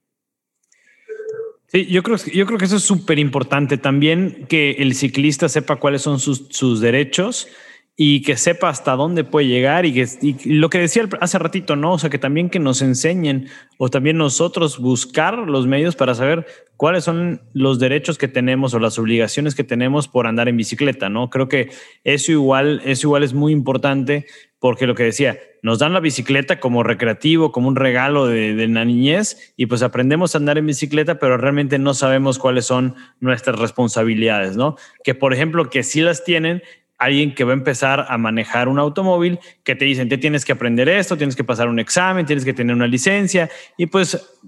Sí, 1.71 1.87
yo 1.87 2.03
creo, 2.03 2.17
yo 2.17 2.47
creo 2.47 2.59
que 2.59 2.65
eso 2.65 2.77
es 2.77 2.83
súper 2.83 3.19
importante 3.19 3.77
también, 3.77 4.47
que 4.49 4.71
el 4.79 4.95
ciclista 4.95 5.51
sepa 5.51 5.77
cuáles 5.77 6.01
son 6.01 6.19
sus, 6.19 6.47
sus 6.49 6.81
derechos 6.81 7.49
y 8.01 8.23
que 8.23 8.37
sepa 8.37 8.69
hasta 8.69 8.95
dónde 8.95 9.25
puede 9.25 9.49
llegar 9.49 9.85
y, 9.85 9.93
que, 9.93 10.07
lo 10.45 10.71
que 10.71 10.79
decía 10.79 11.09
hace 11.21 11.37
ratito, 11.37 11.75
¿no? 11.75 11.95
O 11.95 11.99
sea, 11.99 12.09
que 12.09 12.21
también 12.21 12.49
que 12.49 12.61
nos 12.61 12.81
enseñen 12.81 13.49
o 13.77 13.89
también 13.89 14.17
nosotros 14.17 14.79
buscar 14.79 15.37
los 15.37 15.67
medios 15.67 15.97
para 15.97 16.15
saber 16.15 16.47
cuáles 16.77 17.03
son 17.03 17.43
los 17.55 17.81
derechos 17.81 18.17
que 18.17 18.29
tenemos 18.29 18.73
o 18.73 18.79
las 18.79 19.01
obligaciones 19.01 19.57
que 19.57 19.65
tenemos 19.65 20.07
por 20.07 20.29
andar 20.29 20.49
en 20.49 20.57
bicicleta, 20.57 21.09
¿no? 21.09 21.29
Creo 21.29 21.49
que 21.49 21.71
eso 22.05 22.31
igual, 22.31 22.83
eso 22.85 23.09
igual 23.09 23.25
es 23.25 23.35
muy 23.35 23.53
importante 23.53 24.27
porque 24.61 24.87
lo 24.87 24.95
que 24.95 25.03
decía, 25.03 25.41
nos 25.63 25.81
dan 25.81 25.93
la 25.93 25.99
bicicleta 25.99 26.61
como 26.61 26.85
recreativo, 26.85 27.51
como 27.51 27.67
un 27.67 27.77
regalo 27.77 28.29
de, 28.29 28.55
de, 28.55 28.69
la 28.69 28.85
niñez, 28.85 29.53
y 29.57 29.67
pues 29.67 29.83
aprendemos 29.83 30.35
a 30.35 30.39
andar 30.39 30.59
en 30.59 30.67
bicicleta, 30.67 31.19
pero 31.19 31.37
realmente 31.37 31.79
no 31.79 31.95
sabemos 31.95 32.39
cuáles 32.39 32.67
son 32.67 32.95
nuestras 33.21 33.59
responsabilidades, 33.59 34.57
¿no? 34.57 34.77
Que 35.03 35.15
por 35.15 35.33
ejemplo, 35.33 35.71
que 35.71 35.85
sí 35.85 36.01
las 36.01 36.25
tienen 36.25 36.63
alguien 36.99 37.35
que 37.35 37.45
va 37.45 37.53
a 37.53 37.55
empezar 37.55 38.07
a 38.09 38.19
manejar 38.19 38.69
un 38.69 38.79
automóvil, 38.79 39.39
que 39.65 39.75
te 39.75 39.85
dicen, 39.85 40.09
te 40.09 40.19
tienes 40.19 40.45
que 40.45 40.53
aprender 40.53 40.89
esto, 40.89 41.17
tienes 41.17 41.37
que 41.37 41.45
pasar 41.45 41.69
un 41.69 41.79
examen, 41.79 42.27
tienes 42.27 42.45
que 42.45 42.53
tener 42.53 42.75
una 42.75 42.89
licencia, 42.89 43.49
y 43.77 43.87
pues 43.87 44.39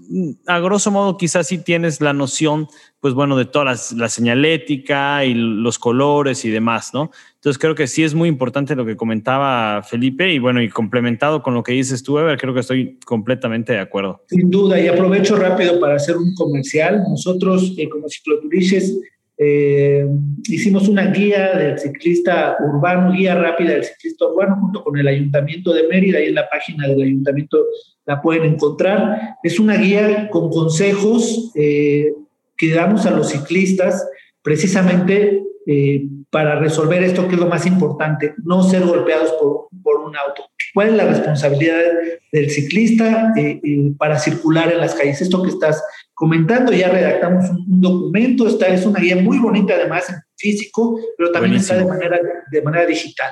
a 0.47 0.59
grosso 0.59 0.91
modo 0.91 1.17
quizás 1.17 1.47
sí 1.47 1.57
tienes 1.57 2.01
la 2.01 2.13
noción, 2.13 2.67
pues 2.99 3.13
bueno, 3.13 3.37
de 3.37 3.45
toda 3.45 3.75
la 3.95 4.09
señalética 4.09 5.25
y 5.25 5.33
los 5.33 5.79
colores 5.79 6.45
y 6.45 6.49
demás, 6.49 6.93
¿no? 6.93 7.11
Entonces 7.35 7.57
creo 7.57 7.73
que 7.73 7.87
sí 7.87 8.03
es 8.03 8.13
muy 8.13 8.29
importante 8.29 8.75
lo 8.75 8.85
que 8.85 8.95
comentaba 8.95 9.81
Felipe 9.81 10.31
y 10.31 10.37
bueno, 10.37 10.61
y 10.61 10.69
complementado 10.69 11.41
con 11.41 11.55
lo 11.55 11.63
que 11.63 11.71
dices 11.71 12.03
tú, 12.03 12.19
Ever, 12.19 12.37
creo 12.37 12.53
que 12.53 12.59
estoy 12.59 12.99
completamente 13.03 13.73
de 13.73 13.79
acuerdo. 13.79 14.23
Sin 14.27 14.51
duda, 14.51 14.79
y 14.79 14.87
aprovecho 14.87 15.35
rápido 15.35 15.79
para 15.79 15.95
hacer 15.95 16.17
un 16.17 16.35
comercial. 16.35 17.01
Nosotros 17.09 17.73
eh, 17.77 17.89
como 17.89 18.07
cicloturices 18.09 18.95
eh, 19.43 20.05
hicimos 20.43 20.87
una 20.87 21.07
guía 21.07 21.57
del 21.57 21.79
ciclista 21.79 22.57
urbano, 22.59 23.11
guía 23.11 23.33
rápida 23.33 23.71
del 23.71 23.83
ciclista 23.83 24.27
urbano, 24.27 24.57
junto 24.61 24.83
con 24.83 24.99
el 24.99 25.07
Ayuntamiento 25.07 25.73
de 25.73 25.87
Mérida, 25.87 26.19
ahí 26.19 26.27
en 26.27 26.35
la 26.35 26.47
página 26.47 26.87
del 26.87 27.01
Ayuntamiento 27.01 27.57
la 28.05 28.21
pueden 28.21 28.43
encontrar. 28.43 29.37
Es 29.41 29.59
una 29.59 29.77
guía 29.77 30.29
con 30.29 30.51
consejos 30.51 31.51
eh, 31.55 32.13
que 32.55 32.71
damos 32.71 33.07
a 33.07 33.11
los 33.11 33.29
ciclistas 33.29 34.07
precisamente 34.43 35.41
eh, 35.65 36.07
para 36.29 36.59
resolver 36.59 37.03
esto 37.03 37.27
que 37.27 37.35
es 37.35 37.41
lo 37.41 37.47
más 37.47 37.65
importante, 37.65 38.35
no 38.43 38.63
ser 38.63 38.83
golpeados 38.83 39.31
por, 39.33 39.67
por 39.83 40.01
un 40.01 40.15
auto. 40.15 40.43
¿Cuál 40.73 40.89
es 40.89 40.93
la 40.95 41.05
responsabilidad 41.05 41.81
del 42.31 42.49
ciclista 42.49 43.33
eh, 43.35 43.59
eh, 43.63 43.91
para 43.97 44.17
circular 44.17 44.71
en 44.71 44.79
las 44.79 44.95
calles? 44.95 45.21
Esto 45.21 45.43
que 45.43 45.49
estás 45.49 45.83
comentando, 46.21 46.71
ya 46.71 46.87
redactamos 46.87 47.49
un, 47.49 47.81
documento, 47.81 48.47
esta 48.47 48.67
es 48.67 48.85
una 48.85 48.99
guía 48.99 49.15
muy 49.15 49.39
bonita 49.39 49.73
además 49.73 50.07
en 50.07 50.17
físico, 50.37 50.99
pero 51.17 51.31
también 51.31 51.55
está 51.55 51.75
de 51.75 51.83
manera, 51.83 52.19
de 52.51 52.61
manera 52.61 52.85
digital. 52.85 53.31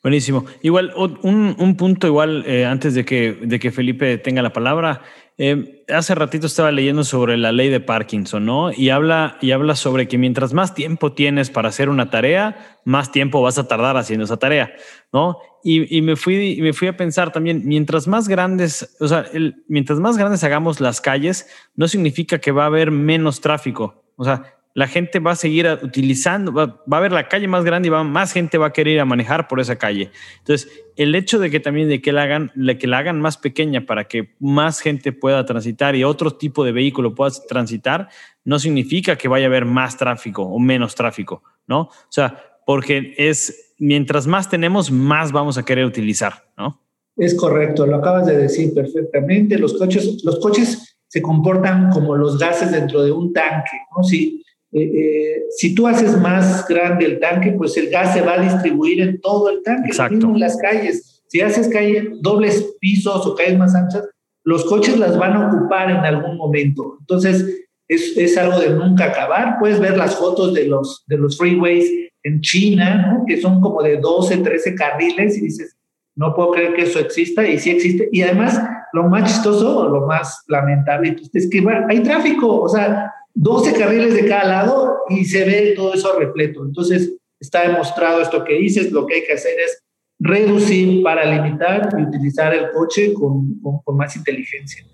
Buenísimo. 0.00 0.44
Igual, 0.62 0.92
un, 0.96 1.56
un 1.58 1.76
punto 1.76 2.06
igual, 2.06 2.44
antes 2.68 2.94
de 2.94 3.04
que, 3.04 3.36
de 3.42 3.58
que 3.58 3.72
Felipe 3.72 4.16
tenga 4.18 4.42
la 4.42 4.52
palabra, 4.52 5.02
eh, 5.44 5.84
hace 5.88 6.14
ratito 6.14 6.46
estaba 6.46 6.70
leyendo 6.70 7.02
sobre 7.02 7.36
la 7.36 7.50
ley 7.50 7.68
de 7.68 7.80
Parkinson, 7.80 8.46
¿no? 8.46 8.70
Y 8.70 8.90
habla, 8.90 9.38
y 9.40 9.50
habla 9.50 9.74
sobre 9.74 10.06
que 10.06 10.16
mientras 10.16 10.52
más 10.52 10.72
tiempo 10.72 11.14
tienes 11.14 11.50
para 11.50 11.70
hacer 11.70 11.88
una 11.88 12.10
tarea, 12.10 12.78
más 12.84 13.10
tiempo 13.10 13.42
vas 13.42 13.58
a 13.58 13.66
tardar 13.66 13.96
haciendo 13.96 14.24
esa 14.24 14.36
tarea, 14.36 14.72
¿no? 15.12 15.38
Y, 15.64 16.00
me, 16.02 16.14
fui, 16.14 16.60
me 16.62 16.72
fui 16.72 16.86
a 16.86 16.96
pensar 16.96 17.32
también, 17.32 17.62
mientras 17.64 18.06
más 18.06 18.28
grandes, 18.28 18.96
o 19.00 19.08
sea, 19.08 19.26
mientras 19.66 19.98
más 19.98 20.16
grandes 20.16 20.44
hagamos 20.44 20.80
las 20.80 21.00
calles, 21.00 21.48
no 21.74 21.88
significa 21.88 22.38
que 22.38 22.52
va 22.52 22.62
a 22.62 22.66
haber 22.66 22.92
menos 22.92 23.40
tráfico. 23.40 24.04
O 24.14 24.24
sea, 24.24 24.44
la 24.74 24.88
gente 24.88 25.18
va 25.18 25.32
a 25.32 25.36
seguir 25.36 25.68
utilizando, 25.82 26.52
va, 26.52 26.82
a 26.90 26.96
haber 26.96 27.12
la 27.12 27.28
calle 27.28 27.46
más 27.46 27.64
grande 27.64 27.88
y 27.88 27.90
va, 27.90 28.04
más 28.04 28.32
gente 28.32 28.58
va 28.58 28.66
a 28.66 28.72
querer 28.72 28.94
ir 28.94 29.00
a 29.00 29.04
manejar 29.04 29.48
por 29.48 29.60
esa 29.60 29.76
calle. 29.76 30.10
Entonces, 30.38 30.70
el 30.96 31.14
hecho 31.14 31.38
de 31.38 31.50
que 31.50 31.60
también 31.60 31.88
de 31.88 32.00
que 32.00 32.12
la 32.12 32.22
hagan, 32.22 32.52
que 32.78 32.86
la 32.86 32.98
hagan 32.98 33.20
más 33.20 33.36
pequeña 33.36 33.84
para 33.84 34.04
que 34.04 34.34
más 34.38 34.80
gente 34.80 35.12
pueda 35.12 35.44
transitar 35.44 35.94
y 35.94 36.04
otro 36.04 36.30
tipo 36.32 36.64
de 36.64 36.72
vehículo 36.72 37.14
pueda 37.14 37.32
transitar, 37.48 38.08
no 38.44 38.58
significa 38.58 39.16
que 39.16 39.28
vaya 39.28 39.46
a 39.46 39.48
haber 39.48 39.64
más 39.64 39.96
tráfico 39.96 40.42
o 40.42 40.58
menos 40.58 40.94
tráfico, 40.94 41.42
¿no? 41.66 41.80
O 41.82 41.90
sea, 42.08 42.38
porque 42.66 43.14
es, 43.18 43.74
mientras 43.78 44.26
más 44.26 44.48
tenemos, 44.48 44.90
más 44.90 45.32
vamos 45.32 45.58
a 45.58 45.64
querer 45.64 45.84
utilizar, 45.84 46.44
¿no? 46.56 46.80
Es 47.16 47.34
correcto, 47.34 47.86
lo 47.86 47.96
acabas 47.96 48.26
de 48.26 48.38
decir 48.38 48.72
perfectamente. 48.72 49.58
Los 49.58 49.74
coches, 49.74 50.24
los 50.24 50.38
coches 50.40 50.96
se 51.08 51.20
comportan 51.20 51.90
como 51.90 52.16
los 52.16 52.38
gases 52.38 52.72
dentro 52.72 53.02
de 53.02 53.12
un 53.12 53.34
tanque, 53.34 53.76
¿no? 53.94 54.02
Si 54.02 54.41
eh, 54.72 54.80
eh, 54.82 55.42
si 55.50 55.74
tú 55.74 55.86
haces 55.86 56.18
más 56.18 56.66
grande 56.66 57.04
el 57.04 57.20
tanque, 57.20 57.52
pues 57.52 57.76
el 57.76 57.90
gas 57.90 58.14
se 58.14 58.22
va 58.22 58.34
a 58.34 58.42
distribuir 58.42 59.02
en 59.02 59.20
todo 59.20 59.50
el 59.50 59.62
tanque, 59.62 59.88
Exacto. 59.88 60.26
en 60.26 60.40
las 60.40 60.56
calles. 60.56 61.22
Si 61.28 61.40
haces 61.40 61.68
calle 61.68 62.10
dobles 62.20 62.74
pisos 62.80 63.26
o 63.26 63.34
calles 63.34 63.58
más 63.58 63.74
anchas, 63.74 64.08
los 64.44 64.64
coches 64.64 64.98
las 64.98 65.18
van 65.18 65.34
a 65.34 65.48
ocupar 65.48 65.90
en 65.90 65.98
algún 65.98 66.36
momento. 66.36 66.96
Entonces, 67.00 67.64
es, 67.86 68.16
es 68.16 68.36
algo 68.38 68.58
de 68.58 68.70
nunca 68.70 69.06
acabar. 69.06 69.58
Puedes 69.58 69.78
ver 69.78 69.96
las 69.96 70.16
fotos 70.16 70.54
de 70.54 70.66
los, 70.66 71.04
de 71.06 71.18
los 71.18 71.36
freeways 71.36 71.90
en 72.22 72.40
China, 72.40 73.12
¿no? 73.12 73.24
que 73.26 73.40
son 73.40 73.60
como 73.60 73.82
de 73.82 73.98
12, 73.98 74.38
13 74.38 74.74
carriles, 74.74 75.36
y 75.36 75.42
dices, 75.42 75.76
no 76.14 76.34
puedo 76.34 76.52
creer 76.52 76.74
que 76.74 76.82
eso 76.82 76.98
exista, 76.98 77.46
y 77.46 77.58
sí 77.58 77.70
existe. 77.70 78.08
Y 78.12 78.22
además, 78.22 78.60
lo 78.92 79.04
más 79.04 79.30
chistoso, 79.30 79.88
lo 79.88 80.06
más 80.06 80.44
lamentable, 80.48 81.12
pues, 81.12 81.30
es 81.34 81.50
que 81.50 81.62
hay 81.88 82.02
tráfico, 82.02 82.60
o 82.60 82.68
sea, 82.68 83.12
12 83.34 83.72
carriles 83.74 84.14
de 84.14 84.26
cada 84.26 84.44
lado 84.44 84.98
y 85.08 85.24
se 85.24 85.44
ve 85.44 85.72
todo 85.76 85.94
eso 85.94 86.18
repleto. 86.18 86.64
Entonces, 86.64 87.14
está 87.40 87.68
demostrado 87.68 88.20
esto 88.20 88.44
que 88.44 88.54
dices, 88.54 88.92
lo 88.92 89.06
que 89.06 89.16
hay 89.16 89.24
que 89.24 89.32
hacer 89.32 89.58
es 89.58 89.82
reducir 90.18 91.02
para 91.02 91.24
limitar 91.24 91.88
y 91.98 92.02
utilizar 92.02 92.54
el 92.54 92.70
coche 92.70 93.12
con, 93.12 93.58
con, 93.60 93.96
más 93.96 94.14
inteligencia. 94.16 94.84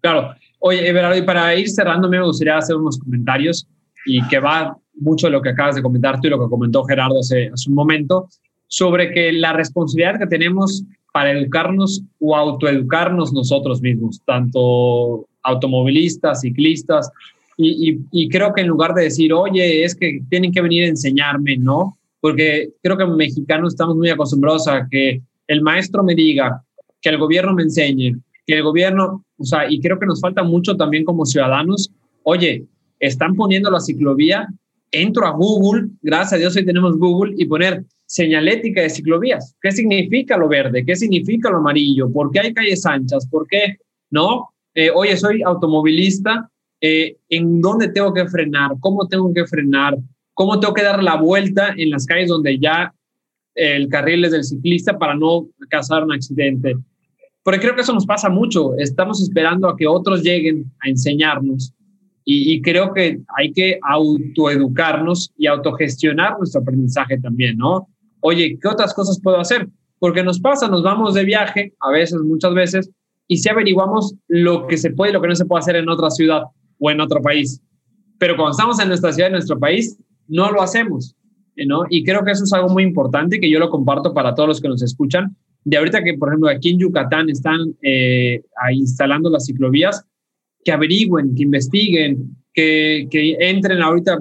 Claro. 0.00 0.34
Oye, 0.60 0.86
Everardo, 0.88 1.16
y 1.16 1.22
para 1.22 1.54
ir 1.54 1.70
cerrando, 1.70 2.08
me 2.08 2.22
gustaría 2.22 2.58
hacer 2.58 2.76
unos 2.76 2.98
comentarios 2.98 3.66
y 4.04 4.26
que 4.28 4.38
va 4.40 4.76
mucho 4.94 5.30
lo 5.30 5.40
que 5.40 5.50
acabas 5.50 5.76
de 5.76 5.82
comentar 5.82 6.20
tú 6.20 6.26
y 6.26 6.30
lo 6.30 6.40
que 6.40 6.50
comentó 6.50 6.84
Gerardo 6.84 7.20
hace, 7.20 7.48
hace 7.52 7.70
un 7.70 7.76
momento, 7.76 8.28
sobre 8.66 9.12
que 9.12 9.32
la 9.32 9.52
responsabilidad 9.52 10.18
que 10.18 10.26
tenemos 10.26 10.84
para 11.12 11.32
educarnos 11.32 12.02
o 12.18 12.36
autoeducarnos 12.36 13.32
nosotros 13.32 13.80
mismos, 13.80 14.20
tanto 14.26 15.27
automovilistas, 15.42 16.40
ciclistas, 16.40 17.10
y, 17.60 17.98
y, 18.12 18.28
creo 18.28 18.52
que 18.52 18.60
en 18.60 18.68
lugar 18.68 18.94
de 18.94 19.02
decir, 19.02 19.32
oye, 19.32 19.82
es 19.82 19.96
que 19.96 20.20
tienen 20.30 20.52
que 20.52 20.60
venir 20.60 20.84
a 20.84 20.88
enseñarme, 20.88 21.56
¿no? 21.56 21.98
Porque 22.20 22.68
creo 22.84 22.96
que 22.96 23.04
mexicanos 23.04 23.72
estamos 23.72 23.96
muy 23.96 24.10
acostumbrados 24.10 24.68
a 24.68 24.86
que 24.88 25.20
el 25.48 25.62
maestro 25.62 26.04
me 26.04 26.14
diga, 26.14 26.62
que 27.00 27.08
el 27.08 27.18
gobierno 27.18 27.54
me 27.54 27.64
enseñe, 27.64 28.14
que 28.46 28.54
el 28.54 28.62
gobierno, 28.62 29.24
o 29.36 29.44
sea, 29.44 29.68
y 29.68 29.80
creo 29.80 29.98
que 29.98 30.06
nos 30.06 30.20
falta 30.20 30.44
mucho 30.44 30.76
también 30.76 31.04
como 31.04 31.26
ciudadanos, 31.26 31.90
oye, 32.22 32.64
están 33.00 33.34
poniendo 33.34 33.70
la 33.70 33.80
ciclovía, 33.80 34.48
entro 34.92 35.26
a 35.26 35.30
Google, 35.30 35.88
gracias 36.02 36.34
a 36.34 36.36
Dios 36.36 36.56
hoy 36.56 36.64
tenemos 36.64 36.96
Google, 36.96 37.34
y 37.36 37.44
poner 37.46 37.84
señalética 38.06 38.82
de 38.82 38.90
ciclovías. 38.90 39.54
¿Qué 39.60 39.72
significa 39.72 40.36
lo 40.36 40.48
verde? 40.48 40.84
¿Qué 40.84 40.96
significa 40.96 41.50
lo 41.50 41.58
amarillo? 41.58 42.10
¿Por 42.10 42.30
qué 42.30 42.40
hay 42.40 42.54
calles 42.54 42.86
anchas? 42.86 43.26
¿Por 43.26 43.46
qué? 43.46 43.76
¿No? 44.10 44.48
Eh, 44.80 44.92
oye, 44.94 45.16
soy 45.16 45.42
automovilista, 45.42 46.48
eh, 46.80 47.16
¿en 47.28 47.60
dónde 47.60 47.88
tengo 47.88 48.14
que 48.14 48.28
frenar? 48.28 48.70
¿Cómo 48.78 49.08
tengo 49.08 49.34
que 49.34 49.44
frenar? 49.44 49.98
¿Cómo 50.34 50.60
tengo 50.60 50.72
que 50.72 50.84
dar 50.84 51.02
la 51.02 51.16
vuelta 51.16 51.74
en 51.76 51.90
las 51.90 52.06
calles 52.06 52.28
donde 52.28 52.60
ya 52.60 52.94
el 53.56 53.88
carril 53.88 54.24
es 54.24 54.30
del 54.30 54.44
ciclista 54.44 54.96
para 54.96 55.16
no 55.16 55.48
causar 55.68 56.04
un 56.04 56.12
accidente? 56.12 56.76
Porque 57.42 57.58
creo 57.58 57.74
que 57.74 57.80
eso 57.80 57.92
nos 57.92 58.06
pasa 58.06 58.28
mucho. 58.28 58.76
Estamos 58.78 59.20
esperando 59.20 59.68
a 59.68 59.76
que 59.76 59.88
otros 59.88 60.22
lleguen 60.22 60.70
a 60.78 60.88
enseñarnos 60.88 61.72
y, 62.24 62.62
creo 62.62 62.94
que 62.94 63.18
hay 63.36 63.52
que 63.52 63.80
autoeducarnos 63.82 65.32
y 65.36 65.48
autogestionar 65.48 66.38
nuestro 66.38 66.60
aprendizaje 66.60 67.18
también, 67.18 67.58
¿no? 67.58 67.88
Oye, 68.20 68.56
¿qué 68.62 68.68
otras 68.68 68.94
cosas 68.94 69.18
puedo 69.20 69.40
hacer? 69.40 69.66
Porque 69.98 70.22
nos 70.22 70.38
pasa, 70.38 70.68
nos 70.68 70.84
vamos 70.84 71.14
de 71.14 71.24
viaje, 71.24 71.74
a 71.80 71.90
veces, 71.90 72.20
muchas 72.20 72.54
veces, 72.54 72.90
y 73.28 73.36
si 73.36 73.48
averiguamos 73.48 74.14
lo 74.26 74.66
que 74.66 74.78
se 74.78 74.90
puede 74.90 75.10
y 75.10 75.14
lo 75.14 75.20
que 75.20 75.28
no 75.28 75.36
se 75.36 75.44
puede 75.44 75.60
hacer 75.60 75.76
en 75.76 75.88
otra 75.88 76.10
ciudad 76.10 76.42
o 76.78 76.90
en 76.90 77.00
otro 77.00 77.20
país. 77.20 77.62
Pero 78.18 78.34
cuando 78.34 78.52
estamos 78.52 78.80
en 78.80 78.88
nuestra 78.88 79.12
ciudad, 79.12 79.28
en 79.28 79.34
nuestro 79.34 79.58
país, 79.58 79.98
no 80.26 80.50
lo 80.50 80.62
hacemos, 80.62 81.14
¿no? 81.56 81.84
Y 81.90 82.02
creo 82.04 82.24
que 82.24 82.32
eso 82.32 82.44
es 82.44 82.52
algo 82.52 82.70
muy 82.70 82.82
importante 82.82 83.38
que 83.38 83.50
yo 83.50 83.58
lo 83.58 83.70
comparto 83.70 84.12
para 84.14 84.34
todos 84.34 84.48
los 84.48 84.60
que 84.60 84.68
nos 84.68 84.82
escuchan. 84.82 85.36
De 85.64 85.76
ahorita 85.76 86.02
que, 86.02 86.14
por 86.14 86.30
ejemplo, 86.30 86.48
aquí 86.48 86.70
en 86.70 86.78
Yucatán 86.78 87.28
están 87.28 87.76
eh, 87.82 88.42
instalando 88.72 89.30
las 89.30 89.44
ciclovías, 89.44 90.04
que 90.64 90.72
averigüen, 90.72 91.34
que 91.34 91.42
investiguen, 91.42 92.36
que, 92.54 93.06
que 93.10 93.36
entren 93.38 93.82
ahorita 93.82 94.18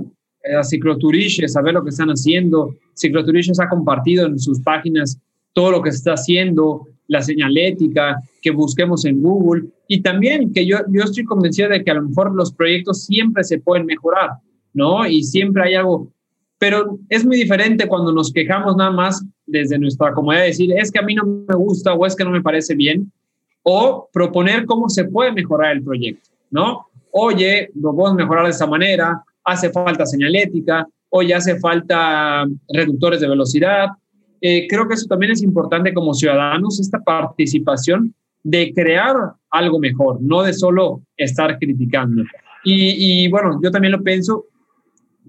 a 0.60 0.64
Cicloturiches 0.64 1.55
a 1.55 1.62
ver 1.62 1.74
lo 1.74 1.84
que 1.84 1.89
están 1.89 2.10
haciendo. 2.10 2.76
Cicloturiches 2.93 3.60
ha 3.60 3.70
compartido 3.70 4.28
en 4.28 4.39
sus 4.39 4.60
páginas 4.60 5.20
todo 5.53 5.72
lo 5.72 5.82
que 5.82 5.91
se 5.91 5.97
está 5.97 6.14
haciendo, 6.14 6.88
la 7.08 7.22
señalética, 7.22 8.22
que 8.41 8.51
busquemos 8.51 9.05
en 9.05 9.22
Google 9.22 9.70
y 9.88 10.01
también 10.01 10.53
que 10.53 10.66
yo, 10.66 10.78
yo 10.89 11.03
estoy 11.03 11.24
convencido 11.24 11.70
de 11.70 11.84
que 11.84 11.91
a 11.91 11.95
lo 11.95 12.03
mejor 12.03 12.36
los 12.36 12.51
proyectos 12.51 13.05
siempre 13.05 13.43
se 13.43 13.60
pueden 13.60 13.86
mejorar, 13.86 14.32
¿no? 14.74 15.05
Y 15.05 15.24
siempre 15.24 15.64
hay 15.64 15.76
algo, 15.76 16.12
pero 16.58 16.99
es 17.10 17.26
muy 17.26 17.38
diferente 17.38 17.88
cuando 17.88 18.12
nos 18.12 18.32
quejamos 18.32 18.76
nada 18.76 18.91
más 18.91 19.26
desde 19.45 19.80
nuestra 19.80 20.14
comodidad 20.14 20.41
de 20.41 20.47
decir, 20.47 20.74
es 20.78 20.91
que 20.91 20.99
a 20.99 21.03
mí 21.03 21.16
no 21.16 21.26
me 21.26 21.55
gusta 21.55 21.93
o 21.93 22.05
es 22.05 22.16
que 22.16 22.24
no 22.24 22.32
me 22.32 22.41
parece 22.41 22.76
bien, 22.76 23.12
o 23.64 24.10
proponer 24.12 24.66
cómo 24.66 24.89
se 24.89 25.05
puede 25.05 25.32
mejorar 25.32 25.78
el 25.78 25.84
proyecto, 25.84 26.30
¿no? 26.51 26.88
Oye, 27.12 27.70
lo 27.76 27.95
podemos 27.95 28.16
mejorar 28.16 28.45
de 28.45 28.51
esta 28.51 28.68
manera, 28.68 29.24
hace 29.43 29.72
falta 29.72 30.05
señalética, 30.05 30.88
oye, 31.10 31.34
hace 31.34 31.60
falta 31.60 32.45
reductores 32.70 33.22
de 33.22 33.30
velocidad. 33.30 33.88
Eh, 34.41 34.67
creo 34.67 34.88
que 34.88 34.93
eso 34.93 35.07
también 35.07 35.31
es 35.31 35.41
importante 35.41 35.93
como 35.93 36.13
ciudadanos, 36.13 36.79
esta 36.79 36.99
participación 36.99 38.13
de 38.43 38.73
crear 38.73 39.15
algo 39.49 39.79
mejor, 39.79 40.21
no 40.21 40.43
de 40.43 40.53
solo 40.53 41.01
estar 41.17 41.57
criticando. 41.57 42.23
Y, 42.63 43.23
y 43.25 43.29
bueno, 43.29 43.59
yo 43.61 43.71
también 43.71 43.93
lo 43.93 44.03
pienso 44.03 44.45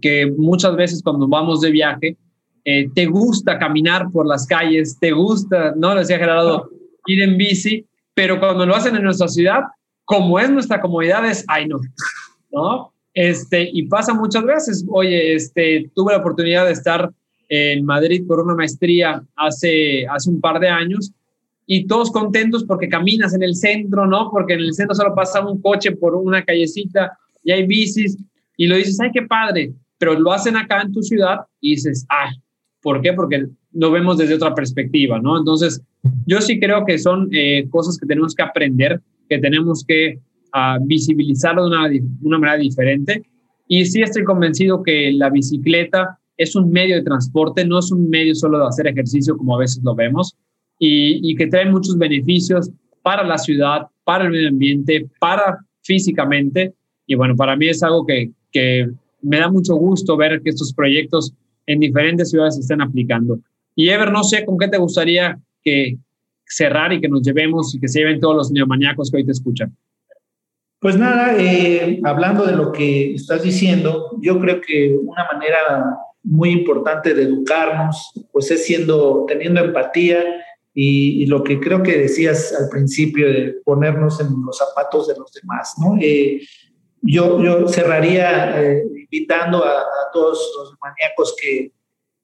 que 0.00 0.32
muchas 0.36 0.76
veces 0.76 1.02
cuando 1.02 1.26
vamos 1.26 1.60
de 1.60 1.70
viaje, 1.70 2.16
eh, 2.64 2.90
te 2.94 3.06
gusta 3.06 3.58
caminar 3.58 4.10
por 4.12 4.26
las 4.26 4.46
calles, 4.46 4.98
te 5.00 5.12
gusta, 5.12 5.72
¿no? 5.76 5.94
Le 5.94 6.00
decía 6.00 6.18
Gerardo, 6.18 6.68
ir 7.06 7.22
en 7.22 7.36
bici, 7.36 7.86
pero 8.14 8.38
cuando 8.38 8.66
lo 8.66 8.74
hacen 8.74 8.94
en 8.94 9.04
nuestra 9.04 9.28
ciudad, 9.28 9.62
como 10.04 10.38
es 10.38 10.50
nuestra 10.50 10.80
comodidad, 10.80 11.24
es, 11.24 11.44
ay 11.48 11.66
no, 11.66 11.78
¿no? 12.50 12.92
Este, 13.14 13.68
y 13.72 13.86
pasa 13.88 14.12
muchas 14.14 14.44
veces, 14.44 14.84
oye, 14.90 15.34
este, 15.34 15.90
tuve 15.94 16.12
la 16.12 16.18
oportunidad 16.18 16.66
de 16.66 16.72
estar 16.72 17.10
en 17.48 17.84
Madrid 17.84 18.24
por 18.26 18.40
una 18.40 18.54
maestría 18.54 19.22
hace, 19.36 20.06
hace 20.06 20.30
un 20.30 20.40
par 20.40 20.60
de 20.60 20.68
años 20.68 21.12
y 21.66 21.86
todos 21.86 22.10
contentos 22.10 22.64
porque 22.64 22.88
caminas 22.88 23.34
en 23.34 23.42
el 23.42 23.54
centro, 23.54 24.06
¿no? 24.06 24.30
Porque 24.30 24.54
en 24.54 24.60
el 24.60 24.74
centro 24.74 24.94
solo 24.94 25.14
pasa 25.14 25.46
un 25.46 25.60
coche 25.60 25.92
por 25.92 26.14
una 26.14 26.42
callecita 26.44 27.18
y 27.44 27.52
hay 27.52 27.66
bicis 27.66 28.16
y 28.56 28.66
lo 28.66 28.76
dices, 28.76 28.98
ay, 29.00 29.10
qué 29.12 29.22
padre, 29.22 29.72
pero 29.98 30.18
lo 30.18 30.32
hacen 30.32 30.56
acá 30.56 30.82
en 30.82 30.92
tu 30.92 31.02
ciudad 31.02 31.40
y 31.60 31.72
dices, 31.72 32.06
ay, 32.08 32.36
¿por 32.80 33.02
qué? 33.02 33.12
Porque 33.12 33.46
lo 33.72 33.90
vemos 33.90 34.16
desde 34.16 34.34
otra 34.34 34.54
perspectiva, 34.54 35.20
¿no? 35.20 35.38
Entonces, 35.38 35.82
yo 36.26 36.40
sí 36.40 36.58
creo 36.58 36.84
que 36.84 36.98
son 36.98 37.28
eh, 37.32 37.66
cosas 37.70 37.98
que 37.98 38.06
tenemos 38.06 38.34
que 38.34 38.42
aprender, 38.42 39.00
que 39.28 39.38
tenemos 39.38 39.84
que 39.86 40.18
uh, 40.54 40.84
visibilizarlo 40.84 41.68
de 41.68 41.76
una, 41.76 41.90
una 42.22 42.38
manera 42.38 42.58
diferente. 42.58 43.22
Y 43.66 43.84
sí 43.84 44.00
estoy 44.00 44.24
convencido 44.24 44.82
que 44.82 45.12
la 45.12 45.28
bicicleta 45.28 46.17
es 46.38 46.54
un 46.54 46.70
medio 46.70 46.96
de 46.96 47.02
transporte, 47.02 47.66
no 47.66 47.80
es 47.80 47.90
un 47.90 48.08
medio 48.08 48.34
solo 48.34 48.60
de 48.60 48.66
hacer 48.68 48.86
ejercicio 48.86 49.36
como 49.36 49.56
a 49.56 49.58
veces 49.58 49.82
lo 49.84 49.94
vemos, 49.94 50.34
y, 50.78 51.34
que 51.34 51.48
trae 51.48 51.68
muchos 51.68 51.98
beneficios 51.98 52.70
para 53.02 53.24
la 53.24 53.36
ciudad, 53.36 53.88
para 54.04 54.24
el 54.24 54.30
medio 54.30 54.48
ambiente, 54.48 55.08
para 55.18 55.58
físicamente. 55.82 56.72
Y 57.04 57.16
bueno, 57.16 57.34
para 57.34 57.56
mí 57.56 57.66
es 57.66 57.82
algo 57.82 58.06
que, 58.06 58.30
que 58.52 58.88
me 59.20 59.40
da 59.40 59.50
mucho 59.50 59.74
gusto 59.74 60.16
ver 60.16 60.40
que 60.40 60.50
estos 60.50 60.72
proyectos 60.72 61.34
en 61.66 61.80
diferentes 61.80 62.30
ciudades 62.30 62.54
se 62.54 62.60
están 62.60 62.80
aplicando. 62.80 63.40
Y 63.74 63.88
Ever, 63.88 64.12
no 64.12 64.22
sé 64.22 64.44
con 64.44 64.56
qué 64.56 64.68
te 64.68 64.78
gustaría 64.78 65.36
que 65.64 65.98
cerrar 66.46 66.92
y 66.92 67.00
que 67.00 67.08
nos 67.08 67.22
llevemos 67.22 67.74
y 67.74 67.80
que 67.80 67.88
se 67.88 67.98
lleven 67.98 68.20
todos 68.20 68.36
los 68.36 68.52
neomaníacos 68.52 69.10
que 69.10 69.16
hoy 69.16 69.26
te 69.26 69.32
escuchan. 69.32 69.76
Pues 70.80 70.96
nada, 70.96 71.36
eh, 71.36 72.00
hablando 72.04 72.46
de 72.46 72.54
lo 72.54 72.70
que 72.70 73.14
estás 73.14 73.42
diciendo, 73.42 74.16
yo 74.20 74.38
creo 74.38 74.60
que 74.60 74.96
una 74.96 75.26
manera 75.32 75.98
muy 76.28 76.50
importante 76.50 77.14
de 77.14 77.22
educarnos, 77.22 78.12
pues 78.32 78.50
es 78.50 78.64
siendo, 78.64 79.24
teniendo 79.26 79.60
empatía 79.60 80.22
y, 80.74 81.26
lo 81.26 81.42
que 81.42 81.58
creo 81.58 81.82
que 81.82 81.98
decías 81.98 82.54
al 82.54 82.68
principio 82.68 83.26
de 83.26 83.56
ponernos 83.64 84.20
en 84.20 84.28
los 84.44 84.56
zapatos 84.56 85.08
de 85.08 85.14
los 85.16 85.32
demás, 85.32 85.74
¿no? 85.78 85.96
Eh, 86.00 86.40
yo, 87.00 87.42
yo 87.42 87.66
cerraría 87.68 88.62
eh, 88.62 88.84
invitando 88.96 89.64
a, 89.64 89.80
a, 89.80 90.12
todos 90.12 90.52
los 90.58 90.74
maníacos 90.80 91.34
que, 91.40 91.72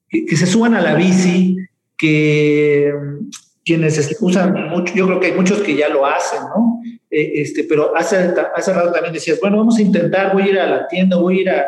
que, 0.09 0.37
se 0.37 0.45
suban 0.45 0.75
a 0.75 0.81
la 0.81 0.95
bici, 0.95 1.57
que 1.97 2.93
mm, 2.93 3.29
quienes 3.65 4.17
usan 4.21 4.69
mucho, 4.69 4.93
yo 4.93 5.07
creo 5.07 5.19
que 5.19 5.27
hay 5.27 5.33
muchos 5.33 5.61
que 5.61 5.75
ya 5.75 5.89
lo 5.89 6.05
hacen, 6.05 6.41
¿no? 6.55 6.81
Eh, 7.09 7.41
este, 7.41 7.63
pero 7.63 7.95
hace, 7.95 8.33
hace 8.55 8.73
rato 8.73 8.91
también 8.91 9.13
decías, 9.13 9.39
bueno, 9.41 9.57
vamos 9.57 9.77
a 9.77 9.81
intentar, 9.81 10.33
voy 10.33 10.43
a 10.43 10.47
ir 10.47 10.59
a 10.59 10.69
la 10.69 10.87
tienda, 10.87 11.17
voy 11.17 11.39
a 11.39 11.41
ir 11.41 11.49
a, 11.49 11.67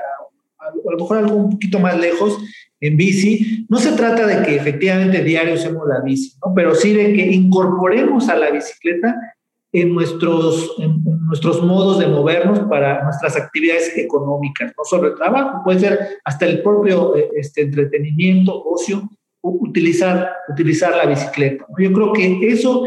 a, 0.68 0.92
lo 0.92 0.98
mejor 0.98 1.18
algo 1.18 1.36
un 1.36 1.52
poquito 1.52 1.80
más 1.80 2.00
lejos 2.00 2.38
en 2.80 2.98
bici. 2.98 3.66
No 3.70 3.78
se 3.78 3.92
trata 3.94 4.26
de 4.28 4.46
que 4.46 4.56
efectivamente 4.56 5.24
diario 5.24 5.56
usemos 5.56 5.88
la 5.88 6.02
bici, 6.02 6.38
¿no? 6.46 6.54
Pero 6.54 6.76
sí 6.76 6.94
de 6.94 7.14
que 7.14 7.32
incorporemos 7.32 8.30
a 8.30 8.36
la 8.36 8.52
bicicleta 8.52 9.16
en 9.72 9.94
nuestros, 9.94 10.76
en 10.80 11.04
nuestros 11.28 11.62
modos 11.64 12.00
de 12.00 12.08
movernos 12.08 12.60
para 12.70 13.04
nuestras 13.04 13.36
actividades 13.36 13.98
económicas, 13.98 14.74
no 14.78 14.84
solo 14.86 15.10
el 15.10 15.16
trabajo, 15.16 15.62
puede 15.64 15.80
ser 15.80 16.00
hasta 16.24 16.46
el 16.46 16.62
propio 16.62 17.16
eh, 17.16 17.30
este, 17.36 17.62
entretenimiento, 17.62 18.64
ocio, 18.64 19.10
utilizar, 19.42 20.32
utilizar 20.50 20.96
la 20.96 21.06
bicicleta. 21.06 21.66
Yo 21.78 21.94
creo 21.94 22.14
que 22.14 22.48
eso 22.48 22.86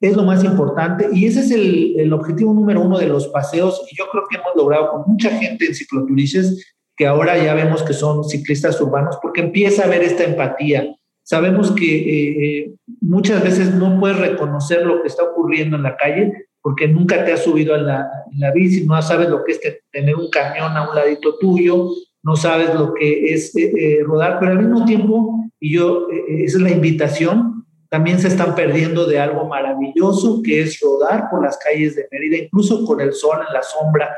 es 0.00 0.16
lo 0.16 0.22
más 0.22 0.44
importante 0.44 1.08
y 1.12 1.26
ese 1.26 1.40
es 1.40 1.50
el, 1.50 1.98
el, 1.98 2.12
objetivo 2.12 2.54
número 2.54 2.82
uno 2.82 2.98
de 2.98 3.08
los 3.08 3.26
paseos 3.28 3.84
y 3.90 3.96
yo 3.96 4.04
creo 4.10 4.24
que 4.30 4.36
hemos 4.36 4.54
logrado 4.54 4.90
con 4.92 5.02
mucha 5.12 5.30
gente 5.30 5.66
en 5.66 5.74
cicloturices 5.74 6.77
que 6.98 7.06
ahora 7.06 7.38
ya 7.42 7.54
vemos 7.54 7.82
que 7.82 7.94
son 7.94 8.24
ciclistas 8.24 8.80
urbanos 8.80 9.16
porque 9.22 9.40
empieza 9.40 9.82
a 9.82 9.86
haber 9.86 10.02
esta 10.02 10.24
empatía, 10.24 10.94
Sabemos 11.22 11.72
que 11.72 11.84
eh, 11.84 12.46
eh, 12.46 12.74
muchas 13.02 13.44
veces 13.44 13.74
no 13.74 14.00
puedes 14.00 14.16
reconocer 14.16 14.86
lo 14.86 15.02
que 15.02 15.08
está 15.08 15.24
ocurriendo 15.24 15.76
en 15.76 15.82
la 15.82 15.94
calle 15.94 16.46
porque 16.62 16.88
nunca 16.88 17.22
te 17.22 17.34
has 17.34 17.44
subido 17.44 17.74
a 17.74 17.78
la, 17.78 18.08
la 18.38 18.50
bici, 18.50 18.86
no 18.86 19.02
sabes 19.02 19.28
lo 19.28 19.44
que 19.44 19.52
es 19.52 19.60
tener 19.92 20.16
un 20.16 20.30
camión 20.30 20.74
a 20.74 20.88
un 20.88 20.96
ladito 20.96 21.36
tuyo 21.38 21.90
no 22.22 22.36
sabes 22.36 22.74
lo 22.74 22.94
que 22.94 23.32
es 23.32 23.56
eh, 23.56 23.72
eh, 23.76 23.98
rodar, 24.04 24.38
pero 24.38 24.52
al 24.52 24.58
mismo 24.58 24.84
tiempo, 24.84 25.50
y 25.60 25.74
yo, 25.74 26.08
eh, 26.10 26.44
esa 26.44 26.58
es 26.58 26.62
la 26.62 26.70
invitación, 26.70 27.57
también 27.88 28.18
se 28.18 28.28
están 28.28 28.54
perdiendo 28.54 29.06
de 29.06 29.18
algo 29.18 29.46
maravilloso 29.46 30.42
que 30.42 30.60
es 30.60 30.78
rodar 30.80 31.30
por 31.30 31.42
las 31.42 31.56
calles 31.58 31.96
de 31.96 32.06
Mérida, 32.10 32.36
incluso 32.36 32.84
con 32.84 33.00
el 33.00 33.12
sol 33.14 33.38
en 33.46 33.52
la 33.52 33.62
sombra, 33.62 34.14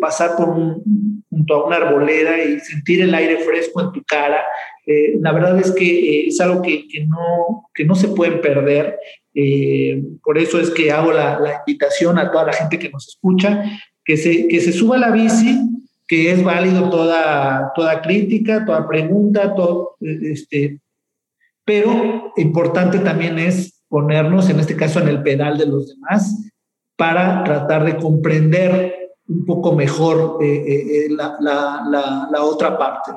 pasar 0.00 0.30
junto 0.32 1.54
a 1.54 1.66
una 1.66 1.76
arboleda 1.76 2.42
y 2.42 2.58
sentir 2.60 3.02
el 3.02 3.14
aire 3.14 3.38
fresco 3.38 3.80
en 3.82 3.92
tu 3.92 4.02
cara. 4.04 4.42
la 5.20 5.32
verdad 5.32 5.58
es 5.60 5.70
que 5.70 6.26
es 6.26 6.40
algo 6.40 6.60
que, 6.60 6.86
no, 7.06 7.70
que 7.72 7.84
no 7.84 7.94
se 7.94 8.08
pueden 8.08 8.40
perder. 8.40 8.98
por 10.22 10.36
eso 10.36 10.58
es 10.58 10.70
que 10.70 10.90
hago 10.90 11.12
la, 11.12 11.38
la, 11.38 11.62
invitación 11.66 12.18
a 12.18 12.30
toda 12.32 12.46
la 12.46 12.52
gente 12.52 12.78
que 12.78 12.90
nos 12.90 13.08
escucha, 13.08 13.64
que 14.04 14.16
se, 14.16 14.48
que 14.48 14.60
se 14.60 14.72
suba 14.72 14.96
a 14.96 15.00
la 15.00 15.10
bici, 15.12 15.60
que 16.06 16.32
es 16.32 16.42
válido 16.42 16.90
toda, 16.90 17.72
toda 17.74 18.02
crítica, 18.02 18.64
toda 18.64 18.88
pregunta, 18.88 19.54
todo, 19.54 19.96
este, 20.00 20.80
pero 21.64 22.32
importante 22.36 22.98
también 22.98 23.38
es 23.38 23.82
ponernos, 23.88 24.50
en 24.50 24.60
este 24.60 24.76
caso, 24.76 25.00
en 25.00 25.08
el 25.08 25.22
pedal 25.22 25.58
de 25.58 25.66
los 25.66 25.88
demás 25.88 26.50
para 26.96 27.42
tratar 27.44 27.84
de 27.84 27.96
comprender 27.96 29.12
un 29.26 29.44
poco 29.44 29.74
mejor 29.74 30.38
eh, 30.42 30.46
eh, 30.46 31.06
eh, 31.06 31.08
la, 31.10 31.36
la, 31.40 32.28
la, 32.30 32.42
otra 32.42 32.78
parte. 32.78 33.12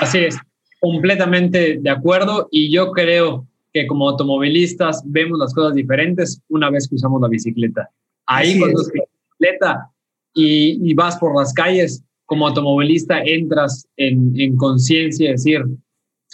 Así 0.00 0.18
es, 0.18 0.38
completamente 0.80 1.78
de 1.80 1.90
acuerdo 1.90 2.48
y 2.50 2.72
yo 2.72 2.92
creo 2.92 3.46
que 3.72 3.86
como 3.86 4.08
automovilistas 4.08 5.02
vemos 5.06 5.38
las 5.38 5.54
cosas 5.54 5.74
diferentes 5.74 6.40
una 6.48 6.70
vez 6.70 6.88
que 6.88 6.96
usamos 6.96 7.20
la 7.20 7.28
bicicleta. 7.28 7.90
Ahí 8.26 8.58
cuando 8.58 8.80
es. 8.80 8.88
la 8.88 9.04
bicicleta 9.38 9.90
y, 10.34 10.94
vas 10.94 11.18
por 11.18 11.36
las 11.36 11.52
calles, 11.52 12.02
como 12.24 12.46
automovilista 12.48 13.22
entras 13.22 13.86
en, 13.96 14.32
en 14.40 14.56
conciencia, 14.56 15.32
es 15.32 15.44
decir, 15.44 15.62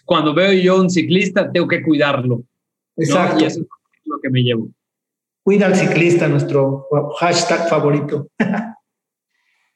cuando 0.09 0.33
veo 0.33 0.55
yo 0.55 0.81
un 0.81 0.89
ciclista, 0.89 1.53
tengo 1.53 1.69
que 1.69 1.83
cuidarlo. 1.83 2.43
Exacto. 2.97 3.45
Y 3.45 3.47
eso 3.47 3.61
es 3.61 3.67
lo 4.07 4.19
que 4.21 4.31
me 4.31 4.43
llevo. 4.43 4.71
Cuida 5.43 5.67
al 5.67 5.77
ciclista, 5.77 6.27
nuestro 6.27 6.87
hashtag 7.21 7.69
favorito. 7.69 8.27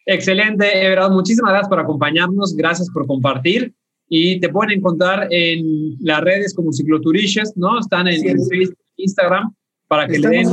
Excelente, 0.07 0.65
verdad. 0.89 1.11
Muchísimas 1.11 1.51
gracias 1.51 1.69
por 1.69 1.81
acompañarnos, 1.81 2.57
gracias 2.57 2.89
por 2.89 3.07
compartir. 3.07 3.75
Y 4.09 4.41
te 4.41 4.49
pueden 4.49 4.79
encontrar 4.79 5.29
en 5.31 5.99
las 6.01 6.23
redes 6.23 6.55
como 6.55 6.73
Cicloturiches, 6.73 7.53
¿no? 7.55 7.79
Están 7.79 8.09
en, 8.09 8.23
Facebook, 8.23 8.79
Instagram, 8.97 9.55
para 9.87 10.09
que 10.09 10.19
le 10.19 10.29
den. 10.29 10.49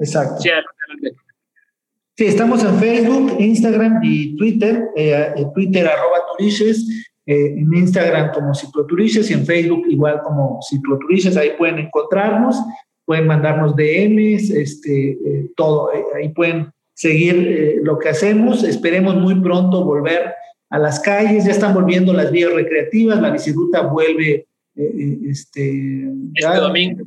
Exacto. 0.00 0.42
Sí, 0.42 2.24
estamos 2.26 2.62
en 2.62 2.78
Facebook, 2.78 3.36
Instagram 3.38 4.00
y 4.02 4.36
Twitter. 4.36 4.84
Eh, 4.96 5.32
en 5.34 5.52
Twitter, 5.54 5.86
arroba 5.86 6.18
turiches, 6.36 7.07
eh, 7.28 7.54
en 7.58 7.74
Instagram 7.74 8.32
como 8.32 8.54
cicloturiches 8.54 9.30
y 9.30 9.34
en 9.34 9.44
Facebook 9.44 9.82
igual 9.90 10.22
como 10.22 10.60
cicloturiches. 10.66 11.36
Ahí 11.36 11.50
pueden 11.58 11.78
encontrarnos, 11.78 12.56
pueden 13.04 13.26
mandarnos 13.26 13.76
DMs, 13.76 14.48
este, 14.48 15.10
eh, 15.10 15.50
todo. 15.54 15.90
ahí 16.16 16.30
pueden 16.30 16.70
seguir 16.94 17.80
lo 17.82 17.98
que 17.98 18.08
hacemos. 18.08 18.64
Esperemos 18.64 19.16
muy 19.16 19.38
pronto 19.42 19.84
volver 19.84 20.32
a 20.70 20.78
las 20.78 21.00
calles. 21.00 21.44
Ya 21.44 21.50
están 21.50 21.74
volviendo 21.74 22.14
las 22.14 22.32
vías 22.32 22.50
recreativas. 22.50 23.20
La 23.20 23.30
bicicleta 23.30 23.82
vuelve 23.82 24.46
este, 24.74 26.08
este 26.34 26.56
domingo. 26.56 27.04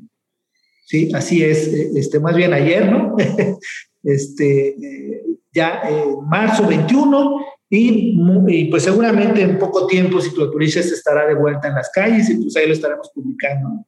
Sí, 0.86 1.09
así 1.15 1.43
es. 1.43 1.67
Este, 1.67 2.19
más 2.19 2.36
bien 2.36 2.53
ayer, 2.53 2.91
¿no? 2.91 3.15
este, 4.03 4.67
eh, 4.67 5.24
ya 5.51 5.82
en 5.89 6.28
marzo 6.30 6.67
21 6.67 7.43
y, 7.74 8.65
pues 8.65 8.84
seguramente 8.84 9.41
en 9.41 9.57
poco 9.57 9.88
tiempo 9.88 10.19
Cicloturistas 10.19 10.88
estará 10.88 11.26
de 11.26 11.36
vuelta 11.36 11.69
en 11.69 11.76
las 11.76 11.89
calles 11.89 12.30
y 12.30 12.36
pues 12.36 12.57
ahí 12.57 12.67
lo 12.67 12.74
estaremos 12.74 13.09
publicando 13.15 13.86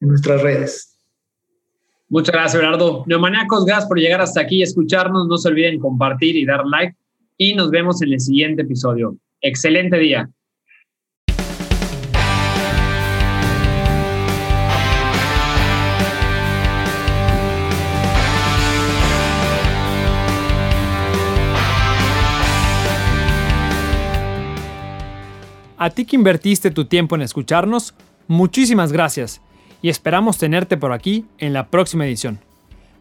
en 0.00 0.08
nuestras 0.08 0.40
redes. 0.40 0.96
Muchas 2.08 2.32
gracias, 2.32 2.62
Bernardo. 2.62 3.02
Neomaniacos, 3.06 3.64
gracias 3.64 3.88
por 3.88 3.98
llegar 3.98 4.20
hasta 4.20 4.40
aquí 4.40 4.58
y 4.58 4.62
escucharnos. 4.62 5.26
No 5.26 5.36
se 5.36 5.48
olviden 5.48 5.80
compartir 5.80 6.36
y 6.36 6.46
dar 6.46 6.64
like. 6.64 6.94
Y 7.36 7.54
nos 7.54 7.70
vemos 7.70 8.00
en 8.02 8.12
el 8.12 8.20
siguiente 8.20 8.62
episodio. 8.62 9.16
Excelente 9.40 9.98
día. 9.98 10.30
A 25.76 25.90
ti 25.90 26.04
que 26.04 26.16
invertiste 26.16 26.70
tu 26.70 26.84
tiempo 26.84 27.16
en 27.16 27.22
escucharnos, 27.22 27.94
muchísimas 28.28 28.92
gracias 28.92 29.40
y 29.82 29.88
esperamos 29.88 30.38
tenerte 30.38 30.76
por 30.76 30.92
aquí 30.92 31.26
en 31.38 31.52
la 31.52 31.66
próxima 31.68 32.06
edición. 32.06 32.40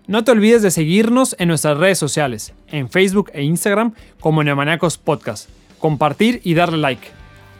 No 0.07 0.23
te 0.23 0.31
olvides 0.31 0.61
de 0.61 0.71
seguirnos 0.71 1.35
en 1.39 1.47
nuestras 1.47 1.77
redes 1.77 1.97
sociales, 1.97 2.53
en 2.67 2.89
Facebook 2.89 3.31
e 3.33 3.43
Instagram 3.43 3.93
como 4.19 4.43
Neomaniacos 4.43 4.97
Podcast, 4.97 5.49
compartir 5.79 6.41
y 6.43 6.55
darle 6.55 6.77
like. 6.79 7.07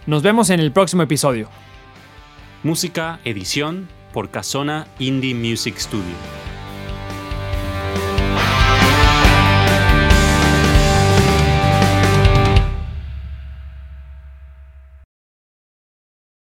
Nos 0.07 0.23
vemos 0.23 0.49
en 0.49 0.59
el 0.59 0.71
próximo 0.71 1.03
episodio. 1.03 1.47
Música, 2.63 3.19
edición 3.23 3.87
por 4.13 4.29
Casona 4.29 4.87
Indie 4.99 5.35
Music 5.35 5.77
Studio. 5.77 6.52